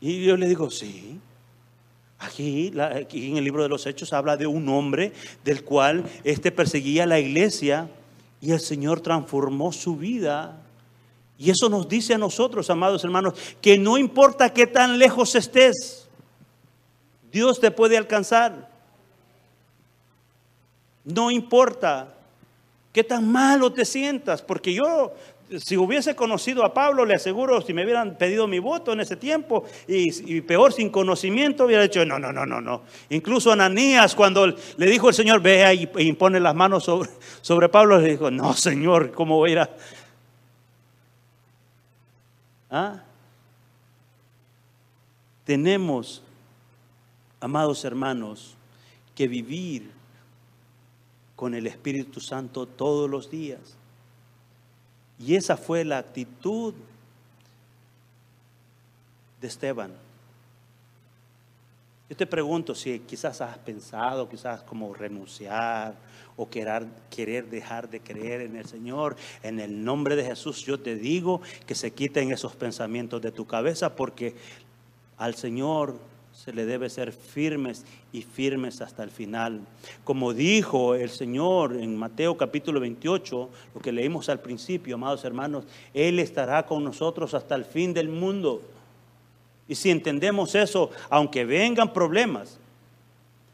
Y 0.01 0.26
yo 0.26 0.36
le 0.36 0.47
digo, 0.47 0.70
sí, 0.70 1.20
Aquí, 2.20 2.72
en 2.76 3.38
el 3.38 3.43
libro 3.43 3.61
de 3.61 3.70
los 3.70 3.86
Hechos 3.86 4.11
habla 4.11 4.38
de 4.38 4.47
un 4.47 4.68
hombre 4.70 5.13
del 5.43 5.63
cual 5.63 6.03
este 6.24 6.51
perseguía 6.51 7.05
la 7.05 7.20
iglesia 7.20 7.89
y 8.41 8.51
el 8.51 8.59
Señor 8.59 9.01
transformó 9.01 9.72
su 9.72 9.95
vida. 9.95 10.59
Y 11.38 11.51
eso 11.51 11.70
nos 11.70 11.88
dice 11.88 12.15
a 12.15 12.18
nosotros, 12.18 12.70
amados 12.72 13.03
hermanos, 13.03 13.36
que 13.61 13.78
no 13.78 13.97
importa 13.97 14.51
qué 14.51 14.65
tan 14.65 14.97
lejos 14.97 15.36
estés, 15.36 16.07
Dios 17.32 17.59
te 17.59 17.70
puede 17.70 17.97
alcanzar. 17.97 18.68
No 21.03 21.30
importa 21.30 22.15
qué 22.91 23.03
tan 23.03 23.32
malo 23.32 23.72
te 23.72 23.86
sientas, 23.86 24.41
porque 24.41 24.74
yo 24.74 25.13
si 25.59 25.77
hubiese 25.77 26.15
conocido 26.15 26.65
a 26.65 26.73
Pablo, 26.73 27.05
le 27.05 27.15
aseguro, 27.15 27.61
si 27.61 27.73
me 27.73 27.83
hubieran 27.83 28.17
pedido 28.17 28.47
mi 28.47 28.59
voto 28.59 28.91
en 28.91 28.99
ese 28.99 29.15
tiempo, 29.15 29.63
y, 29.87 30.41
peor 30.41 30.73
sin 30.73 30.89
conocimiento, 30.89 31.65
hubiera 31.65 31.83
dicho, 31.83 32.05
no, 32.05 32.19
no, 32.19 32.33
no, 32.33 32.45
no, 32.45 32.59
no. 32.59 32.81
Incluso 33.09 33.51
Ananías, 33.51 34.13
cuando 34.13 34.47
le 34.47 34.85
dijo 34.85 35.09
el 35.09 35.15
Señor, 35.15 35.41
vea 35.41 35.73
y, 35.73 35.89
impone 35.99 36.39
las 36.39 36.53
manos 36.53 36.83
sobre, 36.83 37.09
sobre 37.41 37.69
Pablo, 37.69 37.99
le 37.99 38.11
dijo, 38.11 38.29
no, 38.29 38.53
Señor, 38.53 39.11
¿cómo 39.11 39.37
voy 39.37 39.51
a 39.51 39.53
ir 39.53 39.59
a... 39.59 39.69
¿Ah? 42.69 43.03
Tenemos, 45.45 46.21
amados 47.39 47.85
hermanos, 47.85 48.57
que 49.15 49.29
vivir 49.29 49.89
con 51.37 51.53
el 51.53 51.67
Espíritu 51.67 52.19
Santo 52.19 52.65
todos 52.65 53.09
los 53.09 53.31
días. 53.31 53.77
Y 55.20 55.36
esa 55.36 55.57
fue 55.57 55.84
la 55.84 55.97
actitud 55.97 56.74
de 59.41 59.47
Esteban. 59.47 59.91
Yo 62.09 62.15
te 62.15 62.26
pregunto 62.26 62.74
si 62.74 62.99
quizás 62.99 63.41
has 63.41 63.57
pensado, 63.57 64.30
quizás 64.30 64.61
como 64.63 64.93
renunciar 64.93 65.93
o 66.38 66.49
querer, 66.49 66.88
querer 67.09 67.49
dejar 67.49 67.89
de 67.89 67.99
creer 67.99 68.41
en 68.41 68.55
el 68.55 68.65
Señor. 68.65 69.18
En 69.43 69.59
el 69.59 69.84
nombre 69.84 70.15
de 70.15 70.24
Jesús 70.24 70.65
yo 70.65 70.80
te 70.80 70.95
digo 70.95 71.41
que 71.65 71.76
se 71.76 71.91
quiten 71.91 72.32
esos 72.32 72.55
pensamientos 72.55 73.22
de 73.22 73.32
tu 73.32 73.45
cabeza 73.45 73.95
porque 73.95 74.36
al 75.18 75.36
Señor 75.36 75.97
se 76.43 76.53
le 76.53 76.65
debe 76.65 76.88
ser 76.89 77.11
firmes 77.11 77.83
y 78.13 78.21
firmes 78.21 78.79
hasta 78.81 79.03
el 79.03 79.09
final. 79.09 79.59
Como 80.03 80.33
dijo 80.33 80.93
el 80.93 81.09
Señor 81.09 81.75
en 81.75 81.97
Mateo 81.97 82.38
capítulo 82.38 82.79
28, 82.79 83.49
lo 83.73 83.81
que 83.81 83.91
leímos 83.91 84.29
al 84.29 84.39
principio, 84.39 84.95
amados 84.95 85.25
hermanos, 85.25 85.65
Él 85.95 86.19
estará 86.19 86.65
con 86.67 86.83
nosotros 86.83 87.33
hasta 87.33 87.55
el 87.55 87.65
fin 87.65 87.91
del 87.91 88.07
mundo. 88.07 88.61
Y 89.67 89.73
si 89.73 89.89
entendemos 89.89 90.53
eso, 90.53 90.91
aunque 91.09 91.43
vengan 91.43 91.91
problemas, 91.91 92.59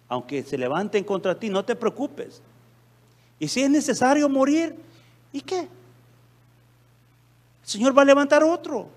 aunque 0.10 0.44
se 0.44 0.58
levanten 0.58 1.06
contra 1.06 1.40
ti, 1.40 1.50
no 1.50 1.64
te 1.64 1.78
preocupes. 1.78 2.42
Y 3.40 3.48
si 3.48 3.62
es 3.62 3.70
necesario 3.70 4.28
morir, 4.28 4.76
¿y 5.32 5.40
qué? 5.40 5.62
El 5.62 5.70
Señor 7.64 7.98
va 7.98 8.02
a 8.02 8.06
levantar 8.06 8.44
otro. 8.44 8.90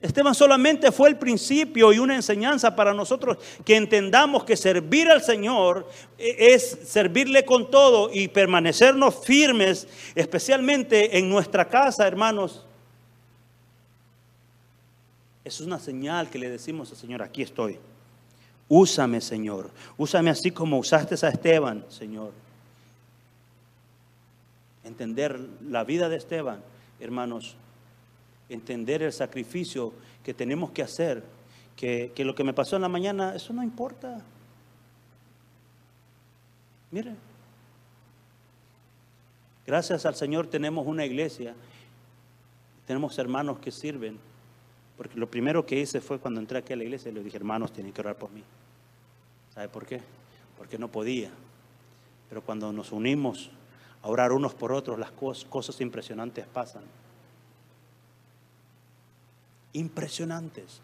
Esteban 0.00 0.34
solamente 0.34 0.90
fue 0.92 1.10
el 1.10 1.18
principio 1.18 1.92
y 1.92 1.98
una 1.98 2.14
enseñanza 2.14 2.74
para 2.74 2.94
nosotros 2.94 3.36
que 3.66 3.76
entendamos 3.76 4.44
que 4.44 4.56
servir 4.56 5.10
al 5.10 5.22
Señor 5.22 5.86
es 6.16 6.78
servirle 6.86 7.44
con 7.44 7.70
todo 7.70 8.10
y 8.10 8.28
permanecernos 8.28 9.22
firmes, 9.22 9.86
especialmente 10.14 11.18
en 11.18 11.28
nuestra 11.28 11.68
casa, 11.68 12.06
hermanos. 12.06 12.64
Es 15.44 15.60
una 15.60 15.78
señal 15.78 16.30
que 16.30 16.38
le 16.38 16.48
decimos 16.48 16.90
al 16.90 16.96
Señor, 16.96 17.22
aquí 17.22 17.42
estoy. 17.42 17.78
Úsame, 18.68 19.20
Señor. 19.20 19.70
Úsame 19.98 20.30
así 20.30 20.50
como 20.50 20.78
usaste 20.78 21.14
a 21.26 21.28
Esteban, 21.28 21.84
Señor. 21.90 22.32
Entender 24.84 25.38
la 25.68 25.84
vida 25.84 26.08
de 26.08 26.16
Esteban, 26.16 26.62
hermanos, 27.00 27.56
entender 28.50 29.02
el 29.02 29.12
sacrificio 29.12 29.92
que 30.22 30.34
tenemos 30.34 30.70
que 30.72 30.82
hacer, 30.82 31.22
que, 31.76 32.12
lo 32.18 32.34
que 32.34 32.44
me 32.44 32.52
pasó 32.52 32.76
en 32.76 32.82
la 32.82 32.88
mañana, 32.88 33.34
eso 33.34 33.52
no 33.54 33.62
importa. 33.62 34.20
Mire, 36.90 37.14
gracias 39.66 40.04
al 40.04 40.14
Señor 40.14 40.48
tenemos 40.48 40.86
una 40.86 41.06
iglesia, 41.06 41.54
tenemos 42.86 43.16
hermanos 43.18 43.60
que 43.60 43.70
sirven, 43.70 44.18
porque 44.98 45.18
lo 45.18 45.30
primero 45.30 45.64
que 45.64 45.80
hice 45.80 46.00
fue 46.00 46.18
cuando 46.18 46.40
entré 46.40 46.58
aquí 46.58 46.72
a 46.74 46.76
la 46.76 46.84
iglesia, 46.84 47.10
le 47.12 47.22
dije, 47.22 47.36
hermanos, 47.36 47.72
tienen 47.72 47.92
que 47.92 48.00
orar 48.02 48.16
por 48.16 48.30
mí. 48.30 48.42
¿Sabe 49.54 49.68
por 49.68 49.86
qué? 49.86 50.00
Porque 50.58 50.78
no 50.78 50.88
podía. 50.88 51.30
Pero 52.28 52.42
cuando 52.42 52.72
nos 52.72 52.92
unimos 52.92 53.50
a 54.02 54.08
orar 54.08 54.32
unos 54.32 54.54
por 54.54 54.72
otros, 54.72 54.98
las 54.98 55.12
cosas 55.12 55.80
impresionantes 55.80 56.46
pasan 56.46 56.82
impresionantes. 59.72 60.80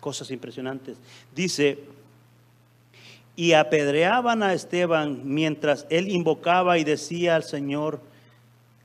Cosas 0.00 0.30
impresionantes. 0.30 0.96
Dice, 1.34 1.78
y 3.36 3.52
apedreaban 3.52 4.42
a 4.42 4.52
Esteban 4.52 5.22
mientras 5.24 5.86
él 5.90 6.08
invocaba 6.08 6.78
y 6.78 6.84
decía 6.84 7.36
al 7.36 7.44
Señor, 7.44 8.00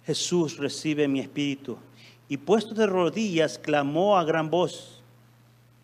Jesús 0.05 0.57
recibe 0.57 1.07
mi 1.07 1.19
espíritu. 1.19 1.77
Y 2.27 2.37
puesto 2.37 2.73
de 2.73 2.87
rodillas, 2.87 3.59
clamó 3.59 4.17
a 4.17 4.23
gran 4.23 4.49
voz. 4.49 5.01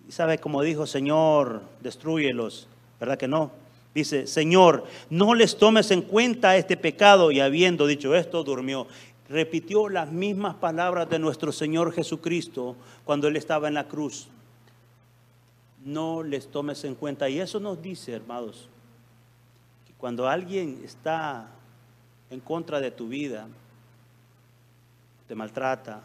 Y 0.07 0.11
sabe 0.11 0.37
como 0.37 0.61
dijo, 0.61 0.87
Señor, 0.87 1.63
destruyelos. 1.81 2.67
¿Verdad 2.99 3.17
que 3.17 3.27
no? 3.27 3.51
Dice, 3.93 4.27
Señor, 4.27 4.85
no 5.09 5.33
les 5.35 5.57
tomes 5.57 5.89
en 5.91 6.01
cuenta 6.01 6.57
este 6.57 6.75
pecado. 6.75 7.31
Y 7.31 7.39
habiendo 7.39 7.87
dicho 7.87 8.15
esto, 8.15 8.43
durmió 8.43 8.87
repitió 9.29 9.89
las 9.89 10.11
mismas 10.11 10.55
palabras 10.55 11.09
de 11.09 11.19
nuestro 11.19 11.51
Señor 11.51 11.91
Jesucristo 11.91 12.75
cuando 13.03 13.27
Él 13.27 13.35
estaba 13.35 13.67
en 13.67 13.73
la 13.73 13.87
cruz. 13.87 14.27
No 15.83 16.23
les 16.23 16.49
tomes 16.49 16.83
en 16.83 16.95
cuenta. 16.95 17.29
Y 17.29 17.39
eso 17.39 17.59
nos 17.59 17.81
dice, 17.81 18.13
hermanos, 18.13 18.69
que 19.85 19.93
cuando 19.93 20.27
alguien 20.27 20.81
está 20.83 21.49
en 22.29 22.39
contra 22.39 22.79
de 22.79 22.91
tu 22.91 23.07
vida, 23.07 23.47
te 25.27 25.35
maltrata, 25.35 26.01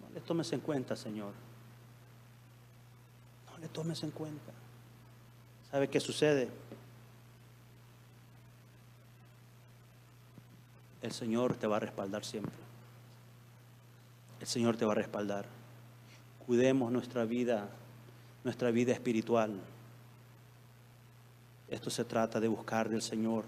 no 0.00 0.14
le 0.14 0.20
tomes 0.20 0.52
en 0.52 0.60
cuenta, 0.60 0.96
Señor. 0.96 1.32
No 3.50 3.58
le 3.58 3.68
tomes 3.68 4.02
en 4.02 4.10
cuenta. 4.10 4.52
¿Sabe 5.70 5.88
qué 5.88 5.98
sucede? 5.98 6.48
El 11.02 11.12
Señor 11.12 11.54
te 11.56 11.66
va 11.66 11.76
a 11.76 11.80
respaldar 11.80 12.24
siempre. 12.24 12.54
El 14.40 14.46
Señor 14.46 14.76
te 14.76 14.84
va 14.84 14.92
a 14.92 14.96
respaldar. 14.96 15.46
Cuidemos 16.46 16.92
nuestra 16.92 17.24
vida, 17.24 17.68
nuestra 18.44 18.70
vida 18.70 18.92
espiritual. 18.92 19.52
Esto 21.68 21.90
se 21.90 22.04
trata 22.04 22.40
de 22.40 22.48
buscar 22.48 22.88
del 22.88 23.02
Señor. 23.02 23.44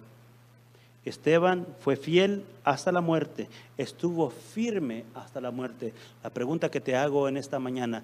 Esteban 1.05 1.67
fue 1.81 1.97
fiel 1.97 2.45
hasta 2.65 2.93
la 2.93 3.01
muerte, 3.01 3.49
estuvo 3.79 4.31
firme 4.31 5.05
hasta 5.15 5.41
la 5.41 5.51
muerte. 5.51 5.95
La 6.23 6.31
pregunta 6.31 6.71
que 6.71 6.81
te 6.81 6.97
hago 6.97 7.29
en 7.29 7.37
esta 7.37 7.59
mañana, 7.59 8.03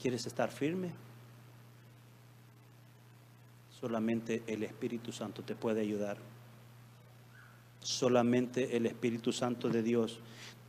¿quieres 0.00 0.26
estar 0.26 0.50
firme? 0.50 0.90
Solamente 3.80 4.42
el 4.46 4.64
Espíritu 4.64 5.12
Santo 5.12 5.42
te 5.42 5.54
puede 5.54 5.80
ayudar 5.80 6.18
solamente 7.84 8.76
el 8.76 8.86
Espíritu 8.86 9.30
Santo 9.30 9.68
de 9.68 9.82
Dios. 9.82 10.18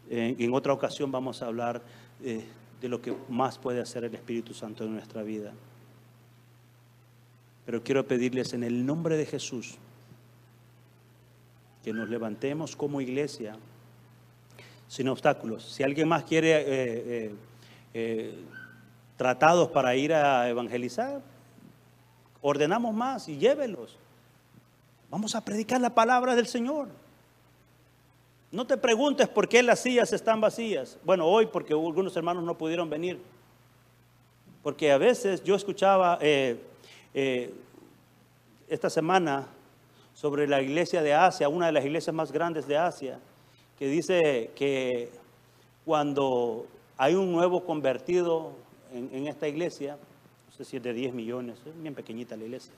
en 0.09 0.53
otra 0.53 0.73
ocasión 0.73 1.11
vamos 1.11 1.41
a 1.41 1.47
hablar 1.47 1.81
eh, 2.23 2.45
de 2.81 2.89
lo 2.89 3.01
que 3.01 3.15
más 3.29 3.57
puede 3.57 3.81
hacer 3.81 4.03
el 4.03 4.13
Espíritu 4.13 4.53
Santo 4.53 4.83
en 4.83 4.93
nuestra 4.93 5.23
vida. 5.23 5.53
Pero 7.65 7.81
quiero 7.83 8.05
pedirles 8.05 8.53
en 8.53 8.63
el 8.63 8.85
nombre 8.85 9.17
de 9.17 9.25
Jesús 9.25 9.75
que 11.83 11.93
nos 11.93 12.09
levantemos 12.09 12.75
como 12.75 13.01
iglesia 13.01 13.57
sin 14.87 15.07
obstáculos. 15.07 15.63
Si 15.63 15.83
alguien 15.83 16.07
más 16.07 16.25
quiere 16.25 16.51
eh, 16.57 17.35
eh, 17.93 18.43
tratados 19.17 19.69
para 19.69 19.95
ir 19.95 20.13
a 20.13 20.49
evangelizar, 20.49 21.21
ordenamos 22.41 22.93
más 22.93 23.29
y 23.29 23.37
llévelos. 23.37 23.97
Vamos 25.09 25.33
a 25.33 25.45
predicar 25.45 25.79
la 25.81 25.95
palabra 25.95 26.35
del 26.35 26.47
Señor. 26.47 27.04
No 28.51 28.65
te 28.65 28.77
preguntes 28.77 29.27
por 29.27 29.49
qué 29.49 29.63
las 29.63 29.79
sillas 29.79 30.13
están 30.13 30.39
vacías. 30.39 30.97
Bueno, 31.03 31.25
hoy 31.25 31.47
porque 31.47 31.73
algunos 31.73 32.15
hermanos 32.15 32.43
no 32.43 32.57
pudieron 32.57 32.89
venir. 32.89 33.19
Porque 34.63 34.91
a 34.91 34.97
veces 34.97 35.43
yo 35.43 35.55
escuchaba 35.55 36.17
eh, 36.21 36.59
eh, 37.13 37.53
esta 38.67 38.89
semana 38.89 39.47
sobre 40.13 40.47
la 40.47 40.61
iglesia 40.61 41.01
de 41.01 41.13
Asia, 41.13 41.49
una 41.49 41.67
de 41.67 41.71
las 41.73 41.85
iglesias 41.85 42.15
más 42.15 42.31
grandes 42.31 42.67
de 42.67 42.77
Asia, 42.77 43.19
que 43.77 43.87
dice 43.87 44.51
que 44.55 45.11
cuando 45.83 46.65
hay 46.97 47.15
un 47.15 47.31
nuevo 47.31 47.65
convertido 47.65 48.53
en, 48.93 49.09
en 49.13 49.27
esta 49.27 49.47
iglesia, 49.47 49.97
no 50.47 50.55
sé 50.55 50.63
si 50.63 50.77
es 50.77 50.83
de 50.83 50.93
10 50.93 51.13
millones, 51.13 51.57
es 51.65 51.81
bien 51.81 51.93
pequeñita 51.93 52.37
la 52.37 52.45
iglesia, 52.45 52.73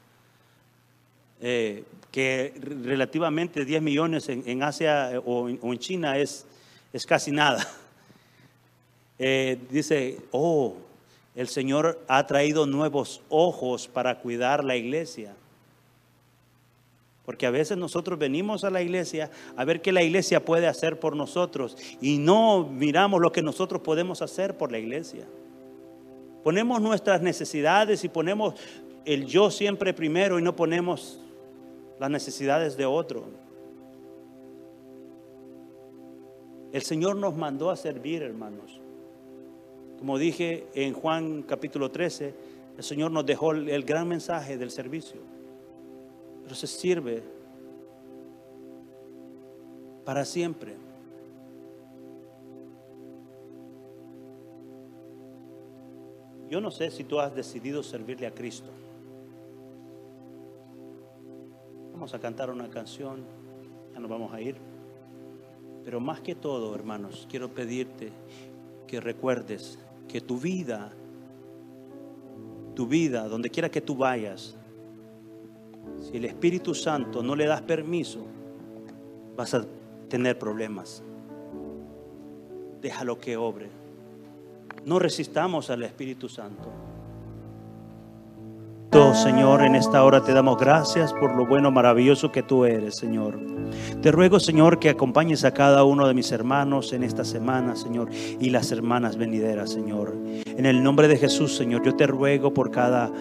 eh, 1.42 1.84
que 2.12 2.54
relativamente 2.60 3.64
10 3.64 3.82
millones 3.82 4.28
en, 4.30 4.64
Asia 4.64 5.14
eh, 5.14 5.22
o 5.24 5.50
en, 5.50 5.78
China 5.78 6.18
es, 6.18 6.46
es, 6.94 7.06
casi 7.06 7.32
nada. 7.32 7.68
Eh, 9.20 9.58
dice, 9.72 10.20
oh, 10.30 10.76
el 11.34 11.48
Señor 11.48 12.00
ha 12.08 12.28
traído 12.28 12.68
nuevos 12.68 13.24
ojos 13.30 13.88
para 13.88 14.20
cuidar 14.20 14.64
la 14.64 14.76
iglesia. 14.76 15.34
Porque 17.26 17.48
a 17.48 17.50
veces 17.50 17.78
nosotros 17.78 18.20
venimos 18.20 18.64
a 18.64 18.70
la 18.70 18.84
iglesia 18.84 19.32
a 19.56 19.66
ver 19.66 19.82
qué 19.82 19.92
la 19.92 20.04
iglesia 20.04 20.46
puede 20.46 20.68
hacer 20.68 21.00
por 21.00 21.16
nosotros 21.16 21.76
y 22.00 22.20
no 22.20 22.64
miramos 22.64 23.20
lo 23.20 23.32
que 23.32 23.42
nosotros 23.42 23.82
podemos 23.82 24.22
hacer 24.22 24.56
por 24.56 24.72
la 24.72 24.78
iglesia. 24.78 25.26
Ponemos 26.44 26.80
nuestras 26.80 27.22
necesidades 27.22 28.04
y 28.04 28.10
ponemos 28.10 28.54
el 29.04 29.26
yo 29.26 29.50
siempre 29.50 29.94
primero 29.94 30.38
y 30.38 30.42
no 30.42 30.56
ponemos 30.56 31.20
las 32.00 32.10
necesidades 32.10 32.78
de 32.78 32.86
otro. 32.86 33.26
El 36.72 36.82
Señor 36.82 37.16
nos 37.16 37.36
mandó 37.36 37.70
a 37.70 37.76
servir, 37.76 38.22
hermanos. 38.24 38.82
Como 39.98 40.18
dije 40.18 40.68
en 40.76 40.93
Juan 40.93 41.43
capítulo 41.43 41.89
13, 41.89 42.34
el 42.78 42.84
Señor 42.84 43.12
nos 43.12 43.26
dejó 43.26 43.52
el 43.54 43.84
gran 43.84 44.08
mensaje 44.08 44.58
del 44.58 44.70
servicio. 44.70 45.20
Pero 46.43 46.56
se 46.56 46.68
sirve 46.68 47.24
para 50.06 50.24
siempre. 50.24 50.76
Yo 56.50 56.62
no 56.62 56.72
sé 56.72 56.91
si 56.91 57.04
tú 57.04 57.20
has 57.20 57.36
decidido 57.36 57.84
servirle 57.84 58.28
a 58.28 58.32
Cristo. 58.32 58.70
Vamos 62.08 62.20
a 62.20 62.22
cantar 62.22 62.49
una 62.49 62.70
canción, 62.70 63.26
ya 63.91 63.99
nos 63.99 64.10
vamos 64.10 64.32
a 64.32 64.39
ir. 64.39 64.55
Pero 65.84 65.99
más 65.99 66.22
que 66.22 66.36
todo, 66.36 66.74
hermanos, 66.74 67.28
quiero 67.30 67.49
pedirte 67.53 68.14
que 68.88 69.01
recuerdes 69.01 69.78
que 70.08 70.22
tu 70.22 70.39
vida, 70.39 70.93
tu 72.76 72.88
vida, 72.88 73.28
donde 73.28 73.49
quiera 73.49 73.68
que 73.68 73.82
tú 73.82 73.97
vayas, 73.97 74.55
si 75.99 76.16
el 76.16 76.24
Espíritu 76.24 76.74
Santo 76.74 77.22
no 77.22 77.36
le 77.36 77.45
das 77.45 77.62
permiso, 77.64 78.26
vas 79.36 79.53
a 79.53 79.66
tener 80.08 80.39
problemas. 80.39 81.03
Déjalo 82.80 83.20
que 83.20 83.36
obre. 83.36 83.68
No 84.86 84.97
resistamos 84.97 85.70
al 85.70 85.84
Espíritu 85.84 86.30
Santo. 86.30 86.72
Señor, 89.18 89.64
en 89.64 89.76
esta 89.76 90.04
hora 90.04 90.24
te 90.24 90.32
damos 90.32 90.58
gracias 90.60 91.12
por 91.12 91.36
lo 91.36 91.46
bueno, 91.46 91.72
maravilloso 91.72 92.32
que 92.32 92.44
tú 92.44 92.66
eres, 92.66 92.96
Señor. 92.96 93.40
Te 94.02 94.12
ruego, 94.12 94.40
Señor, 94.40 94.80
que 94.80 94.90
acompañes 94.90 95.44
a 95.44 95.54
cada 95.54 95.84
uno 95.84 96.08
de 96.08 96.14
mis 96.14 96.32
hermanos 96.32 96.94
en 96.94 97.04
esta 97.04 97.26
semana, 97.26 97.76
Señor, 97.76 98.10
y 98.12 98.50
las 98.52 98.72
hermanas 98.72 99.18
venideras, 99.18 99.72
Señor. 99.72 100.16
En 100.46 100.66
el 100.66 100.84
nombre 100.84 101.08
de 101.08 101.18
Jesús, 101.18 101.56
Señor, 101.56 101.84
yo 101.84 101.96
te 101.96 102.08
ruego 102.08 102.54
por 102.54 102.70
cada 102.70 103.12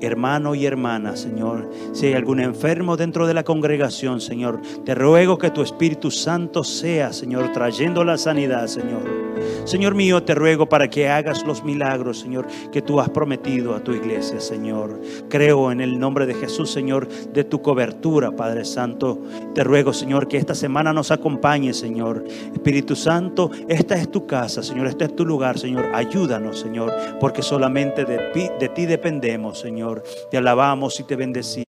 hermano 0.00 0.54
y 0.54 0.66
hermana, 0.66 1.16
Señor. 1.16 1.70
Si 1.92 2.06
hay 2.06 2.14
algún 2.14 2.40
enfermo 2.40 2.96
dentro 2.96 3.26
de 3.26 3.34
la 3.34 3.44
congregación, 3.44 4.20
Señor, 4.20 4.60
te 4.84 4.94
ruego 4.94 5.38
que 5.38 5.50
tu 5.50 5.62
Espíritu 5.62 6.10
Santo 6.10 6.64
sea, 6.64 7.12
Señor, 7.12 7.52
trayendo 7.52 8.04
la 8.04 8.18
sanidad, 8.18 8.66
Señor. 8.66 9.25
Señor 9.66 9.96
mío, 9.96 10.22
te 10.22 10.36
ruego 10.36 10.68
para 10.68 10.88
que 10.88 11.08
hagas 11.08 11.44
los 11.44 11.64
milagros, 11.64 12.20
Señor, 12.20 12.46
que 12.70 12.82
tú 12.82 13.00
has 13.00 13.10
prometido 13.10 13.74
a 13.74 13.80
tu 13.80 13.92
iglesia, 13.92 14.38
Señor. 14.38 15.00
Creo 15.28 15.72
en 15.72 15.80
el 15.80 15.98
nombre 15.98 16.24
de 16.24 16.34
Jesús, 16.34 16.70
Señor, 16.70 17.08
de 17.08 17.42
tu 17.42 17.60
cobertura, 17.62 18.30
Padre 18.30 18.64
Santo. 18.64 19.18
Te 19.56 19.64
ruego, 19.64 19.92
Señor, 19.92 20.28
que 20.28 20.36
esta 20.36 20.54
semana 20.54 20.92
nos 20.92 21.10
acompañe, 21.10 21.74
Señor. 21.74 22.24
Espíritu 22.52 22.94
Santo, 22.94 23.50
esta 23.68 23.96
es 23.96 24.08
tu 24.08 24.24
casa, 24.24 24.62
Señor, 24.62 24.86
este 24.86 25.06
es 25.06 25.16
tu 25.16 25.26
lugar, 25.26 25.58
Señor. 25.58 25.86
Ayúdanos, 25.92 26.60
Señor, 26.60 26.94
porque 27.18 27.42
solamente 27.42 28.04
de, 28.04 28.52
de 28.60 28.68
ti 28.68 28.86
dependemos, 28.86 29.58
Señor. 29.58 30.04
Te 30.30 30.36
alabamos 30.36 31.00
y 31.00 31.02
te 31.02 31.16
bendecimos. 31.16 31.65